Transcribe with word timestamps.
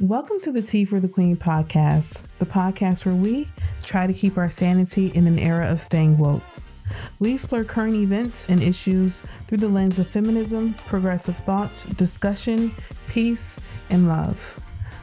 Welcome 0.00 0.38
to 0.42 0.52
the 0.52 0.62
Tea 0.62 0.84
for 0.84 1.00
the 1.00 1.08
Queen 1.08 1.36
podcast, 1.36 2.22
the 2.38 2.46
podcast 2.46 3.04
where 3.04 3.16
we 3.16 3.48
try 3.82 4.06
to 4.06 4.12
keep 4.12 4.38
our 4.38 4.48
sanity 4.48 5.08
in 5.08 5.26
an 5.26 5.40
era 5.40 5.68
of 5.68 5.80
staying 5.80 6.18
woke. 6.18 6.44
We 7.18 7.34
explore 7.34 7.64
current 7.64 7.94
events 7.94 8.48
and 8.48 8.62
issues 8.62 9.24
through 9.48 9.58
the 9.58 9.68
lens 9.68 9.98
of 9.98 10.06
feminism, 10.06 10.74
progressive 10.86 11.38
thought, 11.38 11.84
discussion, 11.96 12.72
peace, 13.08 13.58
and 13.90 14.06
love. 14.06 14.60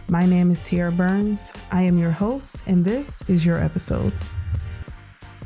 My 0.08 0.26
name 0.26 0.50
is 0.50 0.66
Tiara 0.66 0.94
Burns. 0.94 1.52
I 1.74 1.82
am 1.82 1.98
your 1.98 2.12
host, 2.12 2.56
and 2.66 2.86
this 2.86 3.22
is 3.30 3.46
your 3.46 3.58
episode. 3.58 4.14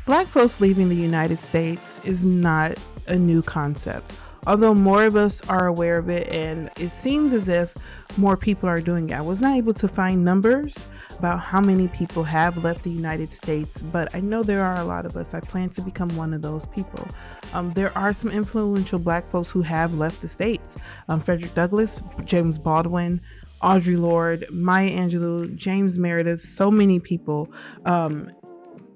Black 0.06 0.28
folks 0.28 0.60
leaving 0.60 0.88
the 0.88 0.94
United 0.94 1.40
States 1.40 2.00
is 2.04 2.24
not 2.24 2.78
a 3.08 3.16
new 3.16 3.42
concept, 3.42 4.12
although 4.46 4.74
more 4.74 5.02
of 5.02 5.16
us 5.16 5.40
are 5.48 5.66
aware 5.66 5.98
of 5.98 6.08
it, 6.08 6.28
and 6.28 6.70
it 6.78 6.90
seems 6.90 7.32
as 7.32 7.48
if 7.48 7.74
more 8.16 8.36
people 8.36 8.68
are 8.68 8.80
doing 8.80 9.10
it. 9.10 9.14
I 9.14 9.20
was 9.20 9.40
not 9.40 9.56
able 9.56 9.74
to 9.74 9.88
find 9.88 10.24
numbers 10.24 10.76
about 11.18 11.40
how 11.40 11.60
many 11.60 11.88
people 11.88 12.24
have 12.24 12.62
left 12.64 12.82
the 12.82 12.90
United 12.90 13.30
States, 13.30 13.82
but 13.82 14.14
I 14.14 14.20
know 14.20 14.42
there 14.42 14.62
are 14.62 14.76
a 14.76 14.84
lot 14.84 15.06
of 15.06 15.16
us. 15.16 15.34
I 15.34 15.40
plan 15.40 15.68
to 15.70 15.82
become 15.82 16.08
one 16.16 16.32
of 16.32 16.42
those 16.42 16.66
people. 16.66 17.06
Um, 17.52 17.72
there 17.72 17.96
are 17.96 18.12
some 18.12 18.30
influential 18.30 18.98
black 18.98 19.30
folks 19.30 19.50
who 19.50 19.62
have 19.62 19.94
left 19.94 20.22
the 20.22 20.28
States 20.28 20.76
um, 21.08 21.20
Frederick 21.20 21.54
Douglass, 21.54 22.02
James 22.24 22.58
Baldwin. 22.58 23.20
Audre 23.62 24.00
Lorde, 24.00 24.46
Maya 24.50 24.90
Angelou, 24.90 25.54
James 25.54 25.98
Meredith, 25.98 26.40
so 26.40 26.70
many 26.70 26.98
people 26.98 27.52
um, 27.84 28.30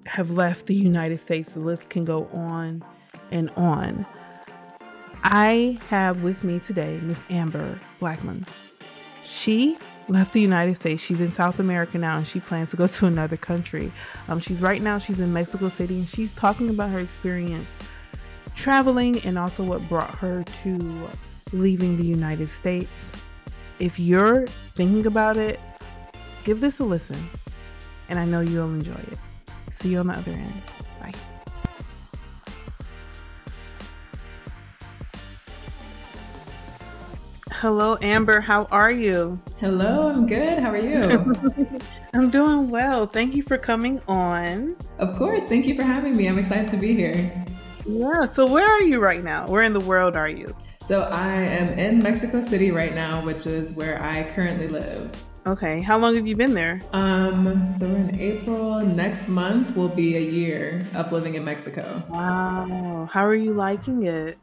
have 0.06 0.30
left 0.30 0.64
the 0.66 0.74
United 0.74 1.20
States. 1.20 1.52
The 1.52 1.60
list 1.60 1.90
can 1.90 2.06
go 2.06 2.26
on 2.32 2.82
and 3.30 3.50
on. 3.58 4.06
I 5.22 5.78
have 5.88 6.22
with 6.22 6.44
me 6.44 6.60
today 6.60 6.98
Miss 7.02 7.24
Amber 7.28 7.78
Blackmon. 8.00 8.46
She 9.24 9.78
left 10.08 10.32
the 10.32 10.40
United 10.40 10.76
States. 10.76 11.02
She's 11.02 11.20
in 11.20 11.32
South 11.32 11.58
America 11.58 11.98
now 11.98 12.18
and 12.18 12.26
she 12.26 12.40
plans 12.40 12.70
to 12.70 12.76
go 12.76 12.86
to 12.86 13.06
another 13.06 13.36
country. 13.36 13.90
Um, 14.28 14.38
she's 14.40 14.60
right 14.60 14.82
now, 14.82 14.98
she's 14.98 15.20
in 15.20 15.32
Mexico 15.32 15.68
City 15.68 15.96
and 15.96 16.08
she's 16.08 16.32
talking 16.32 16.70
about 16.70 16.90
her 16.90 17.00
experience 17.00 17.78
traveling 18.54 19.18
and 19.24 19.38
also 19.38 19.64
what 19.64 19.86
brought 19.88 20.14
her 20.18 20.44
to 20.62 21.08
leaving 21.52 21.96
the 21.96 22.04
United 22.04 22.48
States. 22.48 23.10
If 23.80 23.98
you're 23.98 24.46
thinking 24.76 25.06
about 25.06 25.36
it, 25.36 25.58
give 26.44 26.60
this 26.60 26.80
a 26.80 26.84
listen 26.84 27.18
and 28.08 28.18
I 28.18 28.24
know 28.24 28.40
you'll 28.40 28.70
enjoy 28.70 28.92
it. 28.92 29.18
See 29.70 29.90
you 29.90 29.98
on 29.98 30.06
the 30.08 30.14
other 30.14 30.32
end. 30.32 30.62
Hello, 37.64 37.96
Amber. 38.02 38.42
How 38.42 38.66
are 38.70 38.90
you? 38.90 39.40
Hello, 39.58 40.10
I'm 40.10 40.26
good. 40.26 40.58
How 40.58 40.68
are 40.68 40.76
you? 40.76 41.34
I'm 42.12 42.28
doing 42.28 42.68
well. 42.68 43.06
Thank 43.06 43.34
you 43.34 43.42
for 43.42 43.56
coming 43.56 44.02
on. 44.06 44.76
Of 44.98 45.16
course. 45.16 45.44
Thank 45.44 45.64
you 45.64 45.74
for 45.74 45.82
having 45.82 46.14
me. 46.14 46.28
I'm 46.28 46.38
excited 46.38 46.70
to 46.72 46.76
be 46.76 46.92
here. 46.92 47.32
Yeah. 47.86 48.26
So, 48.26 48.46
where 48.46 48.68
are 48.68 48.82
you 48.82 49.00
right 49.00 49.24
now? 49.24 49.46
Where 49.46 49.62
in 49.62 49.72
the 49.72 49.80
world 49.80 50.14
are 50.14 50.28
you? 50.28 50.54
So, 50.84 51.04
I 51.04 51.36
am 51.36 51.78
in 51.78 52.02
Mexico 52.02 52.42
City 52.42 52.70
right 52.70 52.94
now, 52.94 53.24
which 53.24 53.46
is 53.46 53.74
where 53.78 54.02
I 54.02 54.24
currently 54.34 54.68
live. 54.68 55.24
Okay. 55.46 55.80
How 55.80 55.96
long 55.96 56.14
have 56.16 56.26
you 56.26 56.36
been 56.36 56.52
there? 56.52 56.82
Um, 56.92 57.72
so 57.72 57.88
we're 57.88 57.96
in 57.96 58.20
April. 58.20 58.80
Next 58.80 59.26
month 59.28 59.74
will 59.74 59.88
be 59.88 60.18
a 60.18 60.20
year 60.20 60.86
of 60.94 61.12
living 61.12 61.34
in 61.34 61.46
Mexico. 61.46 62.02
Wow. 62.10 63.08
How 63.10 63.24
are 63.24 63.34
you 63.34 63.54
liking 63.54 64.02
it? 64.02 64.36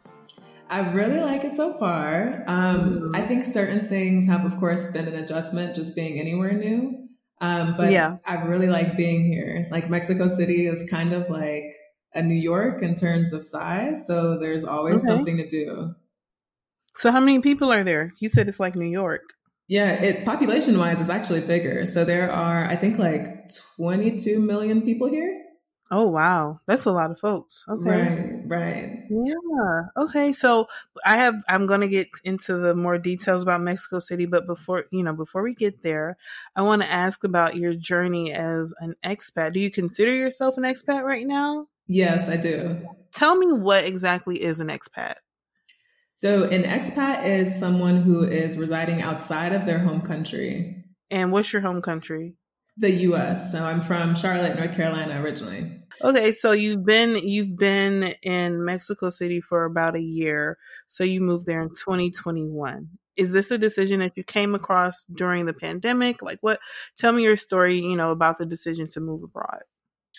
I 0.71 0.91
really 0.91 1.19
like 1.19 1.43
it 1.43 1.57
so 1.57 1.77
far. 1.77 2.45
Um, 2.47 3.11
I 3.13 3.27
think 3.27 3.43
certain 3.45 3.89
things 3.89 4.25
have, 4.27 4.45
of 4.45 4.57
course, 4.57 4.89
been 4.93 5.05
an 5.05 5.15
adjustment 5.15 5.75
just 5.75 5.97
being 5.97 6.17
anywhere 6.17 6.53
new. 6.53 7.09
Um, 7.41 7.75
but 7.75 7.91
yeah. 7.91 8.17
I 8.25 8.35
really 8.35 8.69
like 8.69 8.95
being 8.95 9.25
here. 9.25 9.67
Like 9.69 9.89
Mexico 9.89 10.27
City 10.27 10.67
is 10.67 10.89
kind 10.89 11.11
of 11.11 11.29
like 11.29 11.65
a 12.13 12.21
New 12.21 12.35
York 12.35 12.81
in 12.81 12.95
terms 12.95 13.33
of 13.33 13.43
size. 13.43 14.07
So 14.07 14.39
there's 14.39 14.63
always 14.63 15.03
okay. 15.03 15.07
something 15.07 15.37
to 15.37 15.47
do. 15.47 15.93
So 16.95 17.11
how 17.11 17.19
many 17.19 17.39
people 17.41 17.69
are 17.69 17.83
there? 17.83 18.13
You 18.19 18.29
said 18.29 18.47
it's 18.47 18.59
like 18.59 18.77
New 18.77 18.89
York. 18.89 19.33
Yeah, 19.67 19.91
it 19.91 20.25
population 20.25 20.77
wise 20.77 21.01
is 21.01 21.09
actually 21.09 21.41
bigger. 21.41 21.85
So 21.85 22.05
there 22.05 22.31
are, 22.31 22.65
I 22.65 22.77
think, 22.77 22.97
like 22.97 23.49
22 23.77 24.39
million 24.39 24.83
people 24.83 25.09
here. 25.09 25.37
Oh 25.89 26.07
wow, 26.07 26.59
that's 26.67 26.85
a 26.85 26.91
lot 26.91 27.11
of 27.11 27.19
folks. 27.19 27.65
Okay, 27.67 27.89
right, 27.89 28.30
right. 28.51 29.03
Yeah. 29.09 30.03
Okay, 30.03 30.33
so 30.33 30.67
I 31.05 31.17
have. 31.17 31.35
I'm 31.47 31.65
going 31.65 31.81
to 31.81 31.87
get 31.87 32.09
into 32.23 32.57
the 32.57 32.75
more 32.75 32.97
details 32.97 33.41
about 33.41 33.61
Mexico 33.61 33.99
City, 33.99 34.25
but 34.25 34.45
before 34.45 34.85
you 34.91 35.03
know, 35.03 35.13
before 35.13 35.41
we 35.41 35.55
get 35.55 35.81
there, 35.81 36.17
I 36.55 36.61
want 36.61 36.81
to 36.81 36.91
ask 36.91 37.23
about 37.23 37.55
your 37.55 37.73
journey 37.73 38.33
as 38.33 38.73
an 38.79 38.95
expat. 39.03 39.53
Do 39.53 39.59
you 39.59 39.71
consider 39.71 40.13
yourself 40.13 40.57
an 40.57 40.63
expat 40.63 41.03
right 41.03 41.25
now? 41.25 41.67
Yes, 41.87 42.29
I 42.29 42.37
do. 42.37 42.85
Tell 43.13 43.35
me 43.35 43.51
what 43.51 43.85
exactly 43.85 44.41
is 44.41 44.59
an 44.59 44.67
expat. 44.67 45.15
So, 46.13 46.43
an 46.43 46.63
expat 46.63 47.25
is 47.25 47.57
someone 47.57 48.03
who 48.03 48.23
is 48.23 48.57
residing 48.57 49.01
outside 49.01 49.53
of 49.53 49.65
their 49.65 49.79
home 49.79 50.01
country. 50.01 50.83
And 51.09 51.31
what's 51.31 51.51
your 51.51 51.61
home 51.61 51.81
country? 51.81 52.35
The 52.77 52.91
U.S. 52.91 53.51
So 53.51 53.63
I'm 53.63 53.81
from 53.81 54.15
Charlotte, 54.15 54.55
North 54.57 54.75
Carolina, 54.75 55.21
originally. 55.21 55.80
Okay, 56.03 56.31
so 56.31 56.51
you've 56.51 56.83
been 56.83 57.15
you've 57.15 57.55
been 57.57 58.15
in 58.23 58.65
Mexico 58.65 59.09
City 59.09 59.39
for 59.39 59.65
about 59.65 59.95
a 59.95 60.01
year. 60.01 60.57
So 60.87 61.03
you 61.03 61.21
moved 61.21 61.45
there 61.45 61.61
in 61.61 61.69
2021. 61.69 62.89
Is 63.17 63.33
this 63.33 63.51
a 63.51 63.57
decision 63.57 63.99
that 63.99 64.13
you 64.15 64.23
came 64.23 64.55
across 64.55 65.05
during 65.05 65.45
the 65.45 65.53
pandemic? 65.53 66.21
Like 66.21 66.39
what 66.41 66.59
tell 66.97 67.11
me 67.11 67.23
your 67.23 67.37
story, 67.37 67.79
you 67.79 67.95
know, 67.95 68.11
about 68.11 68.37
the 68.37 68.45
decision 68.45 68.87
to 68.91 68.99
move 68.99 69.21
abroad. 69.21 69.61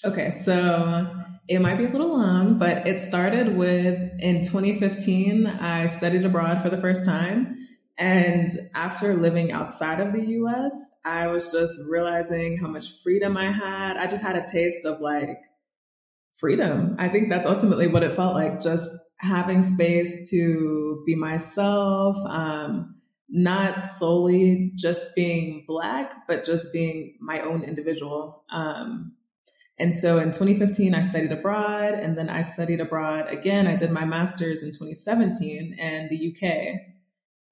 Okay, 0.04 0.31
so 0.31 1.09
it 1.48 1.60
might 1.60 1.76
be 1.76 1.84
a 1.84 1.88
little 1.88 2.16
long, 2.16 2.59
but 2.59 2.87
it 2.87 2.99
started 2.99 3.56
with 3.56 3.99
in 4.20 4.43
2015 4.44 5.47
I 5.47 5.87
studied 5.87 6.25
abroad 6.25 6.62
for 6.62 6.70
the 6.70 6.76
first 6.76 7.04
time. 7.04 7.59
And 7.99 8.50
after 8.75 9.14
living 9.14 9.53
outside 9.53 10.00
of 10.00 10.12
the 10.12 10.25
US, 10.38 10.99
I 11.04 11.26
was 11.26 11.53
just 11.53 11.78
realizing 11.88 12.59
how 12.59 12.69
much 12.69 13.00
freedom 13.03 13.37
I 13.37 13.53
had. 13.53 13.97
I 13.97 14.06
just 14.06 14.22
had 14.22 14.37
a 14.37 14.44
taste 14.50 14.87
of 14.87 15.00
like 15.00 15.38
freedom. 16.34 16.97
I 16.98 17.09
think 17.09 17.31
that's 17.31 17.47
ultimately 17.47 17.87
what 17.87 18.03
it 18.03 18.15
felt 18.15 18.34
like 18.34 18.60
just 18.60 18.91
having 19.19 19.62
space 19.62 20.31
to 20.31 21.03
be 21.06 21.15
myself, 21.15 22.16
um, 22.28 22.97
not 23.28 23.84
solely 23.84 24.72
just 24.75 25.15
being 25.15 25.65
Black, 25.66 26.26
but 26.26 26.44
just 26.44 26.72
being 26.72 27.16
my 27.20 27.41
own 27.41 27.62
individual. 27.62 28.44
Um, 28.53 29.12
and 29.78 29.94
so 29.94 30.19
in 30.19 30.32
2015, 30.32 30.94
I 30.94 31.00
studied 31.03 31.32
abroad, 31.32 31.94
and 31.94 32.16
then 32.16 32.28
I 32.28 32.43
studied 32.43 32.81
abroad 32.81 33.28
again. 33.28 33.66
I 33.66 33.76
did 33.76 33.91
my 33.91 34.04
master's 34.04 34.62
in 34.62 34.69
2017 34.69 35.76
in 35.78 36.09
the 36.09 36.28
UK. 36.31 36.81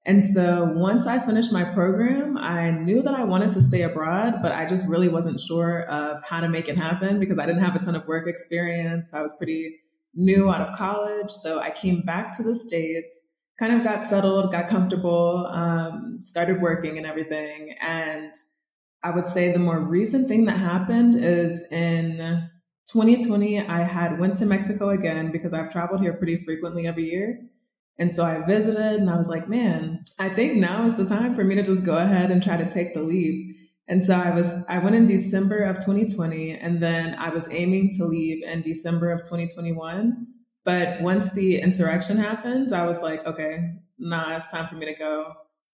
And 0.03 0.23
so 0.23 0.63
once 0.63 1.05
I 1.05 1.19
finished 1.19 1.53
my 1.53 1.63
program, 1.63 2.35
I 2.37 2.71
knew 2.71 3.03
that 3.03 3.13
I 3.13 3.23
wanted 3.23 3.51
to 3.51 3.61
stay 3.61 3.83
abroad, 3.83 4.41
but 4.41 4.51
I 4.51 4.65
just 4.65 4.87
really 4.87 5.07
wasn't 5.07 5.39
sure 5.39 5.83
of 5.83 6.23
how 6.23 6.39
to 6.39 6.49
make 6.49 6.67
it 6.67 6.79
happen 6.79 7.19
because 7.19 7.37
I 7.37 7.45
didn't 7.45 7.61
have 7.61 7.75
a 7.75 7.79
ton 7.79 7.95
of 7.95 8.07
work 8.07 8.27
experience. 8.27 9.13
I 9.13 9.21
was 9.21 9.35
pretty 9.37 9.75
new 10.15 10.49
out 10.49 10.61
of 10.61 10.75
college. 10.75 11.29
So 11.29 11.59
I 11.59 11.69
came 11.69 12.01
back 12.01 12.35
to 12.37 12.43
the 12.43 12.55
States, 12.55 13.27
kind 13.59 13.73
of 13.73 13.83
got 13.83 14.03
settled, 14.03 14.51
got 14.51 14.67
comfortable, 14.67 15.47
um, 15.51 16.21
started 16.23 16.61
working 16.61 16.97
and 16.97 17.05
everything. 17.05 17.75
And 17.79 18.33
I 19.03 19.11
would 19.11 19.27
say 19.27 19.51
the 19.51 19.59
more 19.59 19.79
recent 19.79 20.27
thing 20.27 20.45
that 20.45 20.57
happened 20.57 21.15
is 21.15 21.63
in 21.71 22.49
2020, 22.91 23.67
I 23.67 23.83
had 23.83 24.19
went 24.19 24.35
to 24.37 24.45
Mexico 24.47 24.89
again 24.89 25.31
because 25.31 25.53
I've 25.53 25.71
traveled 25.71 26.01
here 26.01 26.13
pretty 26.13 26.43
frequently 26.43 26.87
every 26.87 27.09
year. 27.09 27.39
And 28.01 28.11
so 28.11 28.25
I 28.25 28.43
visited 28.43 28.99
and 28.99 29.11
I 29.11 29.15
was 29.15 29.29
like, 29.29 29.47
man, 29.47 30.03
I 30.17 30.29
think 30.29 30.55
now 30.55 30.87
is 30.87 30.95
the 30.95 31.05
time 31.05 31.35
for 31.35 31.43
me 31.43 31.53
to 31.53 31.61
just 31.61 31.83
go 31.83 31.97
ahead 31.97 32.31
and 32.31 32.41
try 32.41 32.57
to 32.57 32.67
take 32.67 32.95
the 32.95 33.03
leap. 33.03 33.55
And 33.87 34.03
so 34.03 34.15
I 34.15 34.31
was, 34.31 34.49
I 34.67 34.79
went 34.79 34.95
in 34.95 35.05
December 35.05 35.59
of 35.59 35.75
2020 35.75 36.57
and 36.57 36.81
then 36.81 37.13
I 37.13 37.29
was 37.29 37.47
aiming 37.51 37.91
to 37.99 38.05
leave 38.05 38.43
in 38.43 38.63
December 38.63 39.11
of 39.11 39.19
2021. 39.19 40.25
But 40.65 40.99
once 41.01 41.31
the 41.33 41.61
insurrection 41.61 42.17
happened, 42.17 42.73
I 42.73 42.87
was 42.87 43.03
like, 43.03 43.23
okay, 43.27 43.75
nah, 43.99 44.35
it's 44.35 44.51
time 44.51 44.65
for 44.65 44.77
me 44.77 44.87
to 44.87 44.95
go. 44.95 45.33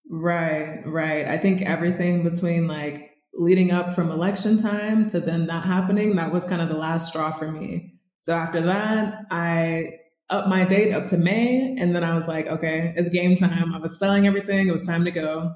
Right, 0.10 0.82
right. 0.86 1.30
I 1.30 1.38
think 1.38 1.62
everything 1.62 2.24
between 2.24 2.68
like 2.68 3.12
leading 3.36 3.72
up 3.72 3.92
from 3.92 4.12
election 4.12 4.58
time 4.58 5.08
to 5.12 5.22
then 5.22 5.48
that 5.48 5.64
happening, 5.64 6.18
that 6.18 6.34
was 6.34 6.44
kind 6.44 6.62
of 6.62 6.68
the 6.68 6.76
last 6.76 7.08
straw 7.08 7.32
for 7.32 7.50
me. 7.50 7.94
So 8.20 8.36
after 8.36 8.60
that, 8.64 9.28
I 9.32 9.92
up 10.30 10.48
my 10.48 10.66
date 10.66 10.94
up 10.94 11.08
to 11.08 11.18
May. 11.18 11.76
And 11.80 11.96
then 11.96 12.04
I 12.04 12.18
was 12.18 12.28
like, 12.28 12.48
okay, 12.48 12.94
it's 12.96 13.10
game 13.10 13.36
time. 13.36 13.74
I 13.74 13.80
was 13.80 13.98
selling 14.00 14.28
everything. 14.28 14.68
It 14.68 14.72
was 14.72 14.84
time 14.84 15.06
to 15.06 15.12
go. 15.12 15.56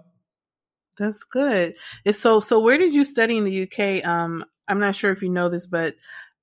That's 0.97 1.23
good. 1.23 1.75
It's 2.05 2.19
so 2.19 2.39
so 2.39 2.59
where 2.59 2.77
did 2.77 2.93
you 2.93 3.03
study 3.03 3.37
in 3.37 3.45
the 3.45 3.63
UK? 3.63 4.05
Um 4.05 4.45
I'm 4.67 4.79
not 4.79 4.95
sure 4.95 5.11
if 5.11 5.21
you 5.21 5.29
know 5.29 5.49
this, 5.49 5.67
but 5.67 5.95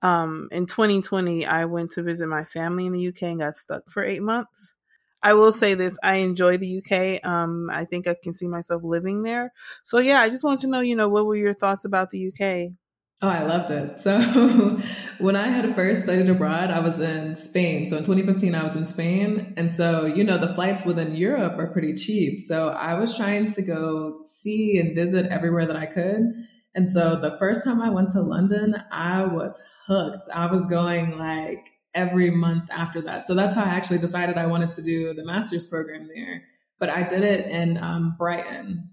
um 0.02 0.48
in 0.52 0.66
2020 0.66 1.46
I 1.46 1.64
went 1.66 1.92
to 1.92 2.02
visit 2.02 2.26
my 2.28 2.44
family 2.44 2.86
in 2.86 2.92
the 2.92 3.08
UK 3.08 3.22
and 3.24 3.40
got 3.40 3.56
stuck 3.56 3.88
for 3.90 4.02
8 4.02 4.22
months. 4.22 4.74
I 5.22 5.34
will 5.34 5.52
say 5.52 5.74
this, 5.74 5.98
I 6.02 6.16
enjoy 6.16 6.56
the 6.58 6.78
UK. 6.78 7.24
Um 7.28 7.68
I 7.70 7.84
think 7.84 8.06
I 8.06 8.16
can 8.22 8.32
see 8.32 8.48
myself 8.48 8.82
living 8.84 9.22
there. 9.22 9.52
So 9.84 9.98
yeah, 9.98 10.20
I 10.20 10.30
just 10.30 10.44
want 10.44 10.60
to 10.60 10.66
know, 10.66 10.80
you 10.80 10.96
know, 10.96 11.08
what 11.08 11.26
were 11.26 11.36
your 11.36 11.54
thoughts 11.54 11.84
about 11.84 12.10
the 12.10 12.28
UK? 12.28 12.72
Oh, 13.20 13.28
I 13.28 13.42
loved 13.42 13.72
it. 13.72 14.00
So 14.00 14.20
when 15.18 15.34
I 15.34 15.48
had 15.48 15.74
first 15.74 16.04
studied 16.04 16.28
abroad, 16.28 16.70
I 16.70 16.78
was 16.78 17.00
in 17.00 17.34
Spain. 17.34 17.86
So 17.86 17.96
in 17.96 18.04
2015, 18.04 18.54
I 18.54 18.62
was 18.62 18.76
in 18.76 18.86
Spain. 18.86 19.54
And 19.56 19.72
so, 19.72 20.06
you 20.06 20.22
know, 20.22 20.38
the 20.38 20.54
flights 20.54 20.84
within 20.84 21.16
Europe 21.16 21.58
are 21.58 21.66
pretty 21.66 21.94
cheap. 21.94 22.38
So 22.38 22.68
I 22.68 22.94
was 22.94 23.16
trying 23.16 23.50
to 23.54 23.62
go 23.62 24.20
see 24.22 24.78
and 24.78 24.94
visit 24.94 25.26
everywhere 25.26 25.66
that 25.66 25.76
I 25.76 25.86
could. 25.86 26.32
And 26.76 26.88
so 26.88 27.16
the 27.16 27.36
first 27.38 27.64
time 27.64 27.80
I 27.82 27.90
went 27.90 28.12
to 28.12 28.20
London, 28.20 28.76
I 28.92 29.24
was 29.24 29.60
hooked. 29.88 30.22
I 30.32 30.46
was 30.46 30.64
going 30.66 31.18
like 31.18 31.66
every 31.94 32.30
month 32.30 32.70
after 32.70 33.00
that. 33.00 33.26
So 33.26 33.34
that's 33.34 33.56
how 33.56 33.64
I 33.64 33.70
actually 33.70 33.98
decided 33.98 34.38
I 34.38 34.46
wanted 34.46 34.70
to 34.72 34.82
do 34.82 35.12
the 35.12 35.24
master's 35.24 35.66
program 35.66 36.06
there. 36.06 36.44
But 36.78 36.90
I 36.90 37.02
did 37.02 37.24
it 37.24 37.50
in 37.50 37.78
um, 37.78 38.14
Brighton. 38.16 38.90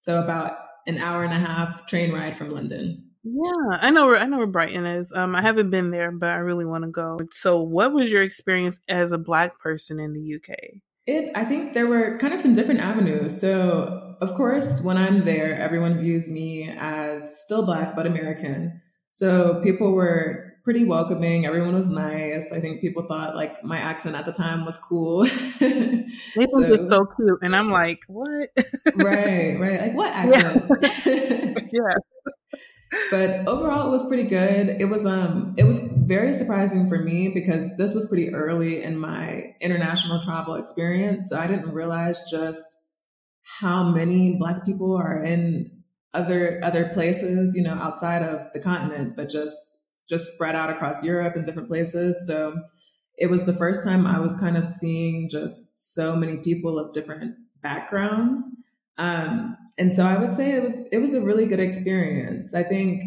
So 0.00 0.22
about 0.22 0.58
an 0.86 0.98
hour 0.98 1.24
and 1.24 1.32
a 1.32 1.38
half 1.38 1.86
train 1.86 2.12
ride 2.12 2.36
from 2.36 2.50
London. 2.50 3.11
Yeah, 3.24 3.78
I 3.80 3.90
know 3.90 4.06
where 4.06 4.18
I 4.18 4.26
know 4.26 4.38
where 4.38 4.46
Brighton 4.48 4.84
is. 4.84 5.12
Um, 5.12 5.36
I 5.36 5.42
haven't 5.42 5.70
been 5.70 5.90
there, 5.90 6.10
but 6.10 6.30
I 6.30 6.38
really 6.38 6.64
want 6.64 6.84
to 6.84 6.90
go. 6.90 7.20
So, 7.30 7.60
what 7.60 7.92
was 7.92 8.10
your 8.10 8.22
experience 8.22 8.80
as 8.88 9.12
a 9.12 9.18
Black 9.18 9.60
person 9.60 10.00
in 10.00 10.12
the 10.12 10.34
UK? 10.36 10.56
It, 11.06 11.30
I 11.34 11.44
think 11.44 11.72
there 11.72 11.86
were 11.86 12.18
kind 12.18 12.34
of 12.34 12.40
some 12.40 12.54
different 12.54 12.80
avenues. 12.80 13.40
So, 13.40 14.16
of 14.20 14.34
course, 14.34 14.82
when 14.82 14.96
I'm 14.96 15.24
there, 15.24 15.54
everyone 15.54 16.00
views 16.00 16.28
me 16.28 16.68
as 16.76 17.42
still 17.42 17.64
Black 17.64 17.94
but 17.94 18.06
American. 18.08 18.80
So, 19.10 19.60
people 19.62 19.92
were 19.92 20.54
pretty 20.64 20.84
welcoming. 20.84 21.46
Everyone 21.46 21.76
was 21.76 21.90
nice. 21.90 22.52
I 22.52 22.60
think 22.60 22.80
people 22.80 23.06
thought 23.06 23.36
like 23.36 23.62
my 23.62 23.78
accent 23.78 24.16
at 24.16 24.26
the 24.26 24.32
time 24.32 24.64
was 24.64 24.78
cool. 24.78 25.24
they 25.60 26.06
so, 26.48 26.60
it's 26.60 26.90
so 26.90 27.06
cute, 27.16 27.38
and 27.42 27.54
I'm 27.54 27.70
like, 27.70 28.00
what? 28.08 28.50
right, 28.96 29.60
right. 29.60 29.80
Like 29.80 29.94
what 29.94 30.12
accent? 30.12 30.64
Yeah. 31.72 31.94
yeah 32.26 32.32
but 33.10 33.46
overall 33.48 33.88
it 33.88 33.90
was 33.90 34.06
pretty 34.06 34.24
good. 34.24 34.76
It 34.80 34.86
was 34.86 35.06
um 35.06 35.54
it 35.56 35.64
was 35.64 35.80
very 35.80 36.32
surprising 36.32 36.88
for 36.88 36.98
me 36.98 37.28
because 37.28 37.74
this 37.76 37.94
was 37.94 38.06
pretty 38.08 38.34
early 38.34 38.82
in 38.82 38.98
my 38.98 39.54
international 39.60 40.22
travel 40.22 40.54
experience. 40.54 41.30
So 41.30 41.38
i 41.38 41.46
didn't 41.46 41.72
realize 41.72 42.20
just 42.30 42.62
how 43.60 43.82
many 43.82 44.36
black 44.38 44.64
people 44.64 44.96
are 44.96 45.22
in 45.22 45.70
other 46.14 46.60
other 46.62 46.90
places 46.90 47.54
you 47.54 47.62
know 47.62 47.74
outside 47.74 48.22
of 48.22 48.52
the 48.52 48.60
continent 48.60 49.16
but 49.16 49.30
just 49.30 49.90
just 50.08 50.34
spread 50.34 50.54
out 50.54 50.68
across 50.68 51.02
europe 51.02 51.34
and 51.36 51.44
different 51.44 51.68
places. 51.68 52.26
So 52.26 52.54
it 53.16 53.30
was 53.30 53.44
the 53.44 53.52
first 53.52 53.86
time 53.86 54.06
i 54.06 54.18
was 54.18 54.38
kind 54.38 54.56
of 54.56 54.66
seeing 54.66 55.28
just 55.30 55.94
so 55.94 56.16
many 56.16 56.38
people 56.38 56.78
of 56.78 56.92
different 56.92 57.34
backgrounds 57.62 58.44
um, 58.98 59.56
and 59.78 59.92
so 59.92 60.06
I 60.06 60.18
would 60.18 60.30
say 60.30 60.52
it 60.52 60.62
was 60.62 60.88
it 60.92 60.98
was 60.98 61.14
a 61.14 61.20
really 61.20 61.46
good 61.46 61.60
experience. 61.60 62.54
I 62.54 62.62
think 62.62 63.02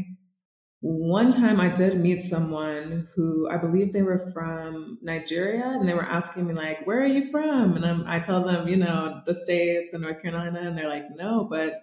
one 0.82 1.32
time 1.32 1.60
I 1.60 1.70
did 1.70 2.00
meet 2.00 2.22
someone 2.22 3.08
who 3.16 3.50
I 3.50 3.58
believe 3.58 3.92
they 3.92 4.04
were 4.04 4.32
from 4.32 5.00
Nigeria 5.02 5.66
and 5.66 5.90
they 5.90 5.96
were 5.96 6.06
asking 6.06 6.46
me 6.46 6.54
like, 6.54 6.86
where 6.86 7.02
are 7.02 7.08
you 7.08 7.32
from? 7.32 7.76
And 7.76 7.84
I'm, 7.84 8.04
I 8.06 8.20
tell 8.20 8.44
them, 8.44 8.68
you 8.68 8.78
know, 8.78 9.20
the 9.26 9.34
States 9.34 9.94
and 9.94 10.04
North 10.04 10.22
Carolina. 10.22 10.60
And 10.62 10.78
they're 10.78 10.88
like, 10.88 11.06
no, 11.16 11.48
but 11.50 11.74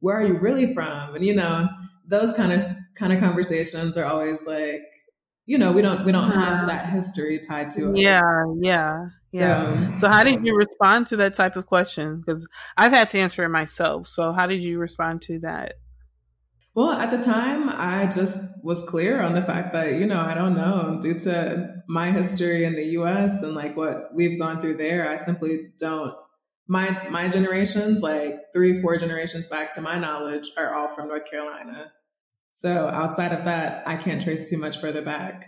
where 0.00 0.18
are 0.18 0.26
you 0.26 0.38
really 0.38 0.74
from? 0.74 1.14
And, 1.14 1.24
you 1.24 1.34
know, 1.34 1.68
those 2.06 2.34
kind 2.34 2.52
of, 2.52 2.68
kind 2.96 3.14
of 3.14 3.20
conversations 3.20 3.96
are 3.96 4.04
always 4.04 4.42
like, 4.46 4.82
you 5.46 5.56
know, 5.56 5.72
we 5.72 5.80
don't, 5.80 6.04
we 6.04 6.12
don't 6.12 6.30
have 6.30 6.66
that 6.66 6.90
history 6.90 7.40
tied 7.40 7.70
to 7.70 7.92
us. 7.92 7.96
Yeah. 7.96 8.44
Yeah. 8.60 9.06
Yeah. 9.32 9.94
So, 9.94 10.00
so 10.00 10.08
how 10.08 10.24
did 10.24 10.44
you 10.44 10.56
respond 10.56 11.06
to 11.08 11.16
that 11.18 11.34
type 11.34 11.56
of 11.56 11.66
question? 11.66 12.20
Because 12.20 12.46
I've 12.76 12.92
had 12.92 13.10
to 13.10 13.18
answer 13.18 13.44
it 13.44 13.48
myself. 13.48 14.06
So, 14.08 14.32
how 14.32 14.46
did 14.46 14.62
you 14.62 14.78
respond 14.78 15.22
to 15.22 15.38
that? 15.40 15.74
Well, 16.74 16.92
at 16.92 17.10
the 17.10 17.18
time, 17.18 17.68
I 17.68 18.06
just 18.06 18.38
was 18.62 18.82
clear 18.88 19.20
on 19.20 19.34
the 19.34 19.42
fact 19.42 19.72
that, 19.72 19.94
you 19.94 20.06
know, 20.06 20.20
I 20.20 20.34
don't 20.34 20.54
know, 20.54 20.98
due 21.02 21.18
to 21.20 21.82
my 21.88 22.12
history 22.12 22.64
in 22.64 22.76
the 22.76 22.84
US 22.98 23.42
and 23.42 23.54
like 23.54 23.76
what 23.76 24.14
we've 24.14 24.38
gone 24.38 24.60
through 24.60 24.76
there, 24.76 25.10
I 25.10 25.16
simply 25.16 25.72
don't. 25.78 26.14
My 26.68 27.08
my 27.08 27.28
generations, 27.28 28.00
like 28.00 28.36
three, 28.54 28.80
four 28.80 28.96
generations 28.96 29.48
back 29.48 29.72
to 29.72 29.80
my 29.80 29.98
knowledge, 29.98 30.50
are 30.56 30.72
all 30.72 30.86
from 30.86 31.08
North 31.08 31.28
Carolina. 31.28 31.90
So 32.52 32.88
outside 32.88 33.32
of 33.32 33.44
that, 33.46 33.82
I 33.88 33.96
can't 33.96 34.22
trace 34.22 34.48
too 34.48 34.58
much 34.58 34.80
further 34.80 35.02
back. 35.02 35.46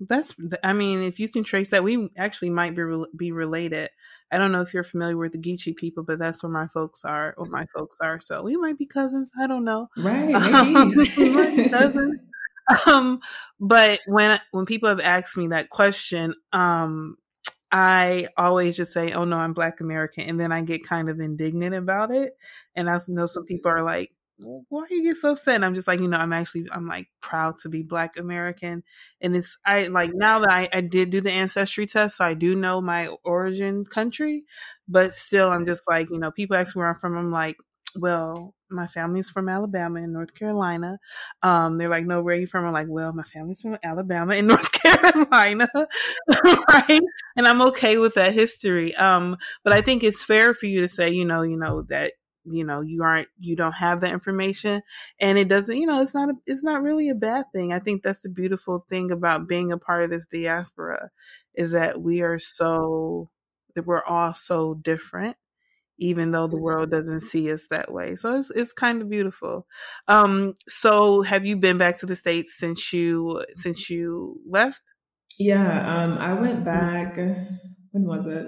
That's, 0.00 0.34
I 0.64 0.72
mean, 0.72 1.02
if 1.02 1.20
you 1.20 1.28
can 1.28 1.44
trace 1.44 1.70
that, 1.70 1.84
we 1.84 2.08
actually 2.16 2.50
might 2.50 2.74
be 2.74 3.04
be 3.16 3.32
related. 3.32 3.90
I 4.32 4.38
don't 4.38 4.52
know 4.52 4.62
if 4.62 4.72
you're 4.72 4.84
familiar 4.84 5.16
with 5.16 5.32
the 5.32 5.38
Geechee 5.38 5.76
people, 5.76 6.04
but 6.04 6.18
that's 6.18 6.42
where 6.42 6.52
my 6.52 6.68
folks 6.68 7.04
are, 7.04 7.34
or 7.36 7.46
my 7.46 7.66
folks 7.74 7.98
are. 8.00 8.20
So 8.20 8.42
we 8.42 8.56
might 8.56 8.78
be 8.78 8.86
cousins. 8.86 9.30
I 9.40 9.46
don't 9.46 9.64
know. 9.64 9.88
Right. 9.96 10.34
Um, 10.34 10.94
cousins. 11.70 12.20
Um, 12.86 13.20
but 13.58 14.00
when 14.06 14.40
when 14.52 14.66
people 14.66 14.88
have 14.88 15.00
asked 15.00 15.36
me 15.36 15.48
that 15.48 15.70
question, 15.70 16.34
um, 16.52 17.16
I 17.72 18.28
always 18.36 18.76
just 18.76 18.92
say, 18.92 19.12
"Oh 19.12 19.24
no, 19.24 19.36
I'm 19.36 19.52
Black 19.52 19.80
American," 19.80 20.24
and 20.24 20.40
then 20.40 20.52
I 20.52 20.62
get 20.62 20.86
kind 20.86 21.08
of 21.08 21.20
indignant 21.20 21.74
about 21.74 22.14
it. 22.14 22.36
And 22.74 22.88
I 22.88 23.00
know 23.08 23.26
some 23.26 23.44
people 23.44 23.70
are 23.70 23.82
like, 23.82 24.12
why 24.68 24.86
you 24.90 25.02
get 25.02 25.16
so 25.16 25.32
upset? 25.32 25.56
And 25.56 25.64
I'm 25.64 25.74
just 25.74 25.88
like, 25.88 26.00
you 26.00 26.08
know, 26.08 26.18
I'm 26.18 26.32
actually, 26.32 26.66
I'm 26.72 26.86
like 26.86 27.08
proud 27.20 27.58
to 27.58 27.68
be 27.68 27.82
Black 27.82 28.18
American. 28.18 28.82
And 29.20 29.36
it's, 29.36 29.58
I 29.64 29.84
like 29.88 30.12
now 30.14 30.40
that 30.40 30.50
I, 30.50 30.68
I 30.72 30.80
did 30.80 31.10
do 31.10 31.20
the 31.20 31.32
ancestry 31.32 31.86
test, 31.86 32.16
so 32.16 32.24
I 32.24 32.34
do 32.34 32.54
know 32.54 32.80
my 32.80 33.08
origin 33.24 33.84
country, 33.84 34.44
but 34.88 35.14
still, 35.14 35.50
I'm 35.50 35.66
just 35.66 35.82
like, 35.88 36.08
you 36.10 36.18
know, 36.18 36.30
people 36.30 36.56
ask 36.56 36.74
where 36.74 36.88
I'm 36.88 36.98
from. 36.98 37.16
I'm 37.16 37.30
like, 37.30 37.56
well, 37.96 38.54
my 38.70 38.86
family's 38.86 39.28
from 39.28 39.48
Alabama 39.48 40.00
and 40.00 40.12
North 40.12 40.34
Carolina. 40.34 40.98
Um, 41.42 41.76
they're 41.76 41.88
like, 41.88 42.06
no, 42.06 42.22
where 42.22 42.36
are 42.36 42.38
you 42.38 42.46
from? 42.46 42.64
I'm 42.64 42.72
like, 42.72 42.86
well, 42.88 43.12
my 43.12 43.24
family's 43.24 43.60
from 43.60 43.78
Alabama 43.82 44.34
and 44.34 44.46
North 44.48 44.70
Carolina, 44.72 45.68
right? 46.44 47.00
And 47.36 47.48
I'm 47.48 47.62
okay 47.62 47.98
with 47.98 48.14
that 48.14 48.32
history. 48.32 48.94
Um, 48.94 49.36
but 49.64 49.72
I 49.72 49.82
think 49.82 50.04
it's 50.04 50.22
fair 50.22 50.54
for 50.54 50.66
you 50.66 50.80
to 50.82 50.88
say, 50.88 51.10
you 51.10 51.24
know, 51.24 51.42
you 51.42 51.56
know 51.56 51.82
that 51.82 52.12
you 52.44 52.64
know 52.64 52.80
you 52.80 53.02
aren't 53.02 53.28
you 53.38 53.54
don't 53.56 53.72
have 53.74 54.00
that 54.00 54.12
information 54.12 54.82
and 55.20 55.38
it 55.38 55.48
doesn't 55.48 55.76
you 55.76 55.86
know 55.86 56.00
it's 56.00 56.14
not 56.14 56.30
a, 56.30 56.34
it's 56.46 56.64
not 56.64 56.82
really 56.82 57.08
a 57.08 57.14
bad 57.14 57.44
thing. 57.52 57.72
I 57.72 57.78
think 57.78 58.02
that's 58.02 58.22
the 58.22 58.30
beautiful 58.30 58.84
thing 58.88 59.10
about 59.10 59.48
being 59.48 59.72
a 59.72 59.78
part 59.78 60.04
of 60.04 60.10
this 60.10 60.26
diaspora 60.26 61.10
is 61.54 61.72
that 61.72 62.00
we 62.00 62.22
are 62.22 62.38
so 62.38 63.30
that 63.74 63.86
we're 63.86 64.04
all 64.04 64.34
so 64.34 64.74
different 64.74 65.36
even 65.98 66.30
though 66.30 66.46
the 66.46 66.56
world 66.56 66.90
doesn't 66.90 67.20
see 67.20 67.52
us 67.52 67.66
that 67.68 67.92
way. 67.92 68.16
So 68.16 68.36
it's 68.38 68.50
it's 68.50 68.72
kind 68.72 69.02
of 69.02 69.10
beautiful. 69.10 69.66
Um 70.08 70.54
so 70.66 71.22
have 71.22 71.44
you 71.44 71.56
been 71.56 71.78
back 71.78 71.96
to 71.98 72.06
the 72.06 72.16
states 72.16 72.56
since 72.58 72.92
you 72.92 73.44
since 73.54 73.90
you 73.90 74.40
left? 74.48 74.82
Yeah 75.38 76.02
um 76.02 76.18
i 76.18 76.32
went 76.34 76.64
back 76.64 77.16
when 77.16 78.04
was 78.06 78.26
it 78.26 78.46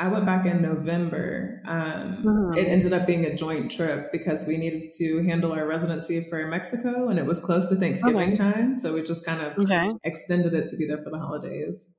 I 0.00 0.08
went 0.08 0.26
back 0.26 0.46
in 0.46 0.62
November. 0.62 1.60
Um, 1.66 2.22
mm-hmm. 2.24 2.58
It 2.58 2.68
ended 2.68 2.92
up 2.92 3.06
being 3.06 3.24
a 3.24 3.34
joint 3.34 3.70
trip 3.70 4.12
because 4.12 4.46
we 4.46 4.56
needed 4.56 4.92
to 4.98 5.24
handle 5.24 5.52
our 5.52 5.66
residency 5.66 6.24
for 6.28 6.46
Mexico, 6.46 7.08
and 7.08 7.18
it 7.18 7.26
was 7.26 7.40
close 7.40 7.68
to 7.70 7.76
Thanksgiving 7.76 8.32
okay. 8.32 8.34
time, 8.34 8.76
so 8.76 8.94
we 8.94 9.02
just 9.02 9.26
kind 9.26 9.42
of 9.42 9.58
okay. 9.58 9.88
extended 10.04 10.54
it 10.54 10.68
to 10.68 10.76
be 10.76 10.86
there 10.86 10.98
for 10.98 11.10
the 11.10 11.18
holidays. 11.18 11.94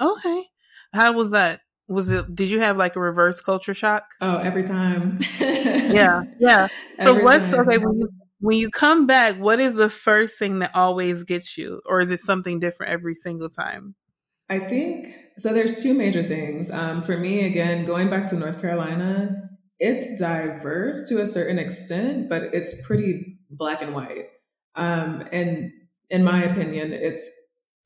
Okay, 0.00 0.44
how 0.92 1.12
was 1.12 1.30
that? 1.30 1.60
Was 1.86 2.10
it? 2.10 2.34
Did 2.34 2.50
you 2.50 2.60
have 2.60 2.76
like 2.76 2.96
a 2.96 3.00
reverse 3.00 3.40
culture 3.40 3.74
shock? 3.74 4.04
Oh, 4.20 4.38
every 4.38 4.64
time. 4.64 5.18
yeah, 5.40 6.22
yeah. 6.40 6.66
So 6.98 7.10
every 7.10 7.24
what's 7.24 7.50
time. 7.50 7.60
okay 7.60 7.78
when 7.78 8.00
you 8.00 8.08
when 8.40 8.58
you 8.58 8.70
come 8.70 9.06
back? 9.06 9.36
What 9.36 9.60
is 9.60 9.76
the 9.76 9.90
first 9.90 10.38
thing 10.38 10.60
that 10.60 10.74
always 10.74 11.22
gets 11.22 11.56
you, 11.56 11.80
or 11.86 12.00
is 12.00 12.10
it 12.10 12.20
something 12.20 12.58
different 12.58 12.92
every 12.92 13.14
single 13.14 13.50
time? 13.50 13.94
I 14.50 14.58
think 14.58 15.14
so. 15.38 15.54
There's 15.54 15.80
two 15.82 15.94
major 15.94 16.24
things. 16.24 16.70
Um, 16.72 17.02
for 17.02 17.16
me, 17.16 17.46
again, 17.46 17.84
going 17.84 18.10
back 18.10 18.26
to 18.28 18.36
North 18.36 18.60
Carolina, 18.60 19.48
it's 19.78 20.20
diverse 20.20 21.08
to 21.08 21.22
a 21.22 21.26
certain 21.26 21.58
extent, 21.58 22.28
but 22.28 22.42
it's 22.52 22.84
pretty 22.86 23.38
black 23.48 23.80
and 23.80 23.94
white. 23.94 24.26
Um, 24.74 25.24
and 25.32 25.70
in 26.10 26.24
my 26.24 26.42
opinion, 26.42 26.92
it's 26.92 27.30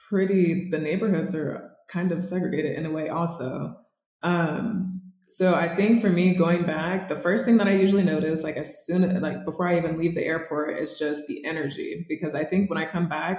pretty, 0.09 0.71
the 0.71 0.78
neighborhoods 0.78 1.35
are 1.35 1.71
kind 1.88 2.12
of 2.12 2.25
segregated 2.25 2.78
in 2.78 2.87
a 2.87 2.90
way 2.90 3.11
also. 3.11 3.76
Um, 4.23 5.02
so 5.26 5.54
I 5.54 5.68
think 5.68 6.00
for 6.00 6.09
me 6.09 6.35
going 6.35 6.64
back, 6.64 7.09
the 7.09 7.16
first 7.16 7.44
thing 7.44 7.59
that 7.59 7.68
I 7.68 7.73
usually 7.73 8.04
notice, 8.04 8.42
like 8.42 8.56
as 8.56 8.87
soon 8.87 9.04
as 9.04 9.21
like 9.23 9.44
before 9.44 9.68
I 9.68 9.76
even 9.76 9.99
leave 9.99 10.14
the 10.14 10.25
airport, 10.25 10.78
is 10.78 10.99
just 10.99 11.26
the 11.26 11.44
energy. 11.44 12.06
Because 12.09 12.35
I 12.35 12.44
think 12.44 12.71
when 12.71 12.78
I 12.78 12.87
come 12.87 13.09
back, 13.09 13.38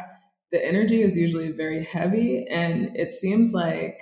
the 0.52 0.64
energy 0.64 1.02
is 1.02 1.18
usually 1.18 1.52
very 1.52 1.84
heavy 1.84 2.46
and 2.50 2.96
it 2.96 3.12
seems 3.12 3.54
like 3.54 4.00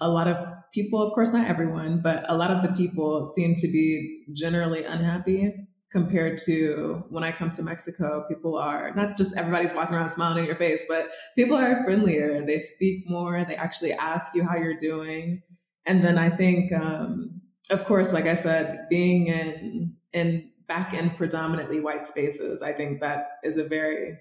a 0.00 0.08
lot 0.08 0.28
of 0.28 0.36
people, 0.72 1.02
of 1.02 1.12
course 1.12 1.32
not 1.32 1.48
everyone, 1.48 2.00
but 2.02 2.24
a 2.28 2.36
lot 2.36 2.50
of 2.50 2.62
the 2.62 2.72
people 2.76 3.24
seem 3.24 3.56
to 3.56 3.66
be 3.68 4.24
generally 4.32 4.84
unhappy 4.84 5.68
compared 5.90 6.38
to 6.46 7.02
when 7.08 7.24
I 7.24 7.32
come 7.32 7.50
to 7.50 7.62
Mexico, 7.62 8.24
people 8.28 8.56
are 8.56 8.94
not 8.94 9.16
just 9.16 9.36
everybody's 9.36 9.72
walking 9.72 9.96
around 9.96 10.10
smiling 10.10 10.40
in 10.40 10.44
your 10.44 10.56
face, 10.56 10.84
but 10.88 11.10
people 11.34 11.56
are 11.56 11.82
friendlier. 11.84 12.44
They 12.44 12.58
speak 12.58 13.08
more. 13.08 13.44
They 13.44 13.56
actually 13.56 13.92
ask 13.92 14.34
you 14.34 14.44
how 14.44 14.56
you're 14.56 14.76
doing. 14.76 15.42
And 15.86 16.04
then 16.04 16.18
I 16.18 16.28
think, 16.28 16.72
um, 16.72 17.40
of 17.70 17.84
course, 17.86 18.12
like 18.12 18.26
I 18.26 18.34
said, 18.34 18.86
being 18.90 19.28
in, 19.28 19.96
in 20.12 20.50
back 20.66 20.92
in 20.92 21.10
predominantly 21.10 21.80
white 21.80 22.06
spaces, 22.06 22.62
I 22.62 22.72
think 22.72 23.00
that 23.00 23.28
is 23.42 23.56
a 23.56 23.64
very 23.64 24.18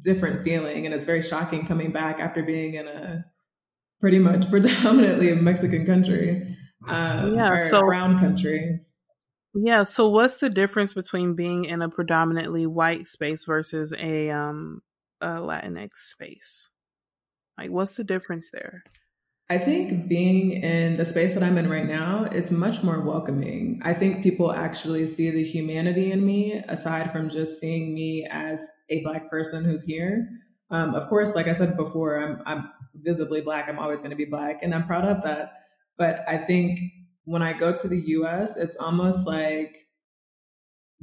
different 0.00 0.42
feeling. 0.42 0.86
And 0.86 0.94
it's 0.94 1.04
very 1.04 1.22
shocking 1.22 1.66
coming 1.66 1.92
back 1.92 2.20
after 2.20 2.42
being 2.42 2.74
in 2.74 2.88
a 2.88 3.24
pretty 4.00 4.18
much 4.18 4.48
predominantly 4.50 5.34
Mexican 5.34 5.86
country. 5.86 6.56
Um, 6.88 7.34
yeah, 7.34 7.58
so 7.68 7.80
brown 7.80 8.18
country. 8.18 8.80
Yeah. 9.54 9.84
So, 9.84 10.08
what's 10.08 10.38
the 10.38 10.50
difference 10.50 10.92
between 10.92 11.34
being 11.34 11.64
in 11.64 11.82
a 11.82 11.88
predominantly 11.88 12.66
white 12.66 13.06
space 13.06 13.44
versus 13.44 13.94
a 13.98 14.30
um 14.30 14.82
a 15.20 15.28
Latinx 15.28 15.90
space? 15.96 16.68
Like, 17.58 17.70
what's 17.70 17.96
the 17.96 18.04
difference 18.04 18.50
there? 18.52 18.82
I 19.48 19.58
think 19.58 20.08
being 20.08 20.52
in 20.52 20.94
the 20.94 21.04
space 21.04 21.34
that 21.34 21.42
I'm 21.44 21.56
in 21.56 21.70
right 21.70 21.86
now, 21.86 22.24
it's 22.24 22.50
much 22.50 22.82
more 22.82 23.00
welcoming. 23.00 23.80
I 23.84 23.94
think 23.94 24.24
people 24.24 24.52
actually 24.52 25.06
see 25.06 25.30
the 25.30 25.44
humanity 25.44 26.10
in 26.10 26.26
me 26.26 26.64
aside 26.68 27.12
from 27.12 27.30
just 27.30 27.60
seeing 27.60 27.94
me 27.94 28.26
as 28.28 28.60
a 28.90 29.02
black 29.04 29.30
person 29.30 29.64
who's 29.64 29.84
here. 29.84 30.28
Um, 30.72 30.96
of 30.96 31.06
course, 31.06 31.36
like 31.36 31.46
I 31.46 31.52
said 31.52 31.76
before, 31.76 32.20
I'm, 32.20 32.42
I'm 32.44 32.70
visibly 32.96 33.40
black. 33.40 33.68
I'm 33.68 33.78
always 33.78 34.00
going 34.00 34.10
to 34.10 34.16
be 34.16 34.24
black, 34.24 34.62
and 34.62 34.74
I'm 34.74 34.84
proud 34.84 35.04
of 35.04 35.22
that. 35.22 35.52
But 35.96 36.24
I 36.26 36.38
think 36.38 36.80
when 37.24 37.42
I 37.42 37.52
go 37.52 37.72
to 37.72 37.88
the 37.88 38.00
US, 38.00 38.56
it's 38.56 38.76
almost 38.76 39.28
like 39.28 39.86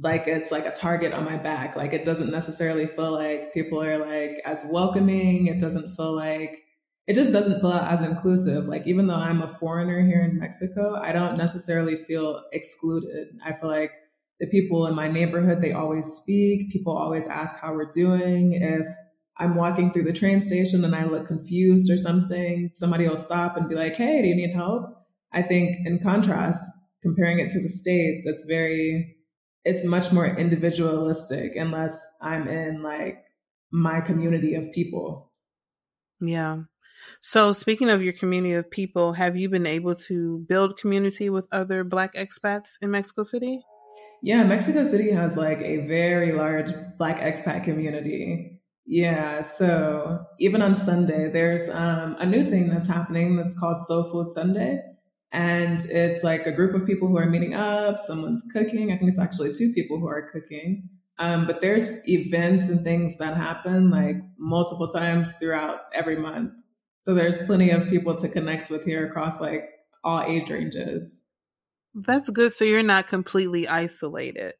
like 0.00 0.26
it's 0.26 0.50
like 0.50 0.66
a 0.66 0.72
target 0.72 1.12
on 1.12 1.24
my 1.24 1.36
back. 1.36 1.76
Like 1.76 1.94
it 1.94 2.04
doesn't 2.04 2.30
necessarily 2.30 2.86
feel 2.86 3.12
like 3.12 3.54
people 3.54 3.82
are 3.82 3.98
like 3.98 4.42
as 4.44 4.66
welcoming. 4.70 5.46
It 5.46 5.60
doesn't 5.60 5.94
feel 5.94 6.14
like 6.14 6.63
it 7.06 7.14
just 7.14 7.32
doesn't 7.32 7.60
feel 7.60 7.72
as 7.72 8.00
inclusive. 8.00 8.66
Like 8.66 8.86
even 8.86 9.06
though 9.06 9.14
I'm 9.14 9.42
a 9.42 9.48
foreigner 9.48 10.04
here 10.04 10.22
in 10.22 10.38
Mexico, 10.38 10.94
I 10.94 11.12
don't 11.12 11.36
necessarily 11.36 11.96
feel 11.96 12.42
excluded. 12.52 13.28
I 13.44 13.52
feel 13.52 13.68
like 13.68 13.92
the 14.40 14.46
people 14.46 14.86
in 14.86 14.94
my 14.94 15.08
neighborhood, 15.08 15.60
they 15.60 15.72
always 15.72 16.06
speak. 16.06 16.70
People 16.70 16.96
always 16.96 17.28
ask 17.28 17.56
how 17.60 17.74
we're 17.74 17.90
doing. 17.90 18.54
If 18.54 18.86
I'm 19.36 19.54
walking 19.54 19.92
through 19.92 20.04
the 20.04 20.12
train 20.12 20.40
station 20.40 20.84
and 20.84 20.94
I 20.94 21.04
look 21.04 21.26
confused 21.26 21.90
or 21.90 21.98
something, 21.98 22.70
somebody 22.74 23.06
will 23.06 23.16
stop 23.16 23.56
and 23.56 23.68
be 23.68 23.74
like, 23.74 23.96
Hey, 23.96 24.22
do 24.22 24.28
you 24.28 24.36
need 24.36 24.54
help? 24.54 24.84
I 25.32 25.42
think 25.42 25.76
in 25.84 25.98
contrast, 25.98 26.64
comparing 27.02 27.38
it 27.38 27.50
to 27.50 27.60
the 27.60 27.68
States, 27.68 28.26
it's 28.26 28.44
very, 28.48 29.16
it's 29.64 29.84
much 29.84 30.12
more 30.12 30.26
individualistic 30.26 31.54
unless 31.56 32.00
I'm 32.22 32.48
in 32.48 32.82
like 32.82 33.18
my 33.70 34.00
community 34.00 34.54
of 34.54 34.72
people. 34.72 35.32
Yeah. 36.20 36.62
So, 37.20 37.52
speaking 37.52 37.90
of 37.90 38.02
your 38.02 38.12
community 38.12 38.54
of 38.54 38.70
people, 38.70 39.12
have 39.14 39.36
you 39.36 39.48
been 39.48 39.66
able 39.66 39.94
to 40.06 40.44
build 40.48 40.78
community 40.78 41.30
with 41.30 41.46
other 41.52 41.84
Black 41.84 42.14
expats 42.14 42.76
in 42.80 42.90
Mexico 42.90 43.22
City? 43.22 43.60
Yeah, 44.22 44.42
Mexico 44.44 44.84
City 44.84 45.10
has 45.10 45.36
like 45.36 45.60
a 45.60 45.86
very 45.86 46.32
large 46.32 46.70
Black 46.98 47.20
expat 47.20 47.64
community. 47.64 48.60
Yeah, 48.86 49.42
so 49.42 50.24
even 50.38 50.60
on 50.62 50.76
Sunday, 50.76 51.30
there's 51.30 51.68
um, 51.70 52.16
a 52.18 52.26
new 52.26 52.44
thing 52.44 52.68
that's 52.68 52.88
happening 52.88 53.36
that's 53.36 53.58
called 53.58 53.80
Soul 53.80 54.04
Food 54.04 54.26
Sunday. 54.32 54.80
And 55.32 55.84
it's 55.86 56.22
like 56.22 56.46
a 56.46 56.52
group 56.52 56.74
of 56.74 56.86
people 56.86 57.08
who 57.08 57.16
are 57.16 57.28
meeting 57.28 57.54
up, 57.54 57.98
someone's 57.98 58.46
cooking. 58.52 58.92
I 58.92 58.96
think 58.96 59.10
it's 59.10 59.18
actually 59.18 59.52
two 59.52 59.72
people 59.74 59.98
who 59.98 60.06
are 60.06 60.30
cooking. 60.30 60.88
Um, 61.18 61.46
but 61.46 61.60
there's 61.60 62.06
events 62.08 62.68
and 62.68 62.82
things 62.82 63.18
that 63.18 63.36
happen 63.36 63.90
like 63.90 64.16
multiple 64.38 64.88
times 64.88 65.32
throughout 65.38 65.80
every 65.92 66.16
month. 66.16 66.52
So 67.04 67.14
there's 67.14 67.44
plenty 67.46 67.70
of 67.70 67.88
people 67.88 68.16
to 68.16 68.28
connect 68.28 68.70
with 68.70 68.84
here 68.84 69.06
across 69.06 69.40
like 69.40 69.68
all 70.02 70.22
age 70.22 70.50
ranges. 70.50 71.26
That's 71.94 72.30
good. 72.30 72.52
So 72.52 72.64
you're 72.64 72.82
not 72.82 73.08
completely 73.08 73.68
isolated. 73.68 74.54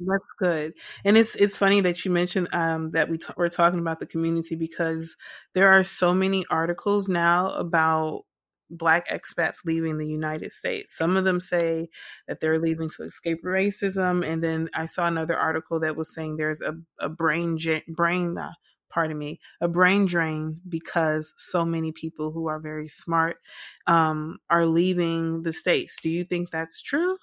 That's 0.00 0.24
good. 0.38 0.74
And 1.04 1.16
it's 1.16 1.36
it's 1.36 1.56
funny 1.56 1.80
that 1.82 2.04
you 2.04 2.10
mentioned 2.10 2.48
um, 2.52 2.90
that 2.92 3.08
we 3.08 3.18
t- 3.18 3.32
we're 3.36 3.48
talking 3.48 3.78
about 3.78 4.00
the 4.00 4.06
community 4.06 4.56
because 4.56 5.16
there 5.54 5.68
are 5.72 5.84
so 5.84 6.12
many 6.12 6.44
articles 6.50 7.06
now 7.08 7.50
about 7.50 8.22
black 8.70 9.08
expats 9.08 9.64
leaving 9.64 9.98
the 9.98 10.08
United 10.08 10.50
States. 10.50 10.96
Some 10.96 11.16
of 11.16 11.24
them 11.24 11.40
say 11.40 11.88
that 12.26 12.40
they're 12.40 12.58
leaving 12.58 12.90
to 12.96 13.04
escape 13.04 13.44
racism, 13.44 14.26
and 14.26 14.42
then 14.42 14.68
I 14.74 14.86
saw 14.86 15.06
another 15.06 15.36
article 15.38 15.78
that 15.80 15.96
was 15.96 16.12
saying 16.12 16.36
there's 16.36 16.60
a, 16.60 16.74
a 16.98 17.08
brain 17.08 17.58
brain 17.88 18.36
uh, 18.36 18.52
pardon 18.92 19.18
me 19.18 19.40
a 19.60 19.68
brain 19.68 20.06
drain 20.06 20.60
because 20.68 21.34
so 21.38 21.64
many 21.64 21.92
people 21.92 22.32
who 22.32 22.48
are 22.48 22.60
very 22.60 22.88
smart 22.88 23.38
um, 23.86 24.38
are 24.50 24.66
leaving 24.66 25.42
the 25.42 25.52
states. 25.52 25.98
Do 26.02 26.10
you 26.10 26.24
think 26.24 26.50
that's 26.50 26.80
true? 26.82 27.16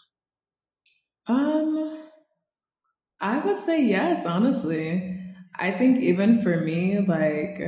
Um, 1.28 2.10
I 3.22 3.40
would 3.40 3.58
say 3.58 3.84
yes. 3.84 4.26
Honestly, 4.26 5.34
I 5.56 5.72
think 5.72 6.00
even 6.00 6.42
for 6.42 6.60
me, 6.62 7.00
like 7.00 7.60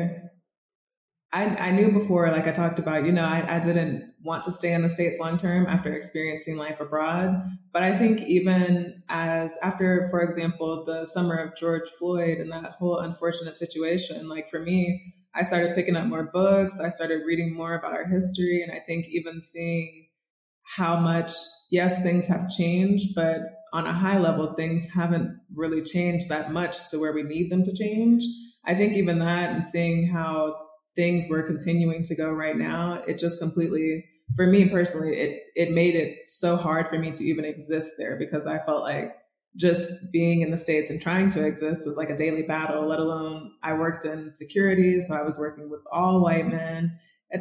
I, 1.33 1.45
I 1.45 1.71
knew 1.71 1.91
before, 1.93 2.29
like 2.29 2.47
I 2.47 2.51
talked 2.51 2.77
about, 2.77 3.05
you 3.05 3.11
know, 3.13 3.23
I, 3.23 3.55
I 3.55 3.59
didn't 3.59 4.13
want 4.21 4.43
to 4.43 4.51
stay 4.51 4.73
in 4.73 4.81
the 4.81 4.89
States 4.89 5.17
long 5.19 5.37
term 5.37 5.65
after 5.65 5.93
experiencing 5.93 6.57
life 6.57 6.81
abroad. 6.81 7.41
But 7.71 7.83
I 7.83 7.97
think 7.97 8.21
even 8.23 9.01
as 9.07 9.57
after, 9.63 10.07
for 10.09 10.21
example, 10.21 10.83
the 10.85 11.05
summer 11.05 11.35
of 11.35 11.55
George 11.55 11.87
Floyd 11.97 12.39
and 12.39 12.51
that 12.51 12.73
whole 12.79 12.99
unfortunate 12.99 13.55
situation, 13.55 14.27
like 14.27 14.49
for 14.49 14.59
me, 14.59 15.13
I 15.33 15.43
started 15.43 15.73
picking 15.73 15.95
up 15.95 16.05
more 16.07 16.29
books. 16.33 16.81
I 16.81 16.89
started 16.89 17.21
reading 17.25 17.55
more 17.55 17.75
about 17.75 17.93
our 17.93 18.05
history. 18.05 18.61
And 18.61 18.71
I 18.71 18.79
think 18.79 19.07
even 19.07 19.41
seeing 19.41 20.07
how 20.75 20.99
much, 20.99 21.33
yes, 21.71 22.03
things 22.03 22.27
have 22.27 22.49
changed, 22.49 23.15
but 23.15 23.39
on 23.71 23.87
a 23.87 23.93
high 23.93 24.19
level, 24.19 24.53
things 24.53 24.89
haven't 24.93 25.39
really 25.55 25.81
changed 25.81 26.27
that 26.27 26.51
much 26.51 26.89
to 26.89 26.99
where 26.99 27.13
we 27.13 27.23
need 27.23 27.49
them 27.49 27.63
to 27.63 27.73
change. 27.73 28.23
I 28.65 28.75
think 28.75 28.93
even 28.93 29.19
that 29.19 29.51
and 29.51 29.65
seeing 29.65 30.07
how 30.07 30.55
things 30.95 31.27
were 31.29 31.43
continuing 31.43 32.03
to 32.03 32.15
go 32.15 32.31
right 32.31 32.55
now, 32.55 33.03
it 33.07 33.19
just 33.19 33.39
completely, 33.39 34.05
for 34.35 34.47
me 34.47 34.69
personally, 34.69 35.15
it 35.15 35.43
it 35.55 35.71
made 35.71 35.95
it 35.95 36.25
so 36.25 36.55
hard 36.55 36.87
for 36.87 36.97
me 36.97 37.11
to 37.11 37.23
even 37.23 37.45
exist 37.45 37.91
there 37.97 38.17
because 38.17 38.47
I 38.47 38.59
felt 38.59 38.83
like 38.83 39.15
just 39.57 39.89
being 40.11 40.41
in 40.41 40.51
the 40.51 40.57
states 40.57 40.89
and 40.89 41.01
trying 41.01 41.29
to 41.29 41.45
exist 41.45 41.85
was 41.85 41.97
like 41.97 42.09
a 42.09 42.15
daily 42.15 42.43
battle. 42.43 42.87
Let 42.87 42.99
alone 42.99 43.51
I 43.63 43.73
worked 43.73 44.05
in 44.05 44.31
security, 44.31 45.01
so 45.01 45.15
I 45.15 45.23
was 45.23 45.37
working 45.37 45.69
with 45.69 45.81
all 45.91 46.21
white 46.21 46.47
men. 46.47 46.97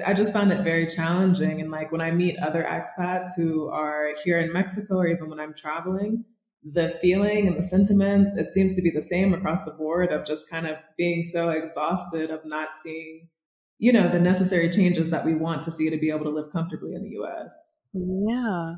I 0.07 0.15
just 0.15 0.33
found 0.33 0.53
it 0.53 0.63
very 0.63 0.87
challenging. 0.87 1.61
And 1.61 1.71
like 1.71 1.91
when 1.91 2.01
I 2.01 2.13
meet 2.13 2.39
other 2.39 2.63
expats 2.63 3.31
who 3.37 3.69
are 3.69 4.11
here 4.25 4.39
in 4.39 4.53
Mexico, 4.53 4.99
or 4.99 5.09
even 5.09 5.29
when 5.29 5.41
I'm 5.41 5.55
traveling, 5.55 6.25
the 6.63 6.97
feeling 7.01 7.49
and 7.49 7.57
the 7.57 7.63
sentiments, 7.63 8.35
it 8.37 8.53
seems 8.53 8.77
to 8.77 8.83
be 8.83 8.91
the 8.91 9.03
same 9.03 9.33
across 9.33 9.65
the 9.65 9.73
board 9.73 10.13
of 10.13 10.27
just 10.27 10.49
kind 10.51 10.67
of 10.67 10.77
being 10.97 11.23
so 11.23 11.51
exhausted 11.51 12.31
of 12.31 12.45
not 12.45 12.77
seeing 12.83 13.29
you 13.81 13.93
know, 13.93 14.09
the 14.09 14.21
necessary 14.21 14.69
changes 14.69 15.09
that 15.11 15.25
we 15.25 15.35
want 15.35 15.63
to 15.65 15.73
see 15.73 15.89
to 15.89 15.97
be 15.97 16.11
able 16.11 16.25
to 16.25 16.31
live 16.31 16.53
comfortably 16.53 16.95
in 16.95 17.03
the 17.03 17.11
US. 17.23 17.87
Yeah. 17.95 18.75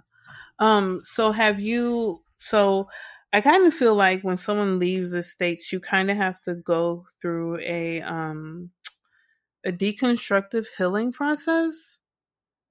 Um, 0.60 1.00
so 1.02 1.32
have 1.32 1.60
you 1.60 2.22
so 2.38 2.88
I 3.32 3.40
kind 3.40 3.66
of 3.66 3.74
feel 3.74 3.94
like 3.94 4.22
when 4.22 4.36
someone 4.36 4.78
leaves 4.78 5.10
the 5.10 5.22
states, 5.22 5.72
you 5.72 5.80
kind 5.80 6.10
of 6.10 6.16
have 6.16 6.40
to 6.42 6.54
go 6.54 7.06
through 7.20 7.58
a 7.60 8.00
um 8.02 8.70
a 9.64 9.72
deconstructive 9.72 10.66
healing 10.78 11.12
process. 11.12 11.98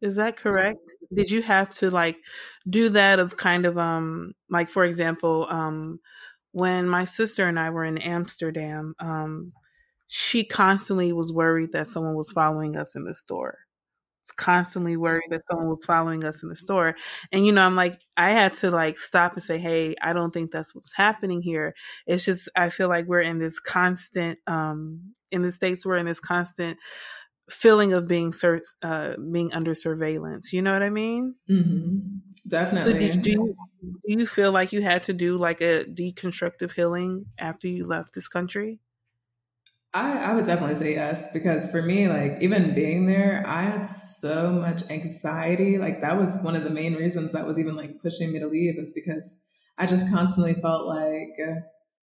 Is 0.01 0.15
that 0.15 0.37
correct? 0.37 0.79
Did 1.13 1.31
you 1.31 1.41
have 1.41 1.73
to 1.75 1.91
like 1.91 2.17
do 2.69 2.89
that 2.89 3.19
of 3.19 3.35
kind 3.37 3.65
of 3.65 3.77
um 3.77 4.33
like 4.49 4.69
for 4.69 4.85
example, 4.85 5.47
um 5.49 5.99
when 6.53 6.87
my 6.87 7.05
sister 7.05 7.47
and 7.47 7.59
I 7.59 7.71
were 7.71 7.85
in 7.85 7.97
Amsterdam, 7.97 8.95
um 8.99 9.51
she 10.13 10.43
constantly 10.43 11.13
was 11.13 11.31
worried 11.31 11.71
that 11.71 11.87
someone 11.87 12.15
was 12.15 12.29
following 12.29 12.75
us 12.75 12.95
in 12.95 13.05
the 13.05 13.13
store. 13.13 13.59
It's 14.23 14.33
constantly 14.33 14.97
worried 14.97 15.29
that 15.29 15.45
someone 15.49 15.69
was 15.69 15.85
following 15.85 16.25
us 16.25 16.43
in 16.43 16.49
the 16.49 16.55
store. 16.57 16.97
And 17.31 17.45
you 17.45 17.53
know, 17.53 17.65
I'm 17.65 17.77
like, 17.77 18.01
I 18.17 18.31
had 18.31 18.53
to 18.55 18.71
like 18.71 18.97
stop 18.97 19.35
and 19.35 19.43
say, 19.43 19.57
Hey, 19.57 19.95
I 20.01 20.11
don't 20.11 20.31
think 20.33 20.51
that's 20.51 20.75
what's 20.75 20.91
happening 20.93 21.41
here. 21.41 21.73
It's 22.07 22.25
just 22.25 22.49
I 22.57 22.71
feel 22.71 22.89
like 22.89 23.05
we're 23.05 23.21
in 23.21 23.39
this 23.39 23.61
constant 23.61 24.37
um 24.47 25.13
in 25.31 25.43
the 25.43 25.51
States, 25.51 25.85
we're 25.85 25.97
in 25.97 26.07
this 26.07 26.19
constant 26.19 26.77
feeling 27.49 27.93
of 27.93 28.05
being 28.05 28.33
sur- 28.33 28.61
uh, 28.81 29.13
being 29.31 29.53
under 29.53 29.73
surveillance. 29.73 30.51
You 30.51 30.61
know 30.61 30.73
what 30.73 30.83
I 30.83 30.89
mean? 30.89 31.35
Mm-hmm. 31.49 31.99
Definitely. 32.49 32.91
So 32.91 32.99
did, 32.99 33.21
do 33.21 33.31
you 33.31 33.55
do 33.81 34.13
you 34.19 34.27
feel 34.27 34.51
like 34.51 34.73
you 34.73 34.81
had 34.81 35.03
to 35.03 35.13
do 35.13 35.37
like 35.37 35.61
a 35.61 35.85
deconstructive 35.85 36.73
healing 36.73 37.27
after 37.37 37.69
you 37.69 37.87
left 37.87 38.13
this 38.13 38.27
country? 38.27 38.81
I, 39.93 40.17
I 40.17 40.33
would 40.33 40.45
definitely 40.45 40.75
say 40.75 40.93
yes 40.93 41.33
because 41.33 41.69
for 41.69 41.81
me, 41.81 42.07
like 42.07 42.37
even 42.39 42.73
being 42.73 43.07
there, 43.07 43.43
I 43.45 43.63
had 43.63 43.83
so 43.83 44.51
much 44.51 44.83
anxiety. 44.89 45.77
Like 45.77 46.01
that 46.01 46.17
was 46.17 46.41
one 46.43 46.55
of 46.55 46.63
the 46.63 46.69
main 46.69 46.95
reasons 46.95 47.33
that 47.33 47.45
was 47.45 47.59
even 47.59 47.75
like 47.75 48.01
pushing 48.01 48.31
me 48.31 48.39
to 48.39 48.47
leave 48.47 48.79
is 48.79 48.93
because 48.93 49.43
I 49.77 49.85
just 49.85 50.09
constantly 50.09 50.53
felt 50.53 50.87
like 50.87 51.35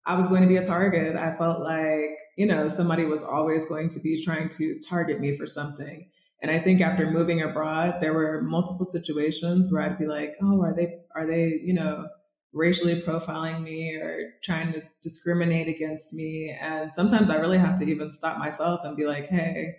I 0.07 0.15
was 0.17 0.29
going 0.29 0.43
to 0.43 0.49
be 0.49 0.57
a 0.57 0.63
target. 0.63 1.17
I 1.17 1.35
felt 1.37 1.61
like, 1.61 2.17
you 2.37 2.47
know, 2.47 2.69
somebody 2.69 3.05
was 3.05 3.23
always 3.23 3.67
going 3.67 3.91
to 3.91 4.01
be 4.01 4.23
trying 4.23 4.49
to 4.51 4.79
target 4.89 5.21
me 5.21 5.37
for 5.37 5.47
something. 5.47 6.09
And 6.43 6.51
I 6.51 6.59
think 6.59 6.81
after 6.81 7.11
moving 7.11 7.43
abroad, 7.43 7.97
there 8.01 8.13
were 8.13 8.43
multiple 8.43 8.85
situations 8.85 9.73
where 9.73 9.83
I'd 9.83 9.99
be 9.99 10.07
like, 10.07 10.35
oh, 10.43 10.63
are 10.63 10.75
they, 10.75 10.99
are 11.15 11.27
they, 11.27 11.61
you 11.63 11.73
know, 11.73 12.07
racially 12.55 13.01
profiling 13.01 13.63
me 13.63 13.97
or 13.97 14.33
trying 14.43 14.73
to 14.73 14.83
discriminate 15.03 15.69
against 15.69 16.15
me? 16.15 16.57
And 16.61 16.95
sometimes 16.95 17.29
I 17.29 17.37
really 17.37 17.59
have 17.59 17.75
to 17.77 17.85
even 17.85 18.13
stop 18.13 18.39
myself 18.39 18.81
and 18.85 18.97
be 18.97 19.07
like, 19.07 19.27
hey, 19.27 19.77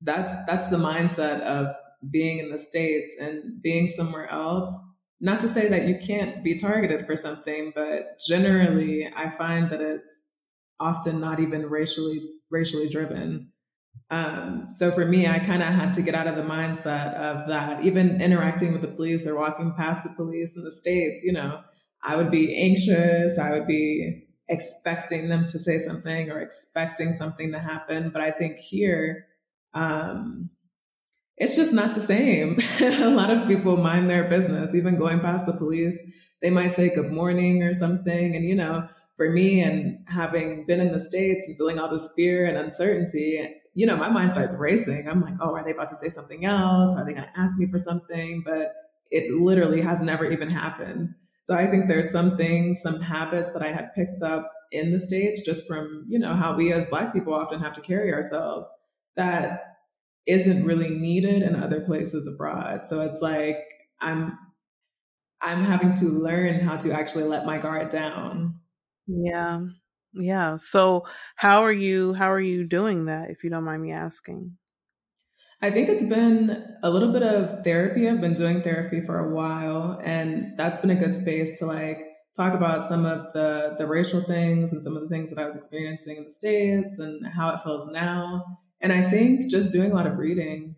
that's, 0.00 0.32
that's 0.46 0.68
the 0.68 0.78
mindset 0.78 1.40
of 1.40 1.74
being 2.10 2.38
in 2.38 2.50
the 2.50 2.58
States 2.58 3.14
and 3.20 3.60
being 3.60 3.88
somewhere 3.88 4.30
else. 4.30 4.74
Not 5.20 5.40
to 5.40 5.48
say 5.48 5.68
that 5.68 5.88
you 5.88 5.98
can't 5.98 6.44
be 6.44 6.54
targeted 6.54 7.06
for 7.06 7.16
something, 7.16 7.72
but 7.74 8.20
generally 8.26 9.10
I 9.14 9.28
find 9.28 9.70
that 9.70 9.80
it's 9.80 10.22
often 10.78 11.20
not 11.20 11.40
even 11.40 11.66
racially, 11.68 12.28
racially 12.50 12.88
driven 12.88 13.50
um, 14.10 14.66
so 14.70 14.92
for 14.92 15.04
me, 15.04 15.26
I 15.26 15.40
kind 15.40 15.62
of 15.62 15.68
had 15.74 15.92
to 15.94 16.02
get 16.02 16.14
out 16.14 16.28
of 16.28 16.36
the 16.36 16.42
mindset 16.42 17.14
of 17.14 17.48
that. 17.48 17.84
Even 17.84 18.20
interacting 18.20 18.72
with 18.72 18.82
the 18.82 18.88
police 18.88 19.26
or 19.26 19.38
walking 19.38 19.74
past 19.76 20.04
the 20.04 20.10
police 20.10 20.56
in 20.56 20.64
the 20.64 20.70
States, 20.70 21.24
you 21.24 21.32
know, 21.32 21.60
I 22.06 22.16
would 22.16 22.30
be 22.30 22.56
anxious. 22.56 23.36
I 23.36 23.50
would 23.50 23.66
be 23.66 24.28
expecting 24.48 25.28
them 25.28 25.46
to 25.48 25.58
say 25.58 25.78
something 25.78 26.30
or 26.30 26.38
expecting 26.38 27.12
something 27.12 27.50
to 27.50 27.58
happen. 27.58 28.10
But 28.10 28.22
I 28.22 28.30
think 28.30 28.58
here, 28.58 29.26
um, 29.74 30.50
it's 31.36 31.56
just 31.56 31.72
not 31.72 31.96
the 31.96 32.00
same. 32.00 32.58
a 32.80 33.10
lot 33.10 33.30
of 33.30 33.48
people 33.48 33.76
mind 33.76 34.08
their 34.08 34.24
business, 34.24 34.74
even 34.74 34.96
going 34.96 35.18
past 35.18 35.46
the 35.46 35.52
police. 35.52 36.00
They 36.40 36.50
might 36.50 36.74
say 36.74 36.94
good 36.94 37.10
morning 37.10 37.64
or 37.64 37.74
something. 37.74 38.36
And, 38.36 38.44
you 38.44 38.54
know, 38.54 38.88
for 39.16 39.28
me 39.28 39.60
and 39.60 39.98
having 40.06 40.64
been 40.64 40.80
in 40.80 40.92
the 40.92 41.00
States 41.00 41.44
and 41.48 41.56
feeling 41.56 41.80
all 41.80 41.90
this 41.90 42.12
fear 42.14 42.46
and 42.46 42.56
uncertainty, 42.56 43.52
you 43.74 43.84
know, 43.84 43.96
my 43.96 44.08
mind 44.08 44.32
starts 44.32 44.54
racing. 44.54 45.08
I'm 45.08 45.22
like, 45.22 45.34
oh, 45.40 45.54
are 45.54 45.64
they 45.64 45.72
about 45.72 45.88
to 45.88 45.96
say 45.96 46.08
something 46.08 46.44
else? 46.44 46.94
Are 46.94 47.04
they 47.04 47.12
going 47.12 47.26
to 47.26 47.40
ask 47.40 47.58
me 47.58 47.66
for 47.66 47.80
something? 47.80 48.42
But 48.44 48.74
it 49.10 49.30
literally 49.34 49.80
has 49.80 50.02
never 50.02 50.30
even 50.30 50.50
happened. 50.50 51.14
So 51.46 51.54
I 51.54 51.70
think 51.70 51.86
there's 51.86 52.10
some 52.10 52.36
things, 52.36 52.82
some 52.82 53.00
habits 53.00 53.52
that 53.52 53.62
I 53.62 53.70
had 53.70 53.94
picked 53.94 54.20
up 54.20 54.50
in 54.72 54.90
the 54.90 54.98
States 54.98 55.46
just 55.46 55.64
from, 55.68 56.04
you 56.08 56.18
know, 56.18 56.34
how 56.34 56.56
we 56.56 56.72
as 56.72 56.90
Black 56.90 57.12
people 57.12 57.32
often 57.32 57.60
have 57.60 57.72
to 57.74 57.80
carry 57.80 58.12
ourselves 58.12 58.68
that 59.14 59.60
isn't 60.26 60.64
really 60.64 60.90
needed 60.90 61.44
in 61.44 61.54
other 61.54 61.82
places 61.82 62.26
abroad. 62.26 62.84
So 62.84 63.00
it's 63.02 63.22
like 63.22 63.58
I'm 64.00 64.36
I'm 65.40 65.62
having 65.62 65.94
to 65.94 66.06
learn 66.06 66.58
how 66.58 66.78
to 66.78 66.92
actually 66.92 67.24
let 67.24 67.46
my 67.46 67.58
guard 67.58 67.90
down. 67.90 68.58
Yeah. 69.06 69.60
Yeah. 70.14 70.56
So 70.56 71.06
how 71.36 71.62
are 71.62 71.70
you 71.70 72.12
how 72.14 72.32
are 72.32 72.40
you 72.40 72.64
doing 72.64 73.04
that 73.04 73.30
if 73.30 73.44
you 73.44 73.50
don't 73.50 73.62
mind 73.62 73.82
me 73.82 73.92
asking? 73.92 74.56
I 75.62 75.70
think 75.70 75.88
it's 75.88 76.04
been 76.04 76.64
a 76.82 76.90
little 76.90 77.12
bit 77.12 77.22
of 77.22 77.64
therapy. 77.64 78.08
I've 78.08 78.20
been 78.20 78.34
doing 78.34 78.62
therapy 78.62 79.00
for 79.00 79.18
a 79.18 79.34
while 79.34 79.98
and 80.04 80.52
that's 80.56 80.78
been 80.80 80.90
a 80.90 80.94
good 80.94 81.14
space 81.14 81.58
to 81.58 81.66
like 81.66 81.98
talk 82.36 82.52
about 82.52 82.84
some 82.84 83.06
of 83.06 83.32
the 83.32 83.74
the 83.78 83.86
racial 83.86 84.22
things 84.22 84.72
and 84.72 84.84
some 84.84 84.94
of 84.94 85.02
the 85.02 85.08
things 85.08 85.30
that 85.30 85.38
I 85.38 85.46
was 85.46 85.56
experiencing 85.56 86.18
in 86.18 86.24
the 86.24 86.30
states 86.30 86.98
and 86.98 87.26
how 87.26 87.48
it 87.50 87.62
feels 87.62 87.90
now. 87.90 88.44
And 88.80 88.92
I 88.92 89.08
think 89.08 89.50
just 89.50 89.72
doing 89.72 89.90
a 89.90 89.94
lot 89.94 90.06
of 90.06 90.18
reading, 90.18 90.76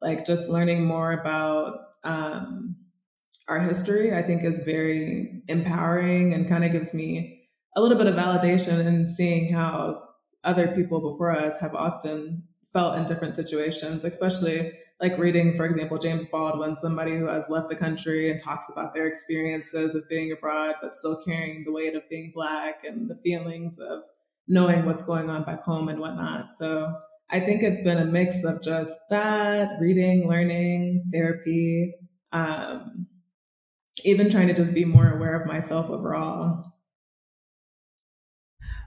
like 0.00 0.24
just 0.24 0.48
learning 0.48 0.86
more 0.86 1.12
about 1.12 1.76
um, 2.02 2.76
our 3.46 3.60
history, 3.60 4.14
I 4.14 4.22
think 4.22 4.42
is 4.42 4.62
very 4.64 5.42
empowering 5.48 6.32
and 6.32 6.48
kind 6.48 6.64
of 6.64 6.72
gives 6.72 6.94
me 6.94 7.48
a 7.76 7.82
little 7.82 7.98
bit 7.98 8.06
of 8.06 8.14
validation 8.14 8.84
in 8.84 9.06
seeing 9.06 9.52
how 9.52 10.02
other 10.42 10.68
people 10.68 11.12
before 11.12 11.36
us 11.36 11.60
have 11.60 11.74
often 11.74 12.44
felt 12.72 12.96
in 12.96 13.06
different 13.06 13.34
situations, 13.34 14.04
especially 14.04 14.72
like 15.00 15.18
reading, 15.18 15.56
for 15.56 15.64
example, 15.64 15.96
James 15.98 16.26
Baldwin, 16.26 16.76
somebody 16.76 17.16
who 17.16 17.26
has 17.26 17.48
left 17.48 17.68
the 17.70 17.76
country 17.76 18.30
and 18.30 18.38
talks 18.38 18.70
about 18.70 18.92
their 18.92 19.06
experiences 19.06 19.94
of 19.94 20.08
being 20.08 20.30
abroad, 20.30 20.74
but 20.82 20.92
still 20.92 21.20
carrying 21.24 21.64
the 21.64 21.72
weight 21.72 21.96
of 21.96 22.02
being 22.10 22.32
Black 22.34 22.82
and 22.84 23.08
the 23.08 23.16
feelings 23.16 23.78
of 23.78 24.02
knowing 24.46 24.84
what's 24.84 25.02
going 25.02 25.30
on 25.30 25.44
back 25.44 25.62
home 25.62 25.88
and 25.88 26.00
whatnot. 26.00 26.52
So 26.52 26.92
I 27.30 27.40
think 27.40 27.62
it's 27.62 27.82
been 27.82 27.98
a 27.98 28.04
mix 28.04 28.44
of 28.44 28.62
just 28.62 28.92
that, 29.08 29.80
reading, 29.80 30.28
learning, 30.28 31.08
therapy, 31.12 31.94
um, 32.32 33.06
even 34.04 34.30
trying 34.30 34.48
to 34.48 34.54
just 34.54 34.74
be 34.74 34.84
more 34.84 35.08
aware 35.08 35.40
of 35.40 35.46
myself 35.46 35.88
overall. 35.88 36.69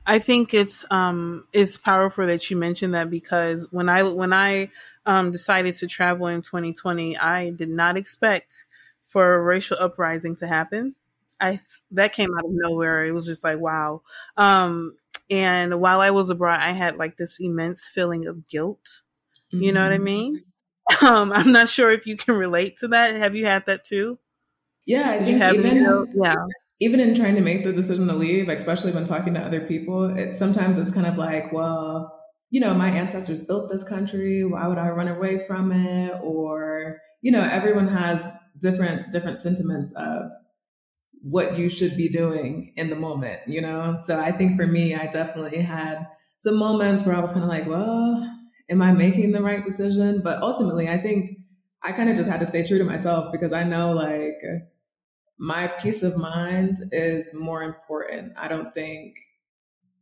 I 0.05 0.19
think 0.19 0.53
it's 0.53 0.85
um 0.91 1.47
it's 1.53 1.77
powerful 1.77 2.27
that 2.27 2.49
you 2.49 2.57
mentioned 2.57 2.93
that 2.93 3.09
because 3.09 3.71
when 3.71 3.89
I 3.89 4.03
when 4.03 4.33
I 4.33 4.69
um 5.05 5.31
decided 5.31 5.75
to 5.75 5.87
travel 5.87 6.27
in 6.27 6.41
2020, 6.41 7.17
I 7.17 7.51
did 7.51 7.69
not 7.69 7.97
expect 7.97 8.65
for 9.07 9.35
a 9.35 9.41
racial 9.41 9.77
uprising 9.79 10.35
to 10.37 10.47
happen. 10.47 10.95
I 11.39 11.61
that 11.91 12.13
came 12.13 12.29
out 12.37 12.45
of 12.45 12.51
nowhere. 12.51 13.05
It 13.05 13.11
was 13.11 13.25
just 13.25 13.43
like 13.43 13.59
wow. 13.59 14.01
Um 14.35 14.95
and 15.29 15.79
while 15.79 16.01
I 16.01 16.11
was 16.11 16.29
abroad, 16.29 16.59
I 16.59 16.71
had 16.71 16.97
like 16.97 17.15
this 17.15 17.37
immense 17.39 17.85
feeling 17.85 18.27
of 18.27 18.47
guilt. 18.47 19.01
Mm-hmm. 19.53 19.63
You 19.63 19.71
know 19.71 19.83
what 19.83 19.93
I 19.93 19.95
mm-hmm. 19.95 20.03
mean? 20.03 20.43
Um 21.01 21.31
I'm 21.31 21.53
not 21.53 21.69
sure 21.69 21.91
if 21.91 22.05
you 22.05 22.17
can 22.17 22.35
relate 22.35 22.79
to 22.79 22.89
that. 22.89 23.15
Have 23.15 23.35
you 23.35 23.45
had 23.45 23.65
that 23.67 23.85
too? 23.85 24.19
Yeah, 24.85 25.11
I 25.11 25.23
think 25.23 25.41
even, 25.41 26.07
yeah 26.21 26.35
even 26.83 26.99
in 26.99 27.15
trying 27.15 27.35
to 27.35 27.41
make 27.41 27.63
the 27.63 27.71
decision 27.71 28.07
to 28.07 28.13
leave, 28.13 28.49
especially 28.49 28.91
when 28.91 29.05
talking 29.05 29.33
to 29.33 29.39
other 29.39 29.61
people, 29.61 30.13
it's 30.17 30.37
sometimes 30.37 30.77
it's 30.77 30.91
kind 30.91 31.07
of 31.07 31.17
like, 31.17 31.53
well, 31.53 32.13
you 32.49 32.59
know, 32.59 32.73
my 32.73 32.89
ancestors 32.89 33.45
built 33.45 33.69
this 33.71 33.87
country. 33.87 34.43
Why 34.43 34.67
would 34.67 34.77
I 34.77 34.89
run 34.89 35.07
away 35.07 35.47
from 35.47 35.71
it? 35.71 36.13
Or, 36.21 36.97
you 37.21 37.31
know, 37.31 37.41
everyone 37.41 37.87
has 37.87 38.27
different 38.59 39.13
different 39.13 39.39
sentiments 39.39 39.93
of 39.95 40.23
what 41.21 41.57
you 41.57 41.69
should 41.69 41.95
be 41.95 42.09
doing 42.09 42.73
in 42.75 42.89
the 42.89 42.97
moment, 42.97 43.39
you 43.47 43.61
know? 43.61 43.97
So 44.03 44.19
I 44.19 44.33
think 44.33 44.57
for 44.57 44.67
me, 44.67 44.93
I 44.93 45.07
definitely 45.07 45.61
had 45.61 46.05
some 46.39 46.57
moments 46.57 47.05
where 47.05 47.15
I 47.15 47.21
was 47.21 47.31
kind 47.31 47.43
of 47.43 47.49
like, 47.49 47.65
well, 47.65 48.29
am 48.69 48.81
I 48.81 48.91
making 48.91 49.31
the 49.31 49.41
right 49.41 49.63
decision? 49.63 50.19
But 50.21 50.41
ultimately, 50.41 50.89
I 50.89 50.97
think 50.97 51.37
I 51.81 51.93
kind 51.93 52.09
of 52.09 52.17
just 52.17 52.29
had 52.29 52.41
to 52.41 52.45
stay 52.45 52.65
true 52.65 52.77
to 52.77 52.83
myself 52.83 53.31
because 53.31 53.53
I 53.53 53.63
know 53.63 53.93
like 53.93 54.41
my 55.43 55.67
peace 55.67 56.03
of 56.03 56.15
mind 56.15 56.77
is 56.93 57.33
more 57.33 57.63
important. 57.63 58.31
I 58.37 58.47
don't 58.47 58.73
think 58.73 59.17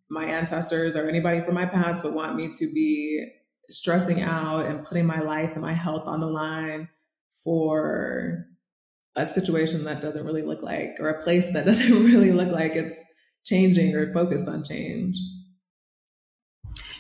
my 0.08 0.26
ancestors 0.26 0.96
or 0.96 1.10
anybody 1.10 1.42
from 1.42 1.56
my 1.56 1.66
past 1.66 2.04
would 2.04 2.14
want 2.14 2.36
me 2.36 2.54
to 2.54 2.72
be 2.72 3.26
stressing 3.68 4.22
out 4.22 4.68
and 4.68 4.86
putting 4.86 5.08
my 5.08 5.20
life 5.20 5.54
and 5.54 5.64
my 5.64 5.74
health 5.74 6.04
on 6.06 6.20
the 6.20 6.28
line 6.28 6.90
for 7.44 8.46
a 9.16 9.26
situation 9.26 9.86
that 9.86 10.00
doesn't 10.00 10.28
really 10.28 10.44
look 10.44 10.62
like, 10.62 10.98
or 11.00 11.10
a 11.10 11.24
place 11.24 11.52
that 11.54 11.66
doesn't 11.66 12.06
really 12.06 12.32
look 12.32 12.52
like 12.52 12.76
it's 12.76 13.04
changing 13.44 13.96
or 13.96 14.14
focused 14.14 14.48
on 14.48 14.64
change. 14.64 15.18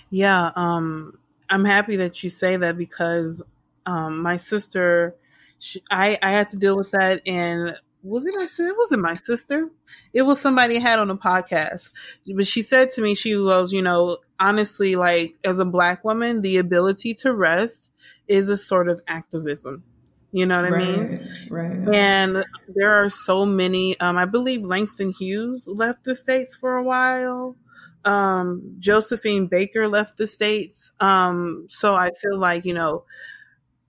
Yeah, 0.10 0.52
um, 0.56 1.20
I'm 1.48 1.64
happy 1.64 1.98
that 1.98 2.24
you 2.24 2.32
say 2.32 2.58
that 2.58 2.76
because 2.76 3.44
um, 3.86 4.20
my 4.24 4.38
sister, 4.38 5.16
she, 5.60 5.84
I, 5.92 6.18
I 6.24 6.32
had 6.32 6.50
to 6.50 6.58
deal 6.58 6.76
with 6.76 6.90
that, 6.90 7.22
and 7.28 7.78
was 8.04 8.26
it 8.26 8.34
my 8.36 8.44
it 8.44 8.78
wasn't 8.78 9.02
my 9.02 9.14
sister. 9.14 9.70
It 10.14 10.24
was 10.24 10.40
somebody 10.40 10.78
I 10.78 10.80
had 10.80 11.00
on 11.00 11.10
a 11.10 11.18
podcast. 11.18 11.92
But 12.36 12.48
she 12.48 12.62
said 12.62 12.92
to 12.92 13.02
me 13.02 13.16
she 13.16 13.36
was 13.36 13.72
you 13.72 13.82
know 13.82 14.18
honestly 14.40 14.96
like 14.96 15.36
as 15.44 15.60
a 15.60 15.66
black 15.66 16.04
woman 16.04 16.42
the 16.42 16.58
ability 16.58 17.14
to 17.16 17.34
rest 17.34 17.92
is 18.28 18.50
a 18.50 18.58
sort 18.58 18.90
of 18.90 19.02
activism. 19.08 19.84
You 20.32 20.46
know 20.46 20.62
what 20.62 20.72
right, 20.72 20.84
i 20.84 20.98
mean? 20.98 21.30
Right. 21.50 21.96
And 21.96 22.46
there 22.74 22.94
are 23.04 23.10
so 23.10 23.46
many 23.46 24.00
um 24.00 24.18
i 24.18 24.26
believe 24.26 24.64
langston 24.64 25.12
hughes 25.12 25.68
left 25.68 26.04
the 26.04 26.16
states 26.16 26.56
for 26.56 26.78
a 26.78 26.84
while. 26.84 27.58
Um 28.06 28.76
josephine 28.80 29.48
baker 29.48 29.88
left 29.88 30.18
the 30.18 30.28
states. 30.28 30.92
Um 31.00 31.68
so 31.70 31.94
i 31.96 32.12
feel 32.12 32.40
like 32.40 32.66
you 32.66 32.74
know 32.74 33.04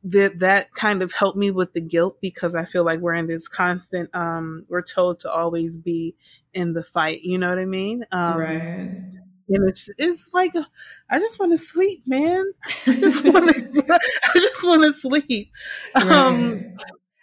that 0.05 0.41
that 0.41 0.75
kind 0.75 1.03
of 1.03 1.13
helped 1.13 1.39
me 1.39 1.51
with 1.51 1.73
the 1.73 1.81
guilt 1.81 2.19
because 2.21 2.55
I 2.55 2.65
feel 2.65 2.85
like 2.85 2.99
we're 2.99 3.15
in 3.15 3.27
this 3.29 3.49
constant 3.49 4.11
um 4.15 4.65
we're 4.69 4.83
told 4.83 5.21
to 5.21 5.31
always 5.31 5.77
be 5.77 6.17
in 6.53 6.73
the 6.73 6.83
fight, 6.83 7.23
you 7.23 7.39
know 7.39 7.49
what 7.49 7.59
I 7.59 7.67
mean? 7.67 8.05
Um 8.11 8.37
right. 8.37 8.61
and 8.61 9.69
it's 9.69 9.89
it's 9.99 10.31
like 10.33 10.55
I 11.09 11.19
just 11.19 11.39
want 11.39 11.53
to 11.53 11.59
sleep, 11.59 12.03
man. 12.07 12.45
I 12.87 12.97
just 12.97 13.25
want 13.25 13.55
to 13.55 13.85
I 14.35 14.39
just 14.39 14.65
want 14.65 14.83
to 14.83 14.93
sleep. 14.93 15.53
Right. 15.95 16.11
Um, 16.11 16.77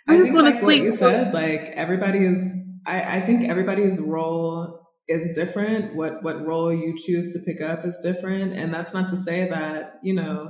I, 0.08 0.16
I 0.16 0.22
think 0.22 0.36
like 0.36 0.54
sleep. 0.56 0.84
you 0.84 0.92
said, 0.92 1.34
like 1.34 1.72
everybody 1.76 2.20
is. 2.20 2.56
I, 2.88 3.18
I 3.18 3.22
think 3.22 3.48
everybody's 3.48 4.02
role 4.02 4.80
is 5.08 5.36
different. 5.36 5.96
What 5.96 6.24
what 6.24 6.44
role 6.44 6.74
you 6.74 6.96
choose 6.98 7.34
to 7.34 7.40
pick 7.46 7.62
up 7.62 7.86
is 7.86 8.00
different, 8.02 8.54
and 8.54 8.74
that's 8.74 8.94
not 8.94 9.10
to 9.10 9.18
say 9.18 9.48
that 9.50 10.00
you 10.02 10.14
know 10.14 10.50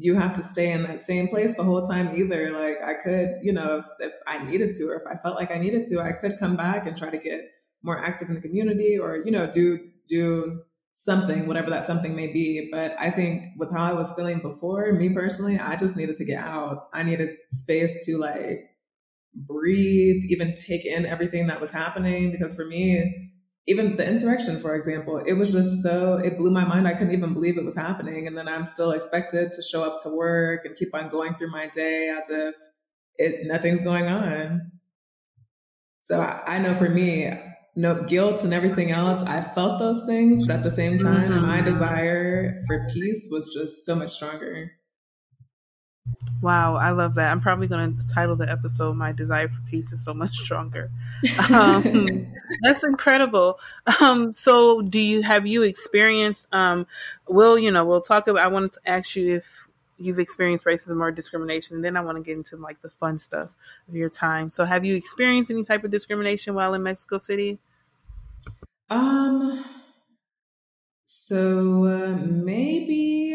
You 0.00 0.14
have 0.16 0.32
to 0.32 0.42
stay 0.42 0.72
in 0.72 0.82
that 0.84 1.02
same 1.02 1.28
place 1.28 1.54
the 1.56 1.62
whole 1.62 1.82
time 1.82 2.14
either. 2.14 2.50
Like 2.52 2.76
I 2.82 2.94
could, 3.02 3.40
you 3.42 3.52
know, 3.52 3.76
if, 3.76 3.84
if, 4.00 4.12
I 4.26 4.42
needed 4.42 4.72
to, 4.74 4.84
or 4.84 4.96
if 4.96 5.02
I 5.06 5.20
felt 5.20 5.36
like 5.36 5.50
I 5.50 5.58
needed 5.58 5.86
to, 5.86 6.00
I 6.00 6.12
could 6.12 6.38
come 6.38 6.56
back 6.56 6.86
and 6.86 6.96
try 6.96 7.10
to 7.10 7.18
get 7.18 7.42
more 7.82 8.02
active 8.02 8.28
in 8.28 8.34
the 8.34 8.40
community 8.40 8.98
or, 8.98 9.22
you 9.24 9.30
know, 9.30 9.50
do, 9.50 9.78
do 10.08 10.62
something, 10.94 11.46
whatever 11.46 11.70
that 11.70 11.86
something 11.86 12.16
may 12.16 12.28
be. 12.28 12.68
But 12.72 12.94
I 12.98 13.10
think 13.10 13.42
with 13.58 13.70
how 13.70 13.84
I 13.84 13.92
was 13.92 14.14
feeling 14.14 14.40
before, 14.40 14.90
me 14.92 15.12
personally, 15.12 15.58
I 15.58 15.76
just 15.76 15.96
needed 15.96 16.16
to 16.16 16.24
get 16.24 16.42
out. 16.42 16.88
I 16.94 17.02
needed 17.02 17.36
space 17.52 18.04
to 18.06 18.16
like 18.16 18.70
breathe, 19.34 20.24
even 20.28 20.54
take 20.54 20.86
in 20.86 21.04
everything 21.04 21.48
that 21.48 21.60
was 21.60 21.72
happening. 21.72 22.32
Because 22.32 22.54
for 22.54 22.64
me, 22.64 23.32
even 23.66 23.96
the 23.96 24.06
insurrection, 24.06 24.58
for 24.58 24.74
example, 24.74 25.22
it 25.24 25.34
was 25.34 25.52
just 25.52 25.82
so, 25.82 26.14
it 26.14 26.38
blew 26.38 26.50
my 26.50 26.64
mind. 26.64 26.88
I 26.88 26.94
couldn't 26.94 27.12
even 27.12 27.34
believe 27.34 27.58
it 27.58 27.64
was 27.64 27.76
happening. 27.76 28.26
And 28.26 28.36
then 28.36 28.48
I'm 28.48 28.66
still 28.66 28.92
expected 28.92 29.52
to 29.52 29.62
show 29.62 29.84
up 29.84 30.02
to 30.02 30.16
work 30.16 30.64
and 30.64 30.74
keep 30.74 30.94
on 30.94 31.08
going 31.08 31.34
through 31.34 31.50
my 31.50 31.68
day 31.68 32.08
as 32.08 32.28
if 32.30 32.54
it, 33.16 33.46
nothing's 33.46 33.82
going 33.82 34.06
on. 34.06 34.72
So 36.02 36.20
I, 36.20 36.54
I 36.54 36.58
know 36.58 36.74
for 36.74 36.88
me, 36.88 37.32
no 37.76 38.02
guilt 38.02 38.42
and 38.42 38.52
everything 38.52 38.90
else, 38.90 39.22
I 39.22 39.40
felt 39.40 39.78
those 39.78 40.04
things, 40.06 40.46
but 40.46 40.56
at 40.56 40.62
the 40.64 40.70
same 40.70 40.98
time, 40.98 41.30
mm-hmm. 41.30 41.46
my 41.46 41.60
desire 41.60 42.62
for 42.66 42.86
peace 42.92 43.28
was 43.30 43.54
just 43.54 43.84
so 43.84 43.94
much 43.94 44.10
stronger. 44.10 44.72
Wow, 46.42 46.76
I 46.76 46.90
love 46.90 47.14
that. 47.16 47.30
I'm 47.30 47.40
probably 47.40 47.66
going 47.66 47.96
to 47.96 48.06
title 48.08 48.34
the 48.34 48.50
episode 48.50 48.96
"My 48.96 49.12
Desire 49.12 49.48
for 49.48 49.60
Peace 49.68 49.92
is 49.92 50.02
So 50.02 50.14
Much 50.14 50.34
Stronger." 50.36 50.90
Um, 51.50 52.32
that's 52.62 52.84
incredible. 52.84 53.58
Um, 54.00 54.32
so, 54.32 54.80
do 54.80 54.98
you 54.98 55.22
have 55.22 55.46
you 55.46 55.62
experienced? 55.62 56.46
Um, 56.52 56.86
will 57.28 57.58
you 57.58 57.70
know? 57.70 57.84
We'll 57.84 58.00
talk 58.00 58.28
about. 58.28 58.42
I 58.42 58.48
wanted 58.48 58.72
to 58.74 58.80
ask 58.86 59.16
you 59.16 59.36
if 59.36 59.68
you've 59.98 60.18
experienced 60.18 60.64
racism 60.64 61.00
or 61.00 61.10
discrimination, 61.10 61.76
and 61.76 61.84
then 61.84 61.96
I 61.96 62.00
want 62.00 62.16
to 62.16 62.22
get 62.22 62.36
into 62.36 62.56
like 62.56 62.80
the 62.80 62.90
fun 62.90 63.18
stuff 63.18 63.54
of 63.88 63.94
your 63.94 64.08
time. 64.08 64.48
So, 64.48 64.64
have 64.64 64.84
you 64.84 64.96
experienced 64.96 65.50
any 65.50 65.64
type 65.64 65.84
of 65.84 65.90
discrimination 65.90 66.54
while 66.54 66.72
in 66.72 66.82
Mexico 66.82 67.18
City? 67.18 67.58
Um. 68.88 69.64
So 71.12 71.86
uh, 71.86 72.24
maybe 72.24 73.29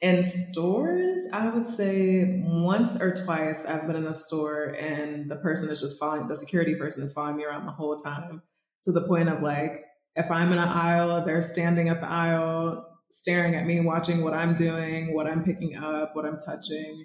in 0.00 0.22
stores, 0.22 1.22
I 1.32 1.48
would 1.48 1.68
say 1.68 2.42
once 2.46 3.00
or 3.00 3.14
twice 3.14 3.66
I've 3.66 3.86
been 3.86 3.96
in 3.96 4.06
a 4.06 4.14
store 4.14 4.66
and 4.66 5.30
the 5.30 5.36
person 5.36 5.70
is 5.70 5.80
just 5.80 5.98
following, 5.98 6.28
the 6.28 6.36
security 6.36 6.76
person 6.76 7.02
is 7.02 7.12
following 7.12 7.36
me 7.36 7.44
around 7.44 7.64
the 7.64 7.72
whole 7.72 7.96
time 7.96 8.42
to 8.84 8.92
the 8.92 9.02
point 9.02 9.28
of 9.28 9.42
like, 9.42 9.84
if 10.14 10.30
I'm 10.30 10.52
in 10.52 10.58
an 10.58 10.68
aisle, 10.68 11.24
they're 11.24 11.42
standing 11.42 11.88
at 11.88 12.00
the 12.00 12.08
aisle, 12.08 12.86
staring 13.10 13.56
at 13.56 13.66
me, 13.66 13.80
watching 13.80 14.22
what 14.22 14.34
I'm 14.34 14.54
doing, 14.54 15.14
what 15.14 15.26
I'm 15.26 15.42
picking 15.42 15.76
up, 15.76 16.14
what 16.14 16.24
I'm 16.24 16.38
touching. 16.38 17.04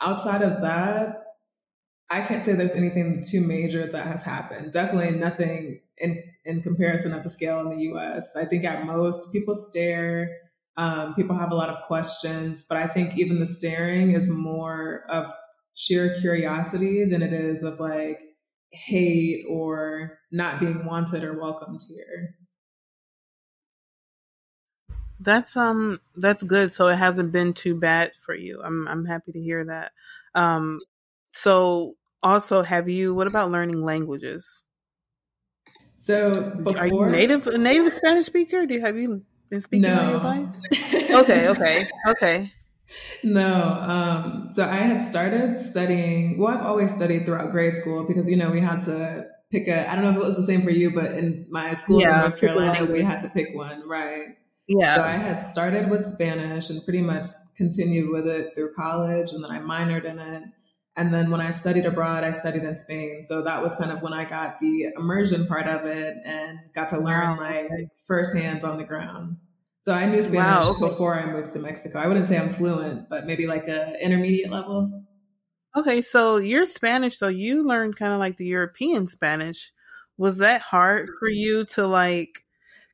Outside 0.00 0.42
of 0.42 0.62
that, 0.62 1.22
I 2.10 2.22
can't 2.22 2.44
say 2.44 2.54
there's 2.54 2.72
anything 2.72 3.24
too 3.26 3.40
major 3.40 3.90
that 3.90 4.06
has 4.06 4.22
happened. 4.22 4.72
Definitely 4.72 5.18
nothing 5.18 5.80
in, 5.98 6.22
in 6.44 6.62
comparison 6.62 7.12
of 7.12 7.22
the 7.22 7.30
scale 7.30 7.60
in 7.60 7.70
the 7.70 7.84
US. 7.94 8.36
I 8.36 8.44
think 8.46 8.64
at 8.64 8.86
most 8.86 9.32
people 9.32 9.54
stare 9.54 10.30
um, 10.76 11.14
people 11.14 11.36
have 11.36 11.52
a 11.52 11.54
lot 11.54 11.68
of 11.68 11.82
questions, 11.86 12.64
but 12.68 12.78
I 12.78 12.86
think 12.86 13.18
even 13.18 13.38
the 13.40 13.46
staring 13.46 14.12
is 14.12 14.28
more 14.30 15.04
of 15.10 15.32
sheer 15.74 16.18
curiosity 16.20 17.04
than 17.04 17.22
it 17.22 17.32
is 17.32 17.62
of 17.62 17.80
like 17.80 18.20
hate 18.70 19.44
or 19.48 20.18
not 20.30 20.60
being 20.60 20.84
wanted 20.86 21.24
or 21.24 21.38
welcomed 21.38 21.80
here. 21.88 22.36
That's 25.20 25.56
um 25.56 26.00
that's 26.16 26.42
good. 26.42 26.72
So 26.72 26.88
it 26.88 26.96
hasn't 26.96 27.32
been 27.32 27.54
too 27.54 27.78
bad 27.78 28.12
for 28.24 28.34
you. 28.34 28.60
I'm 28.62 28.88
I'm 28.88 29.04
happy 29.04 29.32
to 29.32 29.40
hear 29.40 29.64
that. 29.66 29.92
Um 30.34 30.80
so 31.32 31.96
also 32.22 32.62
have 32.62 32.88
you 32.88 33.14
what 33.14 33.26
about 33.26 33.50
learning 33.50 33.82
languages? 33.82 34.62
So 35.94 36.50
before, 36.62 36.76
are 36.76 36.86
you 36.86 37.06
native 37.06 37.46
a 37.46 37.58
native 37.58 37.92
Spanish 37.92 38.26
speaker? 38.26 38.66
Do 38.66 38.74
you 38.74 38.80
have 38.80 38.96
you 38.96 39.24
been 39.52 39.60
speaking 39.60 39.82
no. 39.82 40.10
your 40.10 40.18
life? 40.18 40.48
okay, 40.94 41.48
okay, 41.48 41.88
okay. 42.08 42.52
No. 43.22 43.62
Um, 43.64 44.46
so 44.50 44.64
I 44.64 44.76
had 44.76 45.02
started 45.02 45.60
studying, 45.60 46.38
well, 46.38 46.56
I've 46.56 46.64
always 46.64 46.94
studied 46.94 47.26
throughout 47.26 47.50
grade 47.50 47.76
school 47.76 48.04
because, 48.04 48.28
you 48.28 48.36
know, 48.36 48.50
we 48.50 48.60
had 48.60 48.80
to 48.82 49.26
pick 49.50 49.68
a, 49.68 49.90
I 49.90 49.94
don't 49.94 50.04
know 50.04 50.10
if 50.10 50.16
it 50.16 50.24
was 50.24 50.36
the 50.36 50.46
same 50.46 50.62
for 50.62 50.70
you, 50.70 50.90
but 50.90 51.12
in 51.12 51.46
my 51.50 51.74
school 51.74 52.00
yeah, 52.00 52.14
in 52.14 52.20
North 52.22 52.40
Carolina, 52.40 52.84
we 52.86 53.04
had 53.04 53.20
to 53.20 53.28
pick 53.28 53.54
one, 53.54 53.86
right? 53.86 54.28
Yeah. 54.68 54.96
So 54.96 55.02
I 55.02 55.12
had 55.12 55.46
started 55.46 55.90
with 55.90 56.06
Spanish 56.06 56.70
and 56.70 56.82
pretty 56.82 57.02
much 57.02 57.26
continued 57.54 58.10
with 58.10 58.26
it 58.26 58.54
through 58.54 58.72
college 58.72 59.32
and 59.32 59.44
then 59.44 59.50
I 59.50 59.58
minored 59.58 60.06
in 60.06 60.18
it. 60.18 60.44
And 60.96 61.12
then 61.12 61.30
when 61.30 61.40
I 61.40 61.50
studied 61.50 61.86
abroad, 61.86 62.22
I 62.22 62.32
studied 62.32 62.64
in 62.64 62.76
Spain. 62.76 63.24
So 63.24 63.42
that 63.42 63.62
was 63.62 63.74
kind 63.76 63.90
of 63.90 64.02
when 64.02 64.12
I 64.12 64.24
got 64.24 64.60
the 64.60 64.88
immersion 64.96 65.46
part 65.46 65.66
of 65.66 65.86
it 65.86 66.16
and 66.24 66.58
got 66.74 66.88
to 66.88 66.98
learn 66.98 67.38
wow. 67.38 67.42
like 67.42 67.88
firsthand 68.06 68.62
on 68.62 68.76
the 68.76 68.84
ground. 68.84 69.38
So 69.80 69.92
I 69.92 70.06
knew 70.06 70.22
Spanish 70.22 70.66
wow, 70.66 70.76
before 70.78 71.18
I 71.18 71.26
moved 71.26 71.48
to 71.50 71.58
Mexico. 71.58 71.98
I 71.98 72.06
wouldn't 72.06 72.28
say 72.28 72.38
I'm 72.38 72.52
fluent, 72.52 73.08
but 73.08 73.26
maybe 73.26 73.46
like 73.46 73.66
a 73.68 73.94
intermediate 74.00 74.50
level. 74.50 75.06
Okay, 75.74 76.02
so 76.02 76.36
you're 76.36 76.66
Spanish, 76.66 77.18
so 77.18 77.28
you 77.28 77.66
learned 77.66 77.96
kind 77.96 78.12
of 78.12 78.18
like 78.18 78.36
the 78.36 78.44
European 78.44 79.06
Spanish. 79.06 79.72
Was 80.18 80.36
that 80.36 80.60
hard 80.60 81.08
for 81.18 81.28
you 81.28 81.64
to 81.64 81.86
like 81.86 82.44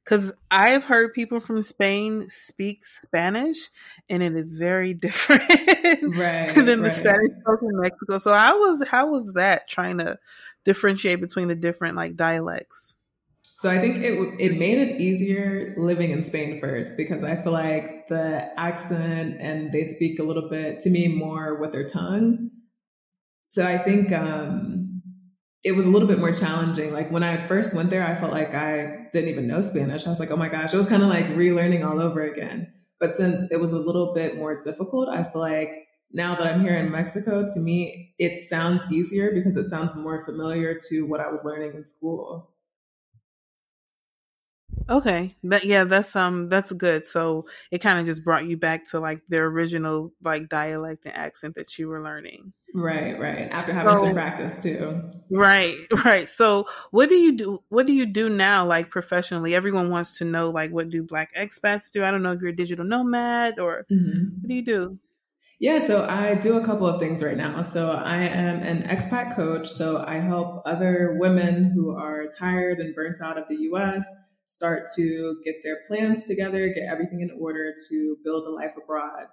because 0.08 0.32
I've 0.50 0.84
heard 0.84 1.12
people 1.12 1.38
from 1.38 1.60
Spain 1.60 2.30
speak 2.30 2.86
Spanish, 2.86 3.68
and 4.08 4.22
it 4.22 4.34
is 4.34 4.56
very 4.56 4.94
different 4.94 5.42
right, 5.50 6.54
than 6.54 6.80
right. 6.80 6.84
the 6.84 6.90
Spanish 6.90 7.28
spoken 7.40 7.68
in 7.70 7.80
Mexico. 7.80 8.16
So 8.16 8.32
how 8.32 8.58
was 8.58 8.88
how 8.88 9.10
was 9.10 9.34
that 9.34 9.68
trying 9.68 9.98
to 9.98 10.18
differentiate 10.64 11.20
between 11.20 11.48
the 11.48 11.54
different 11.54 11.96
like 11.96 12.16
dialects? 12.16 12.94
So 13.60 13.68
I 13.68 13.80
think 13.80 13.98
it 13.98 14.14
it 14.38 14.58
made 14.58 14.78
it 14.78 14.98
easier 14.98 15.74
living 15.76 16.10
in 16.10 16.24
Spain 16.24 16.58
first 16.58 16.96
because 16.96 17.22
I 17.22 17.36
feel 17.36 17.52
like 17.52 18.08
the 18.08 18.48
accent 18.58 19.36
and 19.40 19.72
they 19.72 19.84
speak 19.84 20.18
a 20.18 20.22
little 20.22 20.48
bit 20.48 20.80
to 20.80 20.90
me 20.90 21.08
more 21.08 21.60
with 21.60 21.72
their 21.72 21.86
tongue. 21.86 22.50
So 23.50 23.66
I 23.66 23.76
think 23.76 24.12
um, 24.12 24.87
it 25.64 25.72
was 25.72 25.86
a 25.86 25.88
little 25.88 26.08
bit 26.08 26.18
more 26.18 26.32
challenging. 26.32 26.92
Like 26.92 27.10
when 27.10 27.22
I 27.22 27.46
first 27.46 27.74
went 27.74 27.90
there, 27.90 28.06
I 28.06 28.14
felt 28.14 28.32
like 28.32 28.54
I 28.54 29.08
didn't 29.12 29.30
even 29.30 29.46
know 29.46 29.60
Spanish. 29.60 30.06
I 30.06 30.10
was 30.10 30.20
like, 30.20 30.30
oh 30.30 30.36
my 30.36 30.48
gosh, 30.48 30.72
it 30.72 30.76
was 30.76 30.88
kind 30.88 31.02
of 31.02 31.08
like 31.08 31.26
relearning 31.26 31.84
all 31.84 32.00
over 32.00 32.22
again. 32.22 32.72
But 33.00 33.16
since 33.16 33.50
it 33.50 33.60
was 33.60 33.72
a 33.72 33.78
little 33.78 34.14
bit 34.14 34.36
more 34.36 34.60
difficult, 34.60 35.08
I 35.08 35.24
feel 35.24 35.40
like 35.40 35.88
now 36.12 36.34
that 36.34 36.46
I'm 36.46 36.62
here 36.62 36.74
in 36.74 36.90
Mexico, 36.90 37.46
to 37.46 37.60
me, 37.60 38.14
it 38.18 38.48
sounds 38.48 38.84
easier 38.90 39.32
because 39.32 39.56
it 39.56 39.68
sounds 39.68 39.94
more 39.94 40.24
familiar 40.24 40.78
to 40.88 41.02
what 41.02 41.20
I 41.20 41.30
was 41.30 41.44
learning 41.44 41.74
in 41.74 41.84
school. 41.84 42.50
Okay. 44.88 45.36
That 45.44 45.64
yeah, 45.64 45.84
that's 45.84 46.16
um 46.16 46.48
that's 46.48 46.72
good. 46.72 47.06
So 47.06 47.46
it 47.70 47.78
kind 47.78 48.00
of 48.00 48.06
just 48.06 48.24
brought 48.24 48.46
you 48.46 48.56
back 48.56 48.88
to 48.90 49.00
like 49.00 49.20
the 49.28 49.38
original 49.38 50.12
like 50.22 50.48
dialect 50.48 51.04
and 51.04 51.14
accent 51.14 51.56
that 51.56 51.78
you 51.78 51.88
were 51.88 52.02
learning. 52.02 52.52
Right, 52.74 53.18
right. 53.18 53.48
After 53.50 53.72
having 53.72 53.98
so, 53.98 54.04
some 54.04 54.14
practice 54.14 54.62
too. 54.62 55.10
Right, 55.30 55.76
right. 56.04 56.28
So 56.28 56.66
what 56.90 57.08
do 57.08 57.14
you 57.14 57.36
do 57.36 57.62
what 57.68 57.86
do 57.86 57.92
you 57.92 58.06
do 58.06 58.28
now 58.28 58.66
like 58.66 58.90
professionally? 58.90 59.54
Everyone 59.54 59.90
wants 59.90 60.18
to 60.18 60.24
know 60.24 60.50
like 60.50 60.70
what 60.70 60.90
do 60.90 61.02
black 61.02 61.30
expats 61.34 61.90
do? 61.90 62.04
I 62.04 62.10
don't 62.10 62.22
know 62.22 62.32
if 62.32 62.40
you're 62.40 62.50
a 62.50 62.56
digital 62.56 62.84
nomad 62.84 63.58
or 63.58 63.86
mm-hmm. 63.90 64.40
what 64.40 64.48
do 64.48 64.54
you 64.54 64.64
do? 64.64 64.98
Yeah, 65.60 65.80
so 65.80 66.06
I 66.06 66.36
do 66.36 66.56
a 66.56 66.64
couple 66.64 66.86
of 66.86 67.00
things 67.00 67.20
right 67.22 67.36
now. 67.36 67.62
So 67.62 67.90
I 67.90 68.18
am 68.18 68.60
an 68.60 68.82
expat 68.84 69.34
coach. 69.34 69.68
So 69.68 70.04
I 70.06 70.18
help 70.18 70.62
other 70.64 71.16
women 71.18 71.72
who 71.74 71.96
are 71.96 72.28
tired 72.28 72.78
and 72.78 72.94
burnt 72.94 73.20
out 73.20 73.38
of 73.38 73.48
the 73.48 73.56
US 73.72 74.06
start 74.46 74.88
to 74.96 75.40
get 75.44 75.56
their 75.64 75.78
plans 75.86 76.28
together, 76.28 76.68
get 76.68 76.84
everything 76.88 77.20
in 77.20 77.30
order 77.40 77.74
to 77.90 78.16
build 78.24 78.46
a 78.46 78.50
life 78.50 78.74
abroad. 78.82 79.26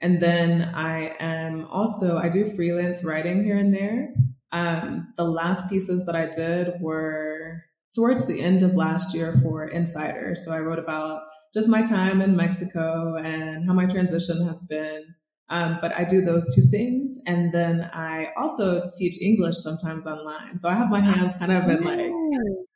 And 0.00 0.20
then 0.20 0.62
I 0.74 1.14
am 1.18 1.66
also, 1.70 2.18
I 2.18 2.28
do 2.28 2.44
freelance 2.44 3.04
writing 3.04 3.44
here 3.44 3.56
and 3.56 3.72
there. 3.72 4.14
Um, 4.52 5.12
the 5.16 5.24
last 5.24 5.68
pieces 5.70 6.06
that 6.06 6.14
I 6.14 6.26
did 6.26 6.80
were 6.80 7.62
towards 7.94 8.26
the 8.26 8.40
end 8.40 8.62
of 8.62 8.74
last 8.74 9.14
year 9.14 9.34
for 9.42 9.66
Insider. 9.66 10.36
So 10.38 10.52
I 10.52 10.60
wrote 10.60 10.78
about 10.78 11.22
just 11.54 11.68
my 11.68 11.82
time 11.82 12.20
in 12.20 12.36
Mexico 12.36 13.16
and 13.16 13.66
how 13.66 13.72
my 13.72 13.86
transition 13.86 14.46
has 14.46 14.62
been. 14.68 15.14
Um, 15.48 15.78
but 15.80 15.92
I 15.96 16.04
do 16.04 16.20
those 16.20 16.54
two 16.54 16.62
things. 16.62 17.18
And 17.26 17.52
then 17.52 17.88
I 17.92 18.28
also 18.36 18.90
teach 18.98 19.20
English 19.22 19.56
sometimes 19.56 20.06
online. 20.06 20.58
So 20.58 20.68
I 20.68 20.74
have 20.74 20.90
my 20.90 21.00
hands 21.00 21.36
kind 21.36 21.52
of 21.52 21.68
in 21.68 21.82
like 21.82 22.12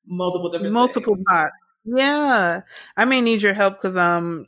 multiple 0.06 0.48
different 0.48 0.72
multiple 0.72 1.16
things. 1.16 1.26
pots. 1.28 1.52
Yeah. 1.84 2.62
I 2.96 3.04
may 3.04 3.20
need 3.20 3.42
your 3.42 3.54
help 3.54 3.74
because 3.76 3.96
um 3.96 4.46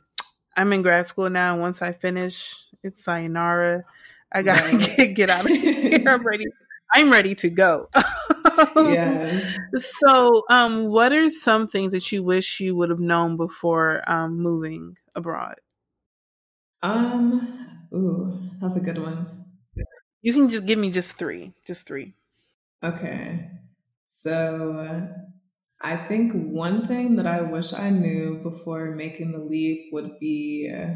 I'm 0.55 0.73
in 0.73 0.81
grad 0.81 1.07
school 1.07 1.29
now. 1.29 1.53
And 1.53 1.61
once 1.61 1.81
I 1.81 1.91
finish, 1.91 2.65
it's 2.83 3.03
sayonara. 3.03 3.83
I 4.31 4.43
gotta 4.43 4.77
Right. 4.77 4.95
get, 4.97 5.13
get 5.15 5.29
out 5.29 5.45
of 5.45 5.51
here. 5.51 6.03
I'm 6.07 6.21
ready. 6.23 6.45
I'm 6.93 7.11
ready 7.11 7.35
to 7.35 7.49
go. 7.49 7.87
Yes. 8.75 9.57
So, 9.75 10.43
um, 10.51 10.85
what 10.89 11.11
are 11.13 11.29
some 11.31 11.67
things 11.67 11.93
that 11.93 12.11
you 12.11 12.21
wish 12.23 12.59
you 12.59 12.75
would 12.75 12.91
have 12.91 12.99
known 12.99 13.37
before 13.37 14.07
um, 14.07 14.37
moving 14.39 14.97
abroad? 15.15 15.55
Um, 16.83 17.87
ooh, 17.93 18.37
that's 18.61 18.75
a 18.75 18.79
good 18.81 18.97
one. 18.97 19.45
You 20.21 20.33
can 20.33 20.49
just 20.49 20.65
give 20.65 20.79
me 20.79 20.91
just 20.91 21.13
three. 21.13 21.53
Just 21.65 21.87
three. 21.87 22.13
Okay. 22.83 23.49
So 24.07 25.07
I 25.83 25.97
think 25.97 26.31
one 26.33 26.87
thing 26.87 27.17
that 27.17 27.27
I 27.27 27.41
wish 27.41 27.73
I 27.73 27.89
knew 27.89 28.39
before 28.41 28.95
making 28.95 29.33
the 29.33 29.39
leap 29.39 29.89
would 29.91 30.17
be 30.17 30.73
uh, 30.73 30.95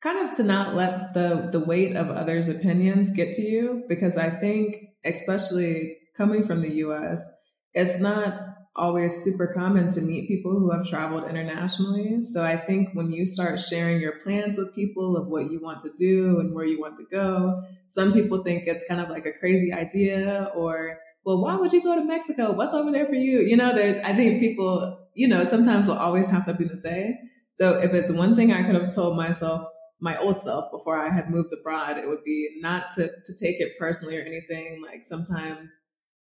kind 0.00 0.28
of 0.28 0.36
to 0.36 0.44
not 0.44 0.76
let 0.76 1.12
the 1.14 1.48
the 1.50 1.60
weight 1.60 1.96
of 1.96 2.08
others' 2.08 2.48
opinions 2.48 3.10
get 3.10 3.32
to 3.34 3.42
you 3.42 3.84
because 3.88 4.16
I 4.16 4.30
think 4.30 4.76
especially 5.04 5.96
coming 6.16 6.44
from 6.44 6.60
the 6.60 6.70
US, 6.86 7.28
it's 7.74 7.98
not 7.98 8.52
always 8.74 9.22
super 9.22 9.48
common 9.48 9.88
to 9.90 10.00
meet 10.00 10.28
people 10.28 10.52
who 10.58 10.70
have 10.70 10.86
traveled 10.86 11.28
internationally. 11.28 12.22
So 12.22 12.44
I 12.44 12.56
think 12.56 12.90
when 12.94 13.10
you 13.10 13.26
start 13.26 13.60
sharing 13.60 14.00
your 14.00 14.18
plans 14.20 14.56
with 14.56 14.74
people 14.74 15.16
of 15.16 15.28
what 15.28 15.50
you 15.50 15.60
want 15.60 15.80
to 15.80 15.90
do 15.98 16.40
and 16.40 16.54
where 16.54 16.64
you 16.64 16.80
want 16.80 16.96
to 16.98 17.04
go, 17.10 17.62
some 17.88 18.12
people 18.12 18.42
think 18.42 18.66
it's 18.66 18.86
kind 18.88 19.00
of 19.00 19.10
like 19.10 19.26
a 19.26 19.32
crazy 19.32 19.72
idea 19.72 20.50
or 20.54 20.98
well, 21.24 21.40
why 21.40 21.56
would 21.56 21.72
you 21.72 21.82
go 21.82 21.94
to 21.94 22.04
Mexico? 22.04 22.52
What's 22.52 22.74
over 22.74 22.90
there 22.90 23.06
for 23.06 23.14
you? 23.14 23.40
You 23.40 23.56
know, 23.56 23.74
there 23.74 24.02
I 24.04 24.14
think 24.14 24.40
people, 24.40 24.98
you 25.14 25.28
know, 25.28 25.44
sometimes 25.44 25.86
will 25.86 25.98
always 25.98 26.28
have 26.28 26.44
something 26.44 26.68
to 26.68 26.76
say. 26.76 27.18
So 27.54 27.78
if 27.78 27.92
it's 27.92 28.12
one 28.12 28.34
thing 28.34 28.52
I 28.52 28.62
could 28.62 28.74
have 28.74 28.94
told 28.94 29.16
myself, 29.16 29.66
my 30.00 30.16
old 30.18 30.40
self 30.40 30.70
before 30.72 30.98
I 30.98 31.14
had 31.14 31.30
moved 31.30 31.50
abroad, 31.52 31.98
it 31.98 32.08
would 32.08 32.24
be 32.24 32.58
not 32.60 32.90
to 32.92 33.08
to 33.08 33.34
take 33.40 33.60
it 33.60 33.78
personally 33.78 34.18
or 34.18 34.22
anything. 34.22 34.82
Like 34.84 35.04
sometimes 35.04 35.72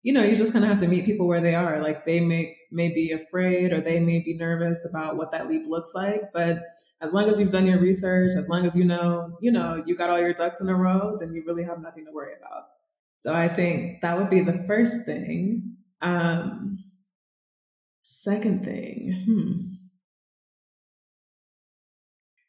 you 0.02 0.14
know, 0.14 0.22
you 0.22 0.34
just 0.34 0.52
kind 0.52 0.64
of 0.64 0.70
have 0.70 0.80
to 0.80 0.88
meet 0.88 1.04
people 1.04 1.28
where 1.28 1.40
they 1.40 1.54
are. 1.54 1.82
Like 1.82 2.06
they 2.06 2.20
may 2.20 2.56
may 2.70 2.88
be 2.88 3.12
afraid 3.12 3.72
or 3.72 3.80
they 3.80 4.00
may 4.00 4.20
be 4.20 4.34
nervous 4.34 4.86
about 4.88 5.16
what 5.16 5.32
that 5.32 5.48
leap 5.48 5.66
looks 5.68 5.90
like, 5.94 6.32
but 6.32 6.62
as 7.02 7.12
long 7.12 7.28
as 7.28 7.38
you've 7.38 7.50
done 7.50 7.66
your 7.66 7.78
research, 7.78 8.32
as 8.38 8.48
long 8.48 8.66
as 8.66 8.76
you 8.76 8.84
know, 8.84 9.38
you 9.40 9.50
know, 9.50 9.82
you 9.86 9.96
got 9.96 10.10
all 10.10 10.20
your 10.20 10.34
ducks 10.34 10.60
in 10.60 10.68
a 10.68 10.74
row, 10.74 11.16
then 11.18 11.32
you 11.32 11.42
really 11.46 11.64
have 11.64 11.80
nothing 11.80 12.04
to 12.04 12.12
worry 12.12 12.34
about. 12.38 12.64
So 13.20 13.34
I 13.34 13.48
think 13.48 14.00
that 14.02 14.18
would 14.18 14.30
be 14.30 14.40
the 14.40 14.64
first 14.66 15.06
thing. 15.06 15.76
Um, 16.02 16.78
second 18.04 18.64
thing, 18.64 19.24
hmm. 19.26 19.70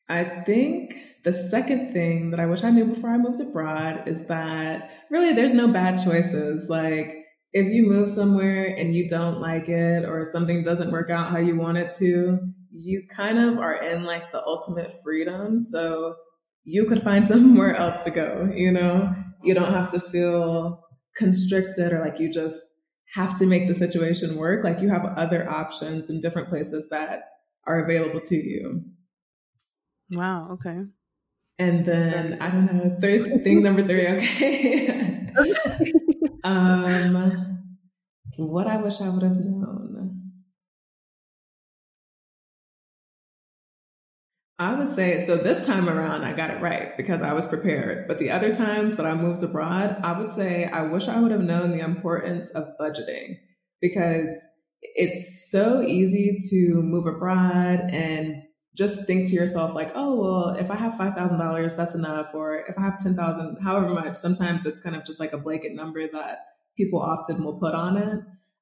I 0.09 0.43
think 0.45 0.95
the 1.23 1.31
second 1.31 1.93
thing 1.93 2.31
that 2.31 2.39
I 2.39 2.45
wish 2.45 2.63
I 2.63 2.71
knew 2.71 2.85
before 2.85 3.11
I 3.11 3.17
moved 3.17 3.39
abroad 3.39 4.07
is 4.07 4.25
that 4.25 4.91
really 5.09 5.33
there's 5.33 5.53
no 5.53 5.69
bad 5.69 6.03
choices. 6.03 6.69
Like 6.69 7.15
if 7.53 7.67
you 7.67 7.87
move 7.87 8.09
somewhere 8.09 8.65
and 8.65 8.95
you 8.95 9.07
don't 9.07 9.39
like 9.39 9.69
it 9.69 10.03
or 10.03 10.25
something 10.25 10.63
doesn't 10.63 10.91
work 10.91 11.09
out 11.09 11.31
how 11.31 11.37
you 11.37 11.55
want 11.55 11.77
it 11.77 11.93
to, 11.99 12.39
you 12.73 13.03
kind 13.09 13.37
of 13.39 13.57
are 13.57 13.75
in 13.75 14.03
like 14.03 14.31
the 14.31 14.41
ultimate 14.45 14.93
freedom. 15.03 15.59
So 15.59 16.15
you 16.63 16.85
could 16.85 17.03
find 17.03 17.25
somewhere 17.27 17.75
else 17.75 18.03
to 18.05 18.11
go, 18.11 18.51
you 18.53 18.71
know? 18.71 19.13
You 19.43 19.53
don't 19.53 19.73
have 19.73 19.91
to 19.91 19.99
feel 19.99 20.85
constricted 21.15 21.91
or 21.91 21.99
like 21.99 22.19
you 22.19 22.31
just 22.31 22.59
have 23.15 23.37
to 23.39 23.45
make 23.45 23.67
the 23.67 23.75
situation 23.75 24.37
work. 24.37 24.63
Like 24.63 24.81
you 24.81 24.89
have 24.89 25.05
other 25.17 25.49
options 25.49 26.09
in 26.09 26.19
different 26.19 26.49
places 26.49 26.87
that 26.89 27.23
are 27.65 27.83
available 27.83 28.19
to 28.21 28.35
you. 28.35 28.83
Wow. 30.09 30.51
Okay. 30.53 30.79
And 31.59 31.85
then 31.85 32.41
I 32.41 32.49
don't 32.49 32.65
know, 32.65 32.97
third 32.99 33.25
thing 33.43 33.61
number 33.61 33.85
three, 33.85 34.07
okay. 34.07 35.29
um 36.43 37.47
what 38.37 38.67
I 38.67 38.77
wish 38.77 39.01
I 39.01 39.09
would 39.09 39.23
have 39.23 39.37
known. 39.37 39.90
I 44.61 44.75
would 44.75 44.93
say 44.93 45.19
so 45.19 45.37
this 45.37 45.65
time 45.65 45.89
around 45.89 46.23
I 46.23 46.33
got 46.33 46.51
it 46.51 46.61
right 46.61 46.95
because 46.95 47.23
I 47.23 47.33
was 47.33 47.47
prepared. 47.47 48.07
But 48.07 48.19
the 48.19 48.29
other 48.29 48.53
times 48.53 48.95
that 48.97 49.07
I 49.07 49.15
moved 49.15 49.43
abroad, 49.43 49.99
I 50.03 50.19
would 50.19 50.31
say 50.31 50.65
I 50.65 50.83
wish 50.83 51.07
I 51.07 51.19
would 51.19 51.31
have 51.31 51.41
known 51.41 51.71
the 51.71 51.79
importance 51.79 52.51
of 52.51 52.67
budgeting 52.79 53.37
because 53.81 54.29
it's 54.81 55.49
so 55.49 55.81
easy 55.81 56.37
to 56.51 56.83
move 56.83 57.07
abroad 57.07 57.79
and 57.91 58.35
just 58.77 59.07
think 59.07 59.27
to 59.29 59.33
yourself 59.33 59.73
like, 59.73 59.93
oh 59.95 60.15
well, 60.21 60.49
if 60.49 60.69
I 60.69 60.75
have 60.75 60.95
five 60.95 61.15
thousand 61.15 61.39
dollars, 61.39 61.75
that's 61.75 61.95
enough, 61.95 62.35
or 62.35 62.63
if 62.69 62.77
I 62.77 62.83
have 62.83 62.99
ten 62.99 63.15
thousand, 63.15 63.57
however 63.63 63.89
much. 63.89 64.15
Sometimes 64.15 64.67
it's 64.67 64.79
kind 64.79 64.95
of 64.95 65.03
just 65.03 65.19
like 65.19 65.33
a 65.33 65.39
blanket 65.39 65.73
number 65.73 66.07
that 66.07 66.45
people 66.77 67.01
often 67.01 67.43
will 67.43 67.59
put 67.59 67.73
on 67.73 67.97
it. 67.97 68.19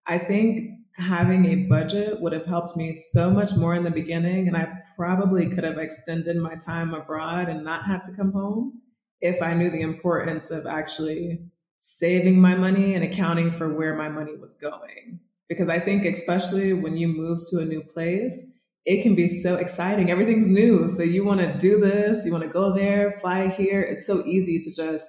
I 0.07 0.17
think 0.17 0.78
having 0.99 1.45
a 1.45 1.67
budget 1.67 2.19
would 2.21 2.33
have 2.33 2.45
helped 2.45 2.75
me 2.75 2.93
so 2.93 3.31
much 3.31 3.55
more 3.55 3.73
in 3.73 3.83
the 3.83 3.91
beginning, 3.91 4.47
and 4.47 4.57
I 4.57 4.67
probably 4.95 5.49
could 5.49 5.63
have 5.63 5.77
extended 5.77 6.37
my 6.37 6.55
time 6.55 6.93
abroad 6.93 7.49
and 7.49 7.63
not 7.63 7.85
had 7.85 8.03
to 8.03 8.15
come 8.15 8.31
home 8.31 8.81
if 9.21 9.41
I 9.41 9.53
knew 9.53 9.69
the 9.69 9.81
importance 9.81 10.51
of 10.51 10.65
actually 10.65 11.39
saving 11.79 12.39
my 12.39 12.55
money 12.55 12.93
and 12.93 13.03
accounting 13.03 13.51
for 13.51 13.73
where 13.73 13.95
my 13.95 14.09
money 14.09 14.35
was 14.35 14.55
going. 14.55 15.19
Because 15.47 15.69
I 15.69 15.79
think, 15.79 16.05
especially 16.05 16.73
when 16.73 16.97
you 16.97 17.07
move 17.07 17.39
to 17.49 17.59
a 17.59 17.65
new 17.65 17.81
place, 17.81 18.51
it 18.85 19.01
can 19.01 19.15
be 19.15 19.27
so 19.27 19.55
exciting. 19.55 20.11
Everything's 20.11 20.47
new. 20.47 20.87
So 20.89 21.03
you 21.03 21.25
want 21.25 21.41
to 21.41 21.57
do 21.57 21.79
this, 21.79 22.25
you 22.25 22.31
want 22.31 22.43
to 22.43 22.49
go 22.49 22.73
there, 22.73 23.13
fly 23.19 23.47
here. 23.47 23.81
It's 23.81 24.05
so 24.05 24.23
easy 24.25 24.59
to 24.59 24.73
just 24.73 25.05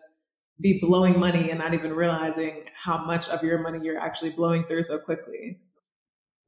be 0.61 0.79
blowing 0.81 1.19
money 1.19 1.51
and 1.51 1.59
not 1.59 1.75
even 1.75 1.93
realizing 1.93 2.65
how 2.75 3.05
much 3.05 3.29
of 3.29 3.43
your 3.43 3.59
money 3.59 3.81
you're 3.83 3.99
actually 3.99 4.31
blowing 4.31 4.65
through 4.65 4.83
so 4.83 4.99
quickly. 4.99 5.59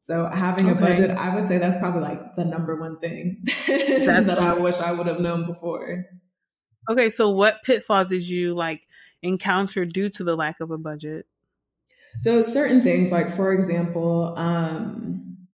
So 0.04 0.26
having 0.26 0.68
a 0.68 0.74
budget, 0.74 1.10
I 1.10 1.34
would 1.34 1.46
say 1.46 1.58
that's 1.58 1.76
probably 1.76 2.02
like 2.02 2.34
the 2.36 2.44
number 2.44 2.74
one 2.74 2.98
thing 2.98 3.42
that 3.66 4.38
I 4.38 4.54
wish 4.54 4.80
I 4.80 4.92
would 4.92 5.06
have 5.06 5.20
known 5.20 5.46
before. 5.46 6.04
Okay. 6.90 7.08
So, 7.08 7.30
what 7.30 7.62
pitfalls 7.62 8.08
did 8.08 8.28
you 8.28 8.54
like 8.54 8.82
encounter 9.22 9.84
due 9.84 10.10
to 10.10 10.24
the 10.24 10.34
lack 10.34 10.60
of 10.60 10.70
a 10.70 10.78
budget? 10.78 11.26
So 12.18 12.42
certain 12.42 12.82
things, 12.82 13.10
like 13.10 13.34
for 13.34 13.52
example, 13.52 14.34
um, 14.36 15.48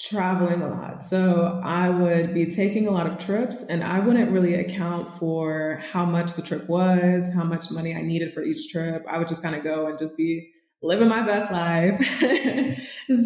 traveling 0.00 0.62
a 0.62 0.68
lot. 0.68 1.04
So 1.04 1.60
I 1.62 1.90
would 1.90 2.34
be 2.34 2.46
taking 2.46 2.86
a 2.86 2.90
lot 2.90 3.06
of 3.06 3.18
trips, 3.18 3.64
and 3.64 3.84
I 3.84 4.00
wouldn't 4.00 4.30
really 4.30 4.54
account 4.54 5.12
for 5.12 5.82
how 5.92 6.04
much 6.04 6.34
the 6.34 6.42
trip 6.42 6.68
was, 6.68 7.32
how 7.34 7.44
much 7.44 7.70
money 7.70 7.94
I 7.94 8.02
needed 8.02 8.32
for 8.32 8.42
each 8.42 8.70
trip. 8.70 9.04
I 9.08 9.18
would 9.18 9.28
just 9.28 9.42
kind 9.42 9.54
of 9.54 9.62
go 9.62 9.86
and 9.86 9.98
just 9.98 10.16
be 10.16 10.50
living 10.82 11.08
my 11.08 11.22
best 11.22 11.50
life, 11.50 12.00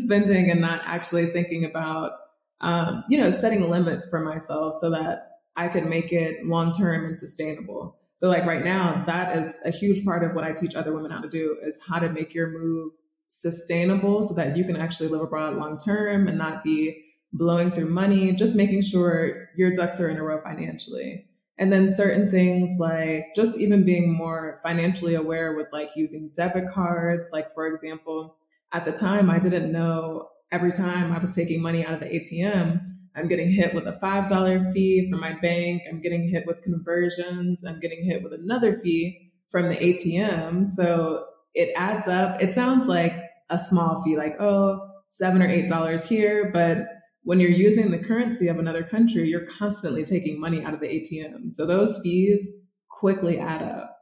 spending 0.05 0.51
and 0.51 0.61
not 0.61 0.81
actually 0.85 1.27
thinking 1.27 1.65
about, 1.65 2.13
um, 2.61 3.05
you 3.09 3.19
know, 3.19 3.31
setting 3.31 3.69
limits 3.69 4.09
for 4.09 4.21
myself 4.21 4.75
so 4.75 4.91
that 4.91 5.29
I 5.57 5.69
could 5.69 5.87
make 5.87 6.13
it 6.13 6.47
long 6.47 6.73
term 6.73 7.05
and 7.05 7.19
sustainable. 7.19 7.99
So 8.15 8.29
like 8.29 8.47
right 8.47 8.65
now, 8.65 9.03
that 9.07 9.37
is 9.37 9.57
a 9.65 9.71
huge 9.71 10.05
part 10.05 10.23
of 10.23 10.35
what 10.35 10.45
I 10.45 10.53
teach 10.53 10.75
other 10.75 10.95
women 10.95 11.11
how 11.11 11.21
to 11.21 11.29
do 11.29 11.57
is 11.63 11.81
how 11.89 11.99
to 11.99 12.09
make 12.09 12.35
your 12.35 12.51
move 12.51 12.93
sustainable 13.29 14.23
so 14.23 14.35
that 14.35 14.57
you 14.57 14.65
can 14.65 14.77
actually 14.77 15.09
live 15.09 15.23
abroad 15.23 15.57
long 15.57 15.79
term 15.79 16.29
and 16.29 16.39
not 16.39 16.63
be 16.63 17.03
blowing 17.33 17.71
through 17.71 17.89
money, 17.89 18.33
just 18.33 18.55
making 18.55 18.83
sure 18.83 19.49
your 19.57 19.73
ducks 19.73 20.01
are 20.01 20.09
in 20.09 20.19
a 20.19 20.23
row 20.23 20.39
financially. 20.41 21.27
And 21.63 21.73
then 21.73 21.93
certain 21.93 22.29
things 22.29 22.79
like 22.81 23.27
just 23.37 23.57
even 23.59 23.85
being 23.85 24.13
more 24.13 24.59
financially 24.65 25.15
aware 25.15 25.55
with 25.55 25.69
like 25.73 25.91
using 25.95 26.33
debit 26.35 26.65
cards. 26.75 27.31
Like, 27.33 27.55
for 27.55 27.67
example, 27.67 28.37
at 28.73 28.85
the 28.85 28.91
time, 28.91 29.31
I 29.31 29.39
didn't 29.39 29.71
know 29.71 30.29
every 30.51 30.73
time 30.73 31.13
I 31.13 31.19
was 31.19 31.35
taking 31.35 31.63
money 31.63 31.87
out 31.87 31.95
of 31.95 32.01
the 32.01 32.07
ATM 32.07 32.81
I'm 33.15 33.29
getting 33.29 33.51
hit 33.51 33.75
with 33.75 33.87
a 33.87 33.93
$5 33.93 34.73
fee 34.73 35.11
from 35.11 35.21
my 35.21 35.35
bank. 35.35 35.83
I'm 35.89 36.01
getting 36.01 36.29
hit 36.29 36.47
with 36.47 36.63
conversions. 36.63 37.65
I'm 37.65 37.79
getting 37.79 38.05
hit 38.05 38.23
with 38.23 38.33
another 38.33 38.79
fee 38.79 39.33
from 39.51 39.69
the 39.69 39.77
ATM. 39.77 40.67
So 40.67 41.27
it 41.55 41.73
adds 41.77 42.09
up. 42.09 42.43
It 42.43 42.53
sounds 42.53 42.89
like 42.89 43.15
a 43.51 43.59
small 43.59 44.03
fee, 44.03 44.17
like, 44.17 44.41
oh, 44.41 44.89
seven 45.09 45.43
or 45.43 45.49
eight 45.49 45.69
dollars 45.69 46.09
here. 46.09 46.51
But 46.53 46.87
when 47.25 47.41
you're 47.41 47.51
using 47.51 47.91
the 47.91 47.99
currency 47.99 48.49
of 48.49 48.59
another 48.59 48.83
country, 48.83 49.29
you're 49.29 49.47
constantly 49.47 50.05
taking 50.05 50.41
money 50.41 50.65
out 50.65 50.75
of 50.75 50.81
the 50.81 50.89
ATM. 50.89 51.53
So 51.53 51.67
those 51.67 52.01
fees 52.03 52.49
quickly 52.89 53.39
add 53.39 53.63
up. 53.63 53.99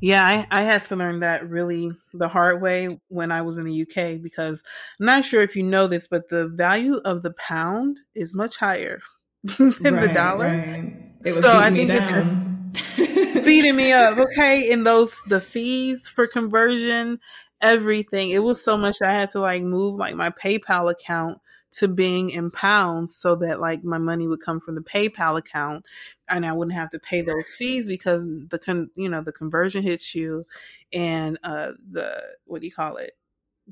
Yeah, 0.00 0.24
I, 0.24 0.60
I 0.60 0.62
had 0.62 0.84
to 0.84 0.96
learn 0.96 1.20
that 1.20 1.48
really 1.48 1.90
the 2.14 2.28
hard 2.28 2.62
way 2.62 2.98
when 3.08 3.30
I 3.30 3.42
was 3.42 3.58
in 3.58 3.64
the 3.64 3.82
UK 3.82 4.22
because 4.22 4.62
I'm 4.98 5.06
not 5.06 5.24
sure 5.24 5.42
if 5.42 5.56
you 5.56 5.62
know 5.62 5.86
this, 5.88 6.06
but 6.06 6.28
the 6.28 6.48
value 6.48 6.96
of 7.04 7.22
the 7.22 7.32
pound 7.32 8.00
is 8.14 8.34
much 8.34 8.56
higher 8.56 9.00
than 9.58 9.74
right, 9.82 10.00
the 10.00 10.10
dollar. 10.14 10.48
Right. 10.48 10.94
It 11.24 11.34
was 11.34 11.44
so 11.44 11.52
I 11.54 11.70
think 11.70 11.88
down. 11.88 12.72
it's 12.96 13.44
beating 13.44 13.76
me 13.76 13.92
up. 13.92 14.16
Okay, 14.30 14.72
and 14.72 14.86
those 14.86 15.20
the 15.28 15.40
fees 15.40 16.08
for 16.08 16.26
conversion, 16.26 17.18
everything. 17.60 18.30
It 18.30 18.42
was 18.42 18.62
so 18.62 18.78
much 18.78 18.96
I 19.02 19.12
had 19.12 19.30
to 19.30 19.40
like 19.40 19.62
move 19.62 19.96
like 19.96 20.14
my 20.14 20.30
PayPal 20.30 20.90
account 20.90 21.38
to 21.72 21.88
being 21.88 22.30
in 22.30 22.50
pounds 22.50 23.14
so 23.14 23.36
that 23.36 23.60
like 23.60 23.84
my 23.84 23.98
money 23.98 24.26
would 24.26 24.40
come 24.40 24.60
from 24.60 24.74
the 24.74 24.80
PayPal 24.80 25.38
account 25.38 25.86
and 26.28 26.44
I 26.44 26.52
wouldn't 26.52 26.74
have 26.74 26.90
to 26.90 26.98
pay 26.98 27.22
those 27.22 27.54
fees 27.54 27.86
because 27.86 28.24
the 28.24 28.58
con 28.58 28.90
you 28.96 29.08
know 29.08 29.22
the 29.22 29.32
conversion 29.32 29.82
hits 29.82 30.14
you 30.14 30.44
and 30.92 31.38
uh 31.44 31.72
the 31.90 32.22
what 32.44 32.60
do 32.60 32.66
you 32.66 32.72
call 32.72 32.96
it 32.96 33.12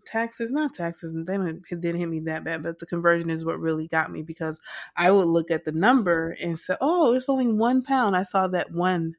taxes 0.07 0.51
not 0.51 0.75
taxes 0.75 1.13
they 1.13 1.37
didn't, 1.37 1.65
it 1.71 1.81
didn't 1.81 2.01
hit 2.01 2.09
me 2.09 2.21
that 2.21 2.45
bad 2.45 2.63
but 2.63 2.79
the 2.79 2.87
conversion 2.87 3.31
is 3.31 3.45
what 3.45 3.59
really 3.59 3.89
got 3.89 4.13
me 4.13 4.23
because 4.23 4.61
I 4.97 5.11
would 5.11 5.27
look 5.27 5.51
at 5.51 5.65
the 5.65 5.73
number 5.73 6.37
and 6.41 6.59
say 6.59 6.77
oh 6.81 7.15
it's 7.15 7.29
only 7.29 7.49
one 7.49 7.83
pound. 7.83 8.17
I 8.17 8.23
saw 8.23 8.47
that 8.49 8.71
one 8.71 9.17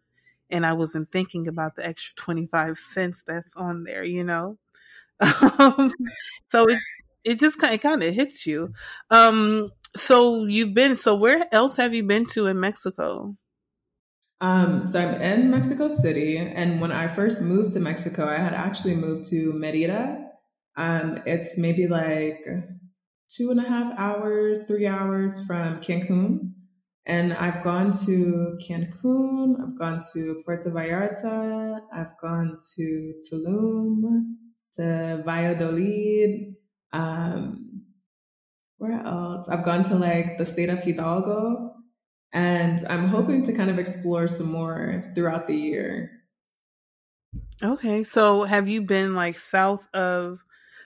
and 0.50 0.66
I 0.66 0.74
wasn't 0.74 1.12
thinking 1.12 1.48
about 1.48 1.76
the 1.76 1.86
extra 1.86 2.16
25 2.16 2.78
cents 2.78 3.24
that's 3.28 3.56
on 3.58 3.84
there 3.84 4.04
you 4.04 4.24
know? 4.24 4.58
Um, 5.60 5.94
so 6.50 6.66
it 6.70 6.80
it 7.24 7.40
just 7.40 7.60
kind 7.60 7.74
of, 7.74 7.82
kind 7.82 8.04
of 8.04 8.14
hits 8.14 8.46
you. 8.46 8.74
Um, 9.10 9.72
so 9.96 10.46
you've 10.46 10.74
been. 10.74 10.98
So 10.98 11.16
where 11.16 11.46
else 11.52 11.78
have 11.78 11.94
you 11.94 12.04
been 12.04 12.26
to 12.28 12.48
in 12.48 12.60
Mexico? 12.60 13.36
Um, 14.42 14.84
so 14.86 15.02
I'm 15.02 15.22
in 15.22 15.52
Mexico 15.52 15.90
City, 15.90 16.38
and 16.38 16.80
when 16.80 16.94
I 16.94 17.10
first 17.10 17.42
moved 17.42 17.72
to 17.72 17.80
Mexico, 17.82 18.26
I 18.26 18.38
had 18.38 18.54
actually 18.54 18.96
moved 18.96 19.30
to 19.32 19.52
Merida. 19.54 20.30
Um, 20.78 21.22
it's 21.26 21.58
maybe 21.58 21.88
like 21.88 22.46
two 23.30 23.52
and 23.52 23.60
a 23.60 23.68
half 23.68 23.92
hours, 23.98 24.66
three 24.66 24.88
hours 24.88 25.46
from 25.46 25.82
Cancun. 25.82 26.54
And 27.06 27.34
I've 27.34 27.64
gone 27.64 27.92
to 28.06 28.58
Cancun, 28.66 29.56
I've 29.62 29.78
gone 29.80 30.00
to 30.14 30.42
Puerto 30.46 30.70
Vallarta, 30.70 31.80
I've 31.92 32.16
gone 32.22 32.58
to 32.76 33.14
Tulum, 33.26 34.36
to 34.74 35.24
Valladolid, 35.26 36.54
um, 36.94 37.84
where 38.78 38.94
else? 38.94 39.50
I've 39.50 39.64
gone 39.64 39.84
to 39.84 39.96
like 39.96 40.38
the 40.38 40.46
state 40.46 40.70
of 40.70 40.84
Hidalgo, 40.84 41.74
and 42.34 42.80
I'm 42.90 43.08
hoping 43.08 43.44
to 43.44 43.54
kind 43.54 43.70
of 43.70 43.80
explore 43.80 44.28
some 44.28 44.52
more 44.52 45.12
throughout 45.16 45.48
the 45.48 45.56
year. 45.56 46.12
Okay, 47.62 48.04
so 48.04 48.44
have 48.44 48.68
you 48.68 48.82
been 48.82 49.16
like 49.16 49.40
south 49.40 49.88
of 49.94 50.44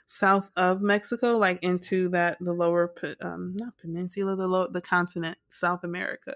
south 0.07 0.51
of 0.55 0.81
Mexico, 0.81 1.37
like 1.37 1.61
into 1.63 2.09
that 2.09 2.37
the 2.39 2.53
lower 2.53 2.93
um 3.21 3.53
not 3.55 3.77
peninsula, 3.77 4.35
the 4.35 4.47
low 4.47 4.67
the 4.67 4.81
continent, 4.81 5.37
South 5.49 5.83
America? 5.83 6.35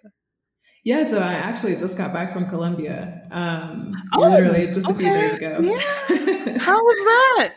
Yeah, 0.83 1.05
so 1.05 1.19
I 1.19 1.33
actually 1.33 1.75
just 1.75 1.97
got 1.97 2.13
back 2.13 2.31
from 2.31 2.47
Colombia. 2.47 3.27
Um, 3.29 3.91
oh, 4.13 4.21
literally 4.21 4.67
just 4.67 4.89
okay. 4.89 4.93
a 4.93 4.97
few 4.97 5.13
days 5.13 5.33
ago. 5.33 5.59
Yeah. 5.61 6.57
How 6.59 6.81
was 6.81 6.97
that? 6.97 7.55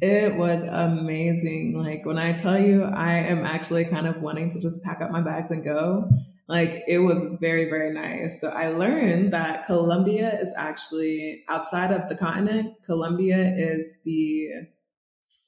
It 0.00 0.36
was 0.36 0.62
amazing. 0.62 1.76
Like 1.76 2.06
when 2.06 2.18
I 2.18 2.32
tell 2.32 2.60
you, 2.60 2.84
I 2.84 3.14
am 3.14 3.44
actually 3.44 3.84
kind 3.84 4.06
of 4.06 4.22
wanting 4.22 4.50
to 4.50 4.60
just 4.60 4.82
pack 4.84 5.00
up 5.00 5.10
my 5.10 5.20
bags 5.20 5.50
and 5.50 5.64
go. 5.64 6.08
Like 6.48 6.84
it 6.86 6.98
was 6.98 7.36
very, 7.40 7.68
very 7.68 7.92
nice. 7.92 8.40
So 8.40 8.48
I 8.48 8.68
learned 8.68 9.32
that 9.32 9.66
Colombia 9.66 10.38
is 10.40 10.54
actually 10.56 11.44
outside 11.48 11.90
of 11.90 12.08
the 12.08 12.14
continent. 12.14 12.74
Colombia 12.86 13.54
is 13.56 13.96
the 14.04 14.50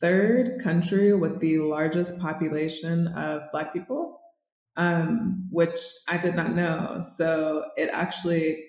third 0.01 0.61
country 0.63 1.15
with 1.15 1.41
the 1.41 1.59
largest 1.59 2.21
population 2.21 3.07
of 3.09 3.43
Black 3.53 3.73
people, 3.73 4.21
um, 4.77 5.47
which 5.51 5.81
I 6.09 6.19
did 6.19 6.35
not 6.35 6.55
know. 6.55 7.03
So 7.03 7.67
it 7.77 7.89
actually 7.93 8.65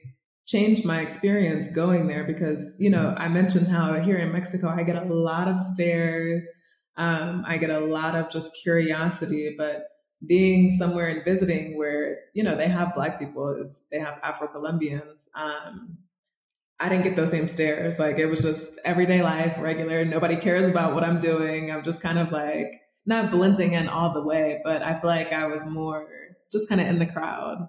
changed 0.47 0.86
my 0.86 1.01
experience 1.01 1.67
going 1.71 2.08
there 2.08 2.23
because, 2.23 2.75
you 2.80 2.89
know, 2.89 3.15
I 3.17 3.27
mentioned 3.27 3.67
how 3.67 3.99
here 3.99 4.17
in 4.17 4.32
Mexico, 4.32 4.69
I 4.69 4.84
get 4.84 4.95
a 4.95 5.13
lot 5.13 5.47
of 5.47 5.60
stares. 5.60 6.45
Um, 6.97 7.43
I 7.47 7.58
get 7.58 7.69
a 7.69 7.80
lot 7.80 8.15
of 8.15 8.30
just 8.30 8.51
curiosity, 8.62 9.56
but 9.58 9.86
being 10.27 10.69
somewhere 10.71 11.08
and 11.08 11.23
visiting 11.23 11.77
where, 11.77 12.19
you 12.34 12.43
know, 12.43 12.56
they 12.56 12.67
have 12.67 12.93
black 12.93 13.19
people, 13.19 13.69
they 13.91 13.99
have 13.99 14.19
Afro 14.23 14.47
Colombians. 14.47 15.30
Um, 15.36 15.97
I 16.80 16.89
didn't 16.89 17.04
get 17.04 17.15
those 17.15 17.32
same 17.32 17.47
stares. 17.47 17.99
Like 17.99 18.17
it 18.17 18.25
was 18.25 18.41
just 18.41 18.80
everyday 18.84 19.21
life, 19.21 19.58
regular. 19.60 20.04
Nobody 20.04 20.36
cares 20.36 20.67
about 20.67 20.93
what 20.93 21.04
I'm 21.04 21.19
doing. 21.19 21.71
I'm 21.71 21.84
just 21.84 22.01
kind 22.01 22.19
of 22.19 22.32
like 22.32 22.82
not 23.06 23.32
blending 23.32 23.73
in 23.73 23.88
all 23.88 24.13
the 24.13 24.23
way, 24.23 24.62
but 24.63 24.82
I 24.82 24.99
feel 24.99 25.10
like 25.10 25.32
I 25.32 25.45
was 25.45 25.65
more 25.65 26.08
just 26.51 26.67
kind 26.67 26.82
of 26.82 26.88
in 26.88 26.99
the 26.99 27.06
crowd. 27.06 27.67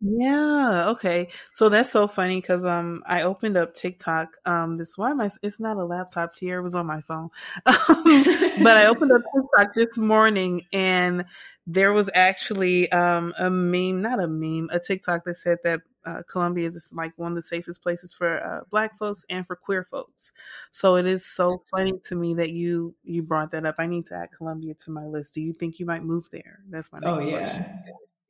Yeah, 0.00 0.90
okay. 0.90 1.28
So 1.52 1.70
that's 1.70 1.90
so 1.90 2.06
funny 2.06 2.40
because 2.40 2.66
um 2.66 3.02
I 3.06 3.22
opened 3.22 3.56
up 3.56 3.74
TikTok. 3.74 4.36
Um 4.44 4.76
this 4.76 4.98
why 4.98 5.12
I 5.12 5.30
it's 5.42 5.58
not 5.58 5.78
a 5.78 5.84
laptop 5.84 6.36
here, 6.36 6.58
it 6.58 6.62
was 6.62 6.74
on 6.74 6.86
my 6.86 7.00
phone. 7.00 7.30
but 7.64 8.76
I 8.76 8.86
opened 8.86 9.12
up 9.12 9.22
TikTok 9.34 9.74
this 9.74 9.96
morning 9.96 10.62
and 10.72 11.24
there 11.66 11.94
was 11.94 12.10
actually 12.14 12.92
um 12.92 13.32
a 13.38 13.48
meme, 13.48 14.02
not 14.02 14.22
a 14.22 14.28
meme, 14.28 14.68
a 14.70 14.78
TikTok 14.78 15.24
that 15.24 15.36
said 15.38 15.58
that 15.64 15.80
uh, 16.04 16.22
Colombia 16.30 16.66
is 16.66 16.90
like 16.92 17.12
one 17.16 17.32
of 17.32 17.36
the 17.36 17.42
safest 17.42 17.82
places 17.82 18.12
for 18.12 18.38
uh, 18.44 18.60
black 18.70 18.96
folks 18.98 19.24
and 19.28 19.46
for 19.46 19.56
queer 19.56 19.82
folks. 19.82 20.30
So 20.70 20.96
it 20.96 21.06
is 21.06 21.26
so 21.26 21.64
funny 21.70 21.94
to 22.04 22.14
me 22.14 22.34
that 22.34 22.52
you 22.52 22.94
you 23.02 23.22
brought 23.22 23.50
that 23.52 23.64
up. 23.64 23.76
I 23.78 23.86
need 23.86 24.06
to 24.06 24.16
add 24.16 24.28
Colombia 24.30 24.74
to 24.84 24.90
my 24.90 25.06
list. 25.06 25.34
Do 25.34 25.40
you 25.40 25.54
think 25.54 25.80
you 25.80 25.86
might 25.86 26.04
move 26.04 26.28
there? 26.30 26.60
That's 26.68 26.92
my 26.92 27.00
next 27.00 27.24
oh, 27.24 27.28
yeah. 27.28 27.38
question. 27.38 27.64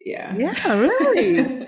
Yeah. 0.07 0.37
Yeah, 0.39 0.53
really. 0.79 1.67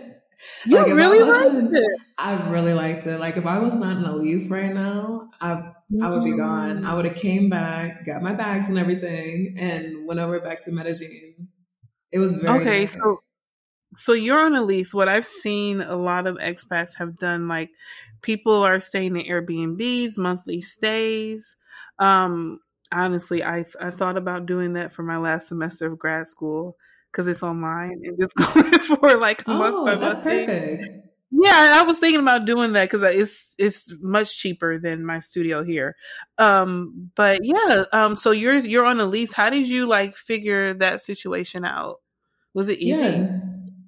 you 0.64 0.76
like 0.76 0.86
really 0.86 1.18
liked 1.18 1.74
it. 1.74 2.00
I 2.16 2.48
really 2.50 2.72
liked 2.72 3.04
it. 3.08 3.18
Like 3.18 3.36
if 3.36 3.44
I 3.44 3.58
was 3.58 3.74
not 3.74 3.96
in 3.96 4.04
Elise 4.04 4.48
right 4.48 4.72
now, 4.72 5.28
I 5.40 5.54
mm. 5.92 6.04
I 6.04 6.08
would 6.08 6.24
be 6.24 6.36
gone. 6.36 6.86
I 6.86 6.94
would 6.94 7.04
have 7.04 7.16
came 7.16 7.50
back, 7.50 8.06
got 8.06 8.22
my 8.22 8.34
bags 8.34 8.68
and 8.68 8.78
everything, 8.78 9.56
and 9.58 10.06
went 10.06 10.20
over 10.20 10.38
back 10.38 10.62
to 10.62 10.70
Medellin. 10.72 11.48
It 12.12 12.20
was 12.20 12.36
very 12.36 12.60
okay. 12.60 12.80
Nice. 12.80 12.92
So 12.92 13.16
so 13.96 14.12
you're 14.12 14.38
on 14.38 14.54
Elise. 14.54 14.94
What 14.94 15.08
I've 15.08 15.26
seen 15.26 15.80
a 15.80 15.96
lot 15.96 16.28
of 16.28 16.36
expats 16.36 16.94
have 16.96 17.16
done, 17.16 17.48
like 17.48 17.70
people 18.22 18.54
are 18.54 18.78
staying 18.78 19.16
in 19.16 19.26
Airbnbs, 19.26 20.16
monthly 20.16 20.60
stays. 20.60 21.56
Um, 21.98 22.60
honestly, 22.92 23.42
I 23.42 23.64
I 23.80 23.90
thought 23.90 24.16
about 24.16 24.46
doing 24.46 24.74
that 24.74 24.92
for 24.92 25.02
my 25.02 25.16
last 25.16 25.48
semester 25.48 25.90
of 25.90 25.98
grad 25.98 26.28
school 26.28 26.76
because 27.12 27.28
it's 27.28 27.42
online 27.42 28.00
and 28.04 28.18
just 28.18 28.34
going 28.54 28.78
for 28.80 29.16
like 29.16 29.42
a 29.42 29.50
oh, 29.50 29.58
month 29.58 29.86
by 29.86 29.94
that's 29.94 30.14
month. 30.14 30.24
perfect. 30.24 30.82
Thing. 30.82 31.02
Yeah, 31.30 31.72
I 31.74 31.82
was 31.82 31.98
thinking 31.98 32.20
about 32.20 32.46
doing 32.46 32.72
that 32.72 32.90
because 32.90 33.02
it's 33.02 33.54
it's 33.58 33.92
much 34.00 34.38
cheaper 34.38 34.78
than 34.78 35.04
my 35.04 35.18
studio 35.18 35.62
here. 35.62 35.94
Um, 36.38 37.10
but 37.14 37.40
yeah, 37.42 37.84
um, 37.92 38.16
so 38.16 38.30
you're 38.30 38.58
you're 38.58 38.86
on 38.86 38.98
a 38.98 39.04
lease. 39.04 39.34
How 39.34 39.50
did 39.50 39.68
you 39.68 39.86
like 39.86 40.16
figure 40.16 40.72
that 40.74 41.02
situation 41.02 41.64
out? 41.64 42.00
Was 42.54 42.68
it 42.68 42.78
easy? 42.78 43.02
Yeah. 43.02 43.40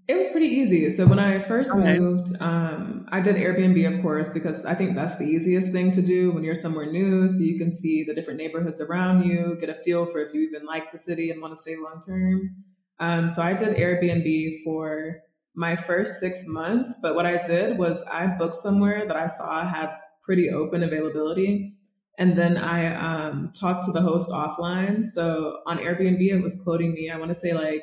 It 0.07 0.17
was 0.17 0.29
pretty 0.29 0.49
easy. 0.49 0.91
So 0.91 1.07
when 1.07 1.21
I 1.21 1.39
first 1.39 1.71
okay. 1.73 1.97
moved, 1.97 2.31
um, 2.43 3.07
I 3.13 3.21
did 3.21 3.37
Airbnb, 3.37 3.97
of 3.97 4.03
course, 4.03 4.35
because 4.35 4.65
I 4.65 4.75
think 4.75 4.97
that's 4.97 5.17
the 5.17 5.25
easiest 5.25 5.71
thing 5.71 5.93
to 5.93 6.03
do 6.03 6.33
when 6.33 6.43
you're 6.43 6.57
somewhere 6.57 6.91
new. 6.91 7.29
So 7.29 7.39
you 7.39 7.57
can 7.57 7.71
see 7.71 8.03
the 8.03 8.13
different 8.13 8.41
neighborhoods 8.41 8.81
around 8.81 9.25
you, 9.25 9.57
get 9.61 9.69
a 9.69 9.75
feel 9.75 10.07
for 10.07 10.19
if 10.19 10.35
you 10.35 10.41
even 10.41 10.67
like 10.67 10.91
the 10.91 10.99
city 10.99 11.31
and 11.31 11.41
want 11.41 11.55
to 11.55 11.63
stay 11.63 11.77
long 11.77 12.01
term. 12.05 12.65
Um, 13.01 13.31
so 13.31 13.43
I 13.43 13.55
did 13.55 13.77
Airbnb 13.77 14.63
for 14.63 15.23
my 15.55 15.75
first 15.75 16.21
six 16.21 16.45
months, 16.47 16.99
but 17.03 17.15
what 17.15 17.27
I 17.27 17.39
did 17.39 17.79
was 17.79 18.03
I 18.05 18.27
booked 18.27 18.55
somewhere 18.55 19.07
that 19.07 19.17
I 19.17 19.27
saw 19.27 19.67
had 19.67 19.91
pretty 20.23 20.51
open 20.51 20.83
availability. 20.83 21.75
And 22.19 22.37
then 22.37 22.59
I 22.59 22.95
um, 22.95 23.53
talked 23.59 23.85
to 23.87 23.93
the 23.93 24.03
host 24.03 24.29
offline. 24.29 25.05
So 25.07 25.61
on 25.67 25.79
Airbnb, 25.79 26.21
it 26.21 26.43
was 26.43 26.61
quoting 26.63 26.93
me, 26.93 27.11
I 27.11 27.17
want 27.17 27.31
to 27.31 27.35
say 27.35 27.55
like 27.55 27.83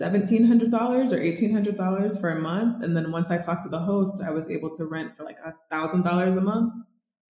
$1,700 0.00 0.72
or 0.72 1.18
$1,800 1.18 2.20
for 2.20 2.30
a 2.30 2.40
month. 2.40 2.82
And 2.82 2.96
then 2.96 3.12
once 3.12 3.30
I 3.30 3.38
talked 3.38 3.62
to 3.64 3.68
the 3.68 3.78
host, 3.78 4.22
I 4.26 4.30
was 4.30 4.50
able 4.50 4.70
to 4.70 4.86
rent 4.86 5.14
for 5.16 5.24
like 5.24 5.38
$1,000 5.70 6.36
a 6.36 6.40
month 6.40 6.72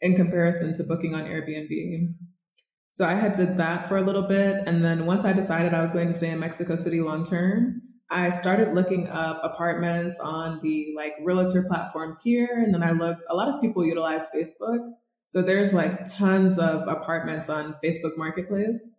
in 0.01 0.15
comparison 0.15 0.75
to 0.77 0.85
booking 0.85 1.15
on 1.15 1.25
Airbnb. 1.25 2.15
So 2.93 3.07
I 3.07 3.15
had 3.15 3.33
did 3.33 3.57
that 3.57 3.89
for 3.89 3.97
a 3.97 4.03
little 4.03 4.23
bit. 4.23 4.65
And 4.67 4.85
then 4.85 5.07
once 5.07 5.25
I 5.25 5.33
decided 5.33 5.73
I 5.73 5.81
was 5.81 5.93
going 5.93 6.09
to 6.09 6.15
stay 6.15 6.29
in 6.29 6.39
Mexico 6.39 6.77
City 6.77 7.01
long 7.01 7.25
term, 7.25 7.81
I 8.11 8.29
started 8.29 8.75
looking 8.75 9.09
up 9.09 9.41
apartments 9.43 10.21
on 10.21 10.61
the 10.61 10.93
like 10.95 11.15
realtor 11.23 11.65
platforms 11.67 12.21
here. 12.23 12.51
And 12.63 12.75
then 12.75 12.83
I 12.83 12.91
looked, 12.91 13.25
a 13.31 13.35
lot 13.35 13.49
of 13.49 13.63
people 13.63 13.83
utilize 13.83 14.29
Facebook. 14.37 14.91
So 15.25 15.41
there's 15.41 15.73
like 15.73 16.05
tons 16.05 16.59
of 16.59 16.87
apartments 16.87 17.49
on 17.49 17.77
Facebook 17.83 18.19
Marketplace. 18.19 18.91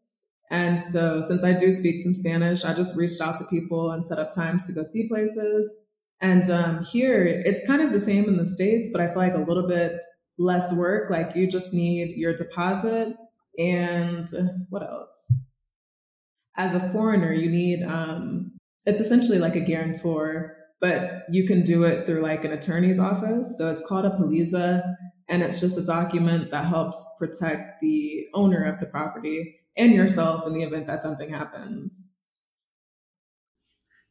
And 0.49 0.81
so 0.81 1.21
since 1.21 1.43
I 1.43 1.53
do 1.53 1.71
speak 1.71 1.99
some 1.99 2.15
Spanish, 2.15 2.65
I 2.65 2.73
just 2.73 2.95
reached 2.95 3.21
out 3.21 3.37
to 3.37 3.45
people 3.45 3.91
and 3.91 4.07
set 4.07 4.17
up 4.17 4.31
times 4.31 4.65
to 4.65 4.73
go 4.73 4.81
see 4.81 5.07
places. 5.07 5.83
And 6.19 6.49
um, 6.49 6.83
here, 6.83 7.23
it's 7.23 7.67
kind 7.67 7.83
of 7.83 7.91
the 7.91 7.99
same 7.99 8.27
in 8.27 8.37
the 8.37 8.47
States, 8.47 8.89
but 8.91 9.01
I 9.01 9.07
feel 9.07 9.17
like 9.17 9.35
a 9.35 9.45
little 9.47 9.67
bit 9.67 9.99
less 10.39 10.73
work. 10.73 11.11
Like 11.11 11.35
you 11.35 11.47
just 11.47 11.75
need 11.75 12.17
your 12.17 12.33
deposit 12.33 13.17
and 13.57 14.27
what 14.69 14.83
else? 14.83 15.33
As 16.55 16.73
a 16.73 16.79
foreigner, 16.91 17.31
you 17.33 17.49
need, 17.49 17.83
um, 17.83 18.53
it's 18.85 19.01
essentially 19.01 19.39
like 19.39 19.55
a 19.55 19.59
guarantor, 19.59 20.55
but 20.79 21.23
you 21.31 21.47
can 21.47 21.63
do 21.63 21.83
it 21.83 22.05
through 22.05 22.21
like 22.21 22.45
an 22.45 22.51
attorney's 22.51 22.99
office. 22.99 23.57
So 23.57 23.71
it's 23.71 23.85
called 23.87 24.05
a 24.05 24.11
Poliza, 24.11 24.83
and 25.27 25.41
it's 25.41 25.59
just 25.59 25.77
a 25.77 25.85
document 25.85 26.51
that 26.51 26.65
helps 26.65 27.03
protect 27.17 27.79
the 27.81 28.27
owner 28.33 28.63
of 28.65 28.79
the 28.79 28.85
property 28.85 29.55
and 29.77 29.93
yourself 29.93 30.45
in 30.45 30.53
the 30.53 30.63
event 30.63 30.87
that 30.87 31.01
something 31.01 31.29
happens. 31.29 32.17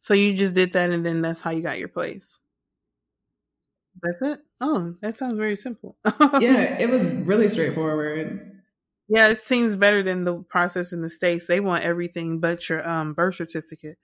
So 0.01 0.15
you 0.15 0.35
just 0.35 0.55
did 0.55 0.73
that, 0.73 0.91
and 0.91 1.07
then 1.07 1.23
that's 1.23 1.43
how 1.43 1.51
you 1.51 1.63
got 1.63 1.79
your 1.79 1.89
place. 1.89 2.39
That's 4.03 4.23
it. 4.23 4.41
Oh, 4.61 4.95
that 5.01 5.15
sounds 5.15 5.35
very 5.35 5.55
simple. 5.55 5.97
yeah, 6.41 6.79
it 6.79 6.91
was 6.91 7.05
really 7.13 7.49
straightforward. 7.49 8.52
Yeah, 9.09 9.29
it 9.29 9.45
seems 9.45 9.77
better 9.77 10.03
than 10.03 10.25
the 10.25 10.37
process 10.43 10.93
in 10.93 11.03
the 11.03 11.11
states. 11.11 11.47
They 11.47 11.61
want 11.61 11.85
everything 11.85 12.41
but 12.41 12.69
your 12.69 12.87
um, 12.89 13.15
birth 13.15 13.37
certificate 13.37 13.99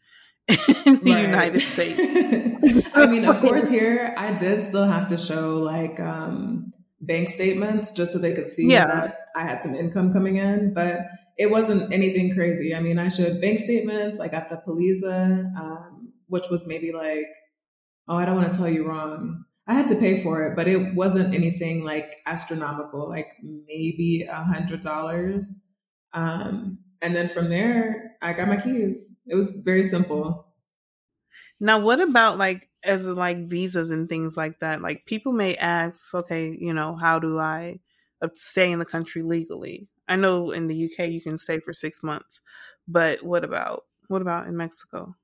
in 0.49 0.57
the 1.03 1.13
right. 1.13 1.23
United 1.23 1.61
States. 1.73 2.89
I 2.95 3.07
mean, 3.07 3.25
of 3.25 3.41
course, 3.41 3.69
here 3.69 4.15
I 4.17 4.35
did 4.35 4.63
still 4.63 4.87
have 4.87 5.09
to 5.09 5.19
show 5.19 5.59
like 5.59 6.01
um, 6.01 6.73
bank 7.01 7.29
statements 7.29 7.93
just 7.93 8.13
so 8.13 8.19
they 8.19 8.33
could 8.33 8.49
see 8.49 8.71
yeah. 8.71 8.87
that 8.87 9.19
I 9.37 9.43
had 9.43 9.63
some 9.63 9.75
income 9.75 10.13
coming 10.13 10.37
in, 10.37 10.75
but 10.75 11.01
it 11.37 11.51
wasn't 11.51 11.93
anything 11.93 12.35
crazy. 12.35 12.75
I 12.75 12.81
mean, 12.81 12.99
I 12.99 13.09
showed 13.09 13.41
bank 13.41 13.61
statements. 13.61 14.19
I 14.19 14.29
got 14.29 14.51
the 14.51 14.61
Poliza, 14.67 15.55
um, 15.57 16.13
which 16.27 16.47
was 16.51 16.67
maybe 16.67 16.93
like, 16.93 17.27
oh, 18.09 18.17
I 18.17 18.25
don't 18.25 18.37
want 18.37 18.53
to 18.53 18.59
tell 18.59 18.69
you 18.69 18.87
wrong. 18.87 19.45
I 19.69 19.75
had 19.75 19.89
to 19.89 19.97
pay 19.97 20.23
for 20.23 20.43
it, 20.47 20.57
but 20.57 20.67
it 20.67 20.95
wasn't 20.95 21.35
anything 21.35 21.85
like 21.85 22.21
astronomical, 22.27 23.09
like 23.09 23.29
maybe 23.43 24.23
a 24.23 24.43
hundred 24.43 24.81
dollars. 24.81 25.67
Um, 26.15 26.79
and 27.03 27.15
then 27.15 27.29
from 27.29 27.51
there, 27.51 28.17
I 28.23 28.33
got 28.33 28.49
my 28.49 28.57
keys. 28.57 29.21
It 29.27 29.35
was 29.37 29.61
very 29.65 29.85
simple. 29.85 30.47
Now, 31.61 31.79
what 31.79 32.01
about 32.01 32.39
like 32.39 32.69
as 32.85 33.07
like 33.07 33.49
visas 33.49 33.91
and 33.91 34.09
things 34.09 34.37
like 34.37 34.61
that? 34.61 34.81
Like 34.83 35.07
people 35.07 35.33
may 35.33 35.57
ask, 35.57 36.15
okay, 36.15 36.57
you 36.59 36.73
know, 36.73 36.97
how 36.97 37.19
do 37.19 37.39
I 37.39 37.81
stay 38.35 38.71
in 38.73 38.79
the 38.79 38.85
country 38.85 39.23
legally? 39.23 39.89
I 40.09 40.17
know 40.17 40.51
in 40.51 40.67
the 40.69 40.75
UK 40.75 41.07
you 41.07 41.21
can 41.21 41.39
stay 41.39 41.61
for 41.61 41.73
six 41.73 42.03
months, 42.03 42.41
but 42.87 43.23
what 43.23 43.45
about 43.45 43.85
what 44.09 44.23
about 44.23 44.47
in 44.47 44.57
Mexico? 44.57 45.15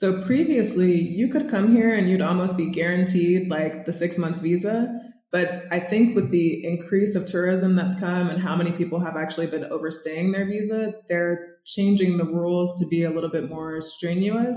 So 0.00 0.22
previously, 0.22 0.98
you 0.98 1.28
could 1.28 1.50
come 1.50 1.76
here 1.76 1.94
and 1.94 2.08
you'd 2.08 2.22
almost 2.22 2.56
be 2.56 2.70
guaranteed 2.70 3.50
like 3.50 3.84
the 3.84 3.92
six 3.92 4.16
months 4.16 4.40
visa. 4.40 4.98
But 5.30 5.64
I 5.70 5.78
think 5.78 6.16
with 6.16 6.30
the 6.30 6.64
increase 6.64 7.14
of 7.14 7.26
tourism 7.26 7.74
that's 7.74 8.00
come 8.00 8.30
and 8.30 8.40
how 8.40 8.56
many 8.56 8.72
people 8.72 9.00
have 9.00 9.18
actually 9.18 9.48
been 9.48 9.64
overstaying 9.64 10.32
their 10.32 10.46
visa, 10.46 10.94
they're 11.10 11.58
changing 11.66 12.16
the 12.16 12.24
rules 12.24 12.80
to 12.80 12.88
be 12.88 13.02
a 13.02 13.10
little 13.10 13.28
bit 13.28 13.50
more 13.50 13.82
strenuous. 13.82 14.56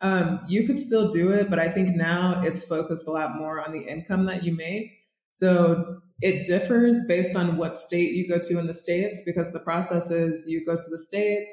Um, 0.00 0.40
you 0.48 0.66
could 0.66 0.76
still 0.76 1.08
do 1.08 1.30
it, 1.30 1.48
but 1.48 1.60
I 1.60 1.68
think 1.68 1.94
now 1.94 2.42
it's 2.42 2.64
focused 2.64 3.06
a 3.06 3.12
lot 3.12 3.38
more 3.38 3.64
on 3.64 3.72
the 3.72 3.88
income 3.88 4.24
that 4.24 4.42
you 4.42 4.56
make. 4.56 4.90
So 5.30 6.00
it 6.20 6.46
differs 6.46 6.98
based 7.06 7.36
on 7.36 7.58
what 7.58 7.78
state 7.78 8.14
you 8.14 8.28
go 8.28 8.40
to 8.40 8.58
in 8.58 8.66
the 8.66 8.74
States 8.74 9.22
because 9.24 9.52
the 9.52 9.60
process 9.60 10.10
is 10.10 10.46
you 10.48 10.66
go 10.66 10.74
to 10.74 10.90
the 10.90 10.98
States, 10.98 11.48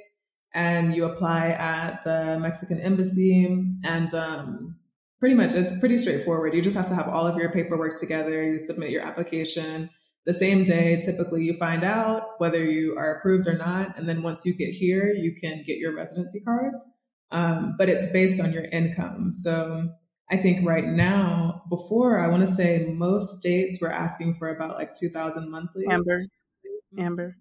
and 0.58 0.95
you 0.95 1.05
apply 1.05 1.49
at 1.49 2.03
the 2.03 2.39
Mexican 2.39 2.80
embassy. 2.82 3.45
And 3.84 4.12
um, 4.16 4.76
pretty 5.20 5.36
much 5.36 5.53
it's 5.53 5.80
pretty 5.80 5.99
straightforward. 5.99 6.55
You 6.55 6.64
just 6.64 6.76
have 6.76 6.88
to 6.88 6.95
have 6.95 7.08
all 7.08 7.28
of 7.28 7.38
your 7.38 7.51
paperwork 7.51 7.99
together. 7.99 8.43
You 8.43 8.58
submit 8.58 8.89
your 8.89 9.03
application. 9.03 9.91
The 10.26 10.34
same 10.34 10.64
day, 10.64 10.99
typically, 10.99 11.43
you 11.43 11.53
find 11.53 11.84
out 11.84 12.39
whether 12.39 12.62
you 12.66 12.97
are 12.97 13.16
approved 13.16 13.47
or 13.47 13.53
not. 13.53 13.99
And 13.99 14.10
then 14.10 14.24
once 14.24 14.47
you 14.47 14.58
get 14.58 14.74
here, 14.74 15.14
you 15.14 15.36
can 15.39 15.64
get 15.66 15.78
your 15.78 15.95
residency 15.95 16.41
card. 16.41 16.74
Um, 17.30 17.76
but 17.78 17.88
it's 17.88 18.12
based 18.12 18.41
on 18.41 18.51
your 18.51 18.66
income. 18.66 19.34
So 19.34 19.89
I 20.32 20.38
think 20.38 20.68
right 20.68 20.86
now, 20.86 21.62
before 21.70 22.20
I 22.20 22.30
want 22.30 22.47
to 22.47 22.51
say 22.51 22.84
most 22.97 23.39
states 23.39 23.80
were 23.80 23.93
asking 23.93 24.34
for 24.36 24.49
about 24.49 24.76
like 24.76 24.95
2000 24.95 25.51
monthly. 25.51 25.86
Amber. 25.88 26.26
Amber. 26.97 27.38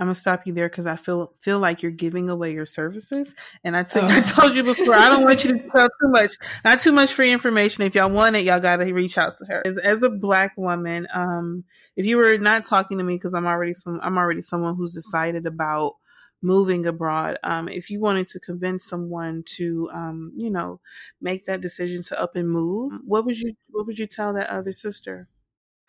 I'm 0.00 0.06
gonna 0.06 0.14
stop 0.14 0.46
you 0.46 0.54
there 0.54 0.68
because 0.68 0.86
I 0.86 0.96
feel 0.96 1.34
feel 1.40 1.58
like 1.58 1.82
you're 1.82 1.92
giving 1.92 2.30
away 2.30 2.54
your 2.54 2.64
services. 2.64 3.34
And 3.62 3.76
I, 3.76 3.82
t- 3.82 4.00
oh. 4.02 4.06
I 4.08 4.22
told 4.22 4.54
you 4.54 4.62
before, 4.62 4.94
I 4.94 5.10
don't 5.10 5.24
want 5.24 5.44
you 5.44 5.52
to 5.52 5.68
tell 5.68 5.88
too 5.88 6.08
much, 6.08 6.32
not 6.64 6.80
too 6.80 6.92
much 6.92 7.12
free 7.12 7.30
information. 7.30 7.84
If 7.84 7.94
y'all 7.94 8.10
want 8.10 8.34
it, 8.34 8.44
y'all 8.44 8.60
gotta 8.60 8.92
reach 8.94 9.18
out 9.18 9.36
to 9.36 9.44
her. 9.44 9.62
As, 9.66 9.76
as 9.76 10.02
a 10.02 10.08
black 10.08 10.54
woman, 10.56 11.06
um, 11.12 11.64
if 11.96 12.06
you 12.06 12.16
were 12.16 12.38
not 12.38 12.64
talking 12.64 12.96
to 12.96 13.04
me 13.04 13.16
because 13.16 13.34
I'm 13.34 13.46
already 13.46 13.74
some, 13.74 14.00
I'm 14.02 14.16
already 14.16 14.40
someone 14.40 14.74
who's 14.74 14.94
decided 14.94 15.44
about 15.44 15.96
moving 16.42 16.86
abroad. 16.86 17.38
Um, 17.44 17.68
if 17.68 17.90
you 17.90 18.00
wanted 18.00 18.28
to 18.28 18.40
convince 18.40 18.86
someone 18.86 19.42
to, 19.56 19.90
um, 19.92 20.32
you 20.34 20.50
know, 20.50 20.80
make 21.20 21.44
that 21.44 21.60
decision 21.60 22.02
to 22.04 22.18
up 22.18 22.36
and 22.36 22.48
move, 22.48 22.92
what 23.04 23.26
would 23.26 23.38
you, 23.38 23.54
what 23.68 23.86
would 23.86 23.98
you 23.98 24.06
tell 24.06 24.32
that 24.32 24.48
other 24.48 24.72
sister? 24.72 25.28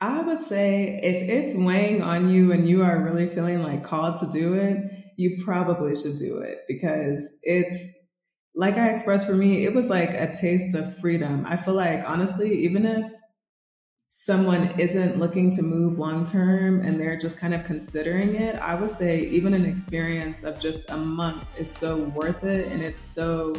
I 0.01 0.19
would 0.19 0.41
say 0.41 0.99
if 1.03 1.29
it's 1.29 1.55
weighing 1.55 2.01
on 2.01 2.27
you 2.31 2.51
and 2.51 2.67
you 2.67 2.83
are 2.83 2.99
really 2.99 3.27
feeling 3.27 3.61
like 3.61 3.83
called 3.83 4.17
to 4.17 4.29
do 4.31 4.55
it, 4.55 4.77
you 5.15 5.43
probably 5.45 5.95
should 5.95 6.17
do 6.17 6.39
it 6.39 6.61
because 6.67 7.37
it's 7.43 7.93
like 8.55 8.77
I 8.77 8.89
expressed 8.89 9.27
for 9.27 9.35
me, 9.35 9.63
it 9.63 9.75
was 9.75 9.91
like 9.91 10.09
a 10.09 10.33
taste 10.33 10.75
of 10.75 10.97
freedom. 10.97 11.45
I 11.47 11.55
feel 11.55 11.75
like 11.75 12.03
honestly, 12.09 12.65
even 12.65 12.87
if 12.87 13.11
someone 14.07 14.71
isn't 14.79 15.19
looking 15.19 15.51
to 15.51 15.61
move 15.61 15.99
long 15.99 16.25
term 16.25 16.81
and 16.81 16.99
they're 16.99 17.17
just 17.17 17.37
kind 17.37 17.53
of 17.53 17.63
considering 17.63 18.33
it, 18.33 18.55
I 18.55 18.73
would 18.73 18.89
say 18.89 19.21
even 19.27 19.53
an 19.53 19.65
experience 19.65 20.43
of 20.43 20.59
just 20.59 20.89
a 20.89 20.97
month 20.97 21.43
is 21.59 21.69
so 21.69 21.97
worth 21.97 22.43
it 22.43 22.67
and 22.71 22.81
it's 22.81 23.03
so 23.03 23.53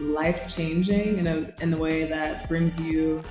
life 0.00 0.52
changing 0.52 1.18
in 1.18 1.26
a 1.28 1.54
in 1.62 1.72
a 1.72 1.76
way 1.76 2.06
that 2.06 2.48
brings 2.48 2.80
you 2.80 3.22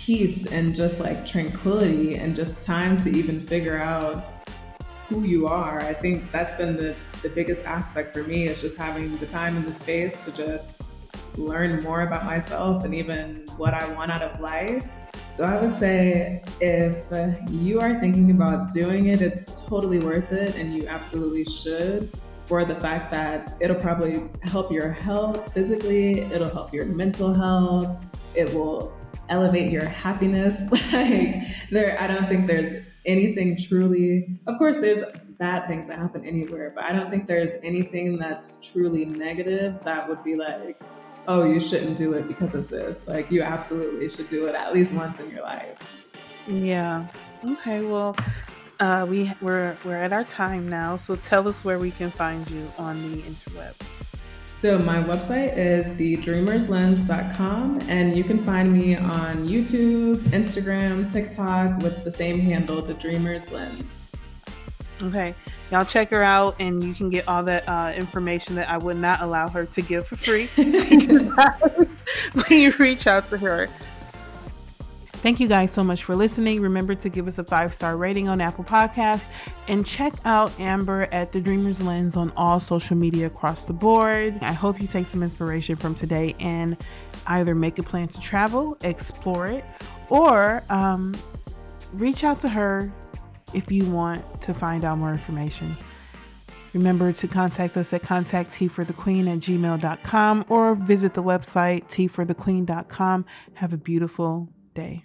peace 0.00 0.46
and 0.46 0.74
just 0.74 0.98
like 0.98 1.26
tranquility 1.26 2.14
and 2.14 2.34
just 2.34 2.62
time 2.62 2.96
to 2.96 3.10
even 3.10 3.38
figure 3.38 3.76
out 3.76 4.24
who 5.08 5.24
you 5.24 5.46
are. 5.46 5.78
I 5.80 5.92
think 5.92 6.32
that's 6.32 6.54
been 6.54 6.74
the, 6.74 6.96
the 7.20 7.28
biggest 7.28 7.66
aspect 7.66 8.16
for 8.16 8.22
me 8.22 8.48
is 8.48 8.62
just 8.62 8.78
having 8.78 9.18
the 9.18 9.26
time 9.26 9.58
and 9.58 9.66
the 9.66 9.74
space 9.74 10.16
to 10.24 10.34
just 10.34 10.80
learn 11.36 11.82
more 11.84 12.00
about 12.00 12.24
myself 12.24 12.84
and 12.84 12.94
even 12.94 13.44
what 13.58 13.74
I 13.74 13.92
want 13.92 14.10
out 14.10 14.22
of 14.22 14.40
life. 14.40 14.88
So 15.34 15.44
I 15.44 15.60
would 15.60 15.74
say 15.74 16.42
if 16.62 17.06
you 17.50 17.80
are 17.80 18.00
thinking 18.00 18.30
about 18.30 18.70
doing 18.70 19.08
it, 19.08 19.20
it's 19.20 19.68
totally 19.68 19.98
worth 19.98 20.32
it 20.32 20.56
and 20.56 20.74
you 20.74 20.88
absolutely 20.88 21.44
should 21.44 22.10
for 22.46 22.64
the 22.64 22.74
fact 22.74 23.10
that 23.10 23.54
it'll 23.60 23.76
probably 23.76 24.30
help 24.42 24.72
your 24.72 24.90
health 24.90 25.52
physically, 25.52 26.20
it'll 26.20 26.48
help 26.48 26.72
your 26.72 26.86
mental 26.86 27.34
health, 27.34 28.10
it 28.34 28.52
will 28.54 28.98
elevate 29.30 29.72
your 29.72 29.86
happiness. 29.86 30.70
like 30.92 31.46
there, 31.70 31.96
I 32.00 32.06
don't 32.06 32.28
think 32.28 32.46
there's 32.46 32.84
anything 33.06 33.56
truly, 33.56 34.40
of 34.46 34.58
course, 34.58 34.78
there's 34.78 35.02
bad 35.38 35.66
things 35.66 35.88
that 35.88 35.98
happen 35.98 36.24
anywhere, 36.26 36.72
but 36.74 36.84
I 36.84 36.92
don't 36.92 37.10
think 37.10 37.26
there's 37.26 37.52
anything 37.62 38.18
that's 38.18 38.70
truly 38.70 39.06
negative 39.06 39.82
that 39.84 40.06
would 40.08 40.22
be 40.22 40.36
like, 40.36 40.78
oh, 41.26 41.44
you 41.44 41.58
shouldn't 41.58 41.96
do 41.96 42.12
it 42.12 42.28
because 42.28 42.54
of 42.54 42.68
this. 42.68 43.08
Like 43.08 43.30
you 43.30 43.42
absolutely 43.42 44.08
should 44.08 44.28
do 44.28 44.46
it 44.46 44.54
at 44.54 44.74
least 44.74 44.92
once 44.92 45.18
in 45.18 45.30
your 45.30 45.42
life. 45.42 45.78
Yeah. 46.46 47.06
Okay. 47.44 47.84
Well, 47.84 48.16
uh, 48.80 49.06
we 49.08 49.32
we're 49.40 49.76
we're 49.84 49.96
at 49.96 50.12
our 50.12 50.24
time 50.24 50.68
now. 50.68 50.96
So 50.96 51.14
tell 51.14 51.46
us 51.48 51.64
where 51.64 51.78
we 51.78 51.90
can 51.90 52.10
find 52.10 52.48
you 52.50 52.70
on 52.78 53.00
the 53.02 53.22
interwebs. 53.22 54.02
So 54.60 54.78
my 54.78 55.02
website 55.04 55.56
is 55.56 55.88
thedreamerslens.com 55.92 57.80
and 57.88 58.14
you 58.14 58.22
can 58.22 58.44
find 58.44 58.70
me 58.70 58.94
on 58.94 59.48
YouTube, 59.48 60.16
Instagram, 60.34 61.10
TikTok 61.10 61.82
with 61.82 62.04
the 62.04 62.10
same 62.10 62.38
handle, 62.38 62.82
The 62.82 62.92
Dreamers 62.92 63.50
Lens. 63.52 64.10
Okay. 65.02 65.34
Y'all 65.70 65.86
check 65.86 66.10
her 66.10 66.22
out 66.22 66.56
and 66.60 66.82
you 66.82 66.92
can 66.92 67.08
get 67.08 67.26
all 67.26 67.42
that 67.44 67.66
uh, 67.66 67.94
information 67.96 68.54
that 68.56 68.68
I 68.68 68.76
would 68.76 68.98
not 68.98 69.22
allow 69.22 69.48
her 69.48 69.64
to 69.64 69.80
give 69.80 70.06
for 70.06 70.16
free 70.16 70.48
when 72.34 72.60
you 72.60 72.72
reach 72.72 73.06
out 73.06 73.30
to 73.30 73.38
her. 73.38 73.66
Thank 75.22 75.38
you 75.38 75.48
guys 75.48 75.70
so 75.70 75.84
much 75.84 76.04
for 76.04 76.16
listening. 76.16 76.62
Remember 76.62 76.94
to 76.94 77.10
give 77.10 77.28
us 77.28 77.38
a 77.38 77.44
five 77.44 77.74
star 77.74 77.98
rating 77.98 78.30
on 78.30 78.40
Apple 78.40 78.64
Podcasts 78.64 79.28
and 79.68 79.86
check 79.86 80.14
out 80.24 80.58
Amber 80.58 81.08
at 81.12 81.30
The 81.30 81.42
Dreamer's 81.42 81.82
Lens 81.82 82.16
on 82.16 82.32
all 82.38 82.58
social 82.58 82.96
media 82.96 83.26
across 83.26 83.66
the 83.66 83.74
board. 83.74 84.38
I 84.40 84.52
hope 84.52 84.80
you 84.80 84.88
take 84.88 85.06
some 85.06 85.22
inspiration 85.22 85.76
from 85.76 85.94
today 85.94 86.34
and 86.40 86.74
either 87.26 87.54
make 87.54 87.78
a 87.78 87.82
plan 87.82 88.08
to 88.08 88.20
travel, 88.20 88.78
explore 88.82 89.46
it, 89.46 89.62
or 90.08 90.62
um, 90.70 91.14
reach 91.92 92.24
out 92.24 92.40
to 92.40 92.48
her 92.48 92.90
if 93.52 93.70
you 93.70 93.84
want 93.84 94.40
to 94.40 94.54
find 94.54 94.86
out 94.86 94.96
more 94.96 95.12
information. 95.12 95.76
Remember 96.72 97.12
to 97.12 97.28
contact 97.28 97.76
us 97.76 97.92
at 97.92 98.02
contactteaforthequeen 98.02 99.30
at 99.30 99.40
gmail.com 99.40 100.46
or 100.48 100.74
visit 100.76 101.12
the 101.12 101.22
website 101.22 101.88
teaforthequeen.com. 101.88 103.26
Have 103.54 103.74
a 103.74 103.76
beautiful 103.76 104.48
day. 104.72 105.04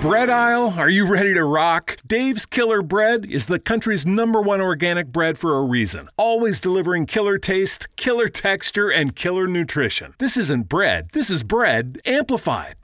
Bread 0.00 0.30
aisle, 0.30 0.74
are 0.78 0.88
you 0.88 1.10
ready 1.10 1.34
to 1.34 1.42
rock? 1.42 1.96
Dave's 2.06 2.46
Killer 2.46 2.82
Bread 2.82 3.26
is 3.26 3.46
the 3.46 3.58
country's 3.58 4.06
number 4.06 4.40
one 4.40 4.60
organic 4.60 5.08
bread 5.08 5.36
for 5.36 5.56
a 5.58 5.62
reason. 5.62 6.08
Always 6.16 6.60
delivering 6.60 7.04
killer 7.06 7.36
taste, 7.36 7.88
killer 7.96 8.28
texture, 8.28 8.88
and 8.92 9.16
killer 9.16 9.48
nutrition. 9.48 10.14
This 10.18 10.36
isn't 10.36 10.68
bread, 10.68 11.08
this 11.14 11.30
is 11.30 11.42
bread 11.42 11.98
amplified. 12.06 12.76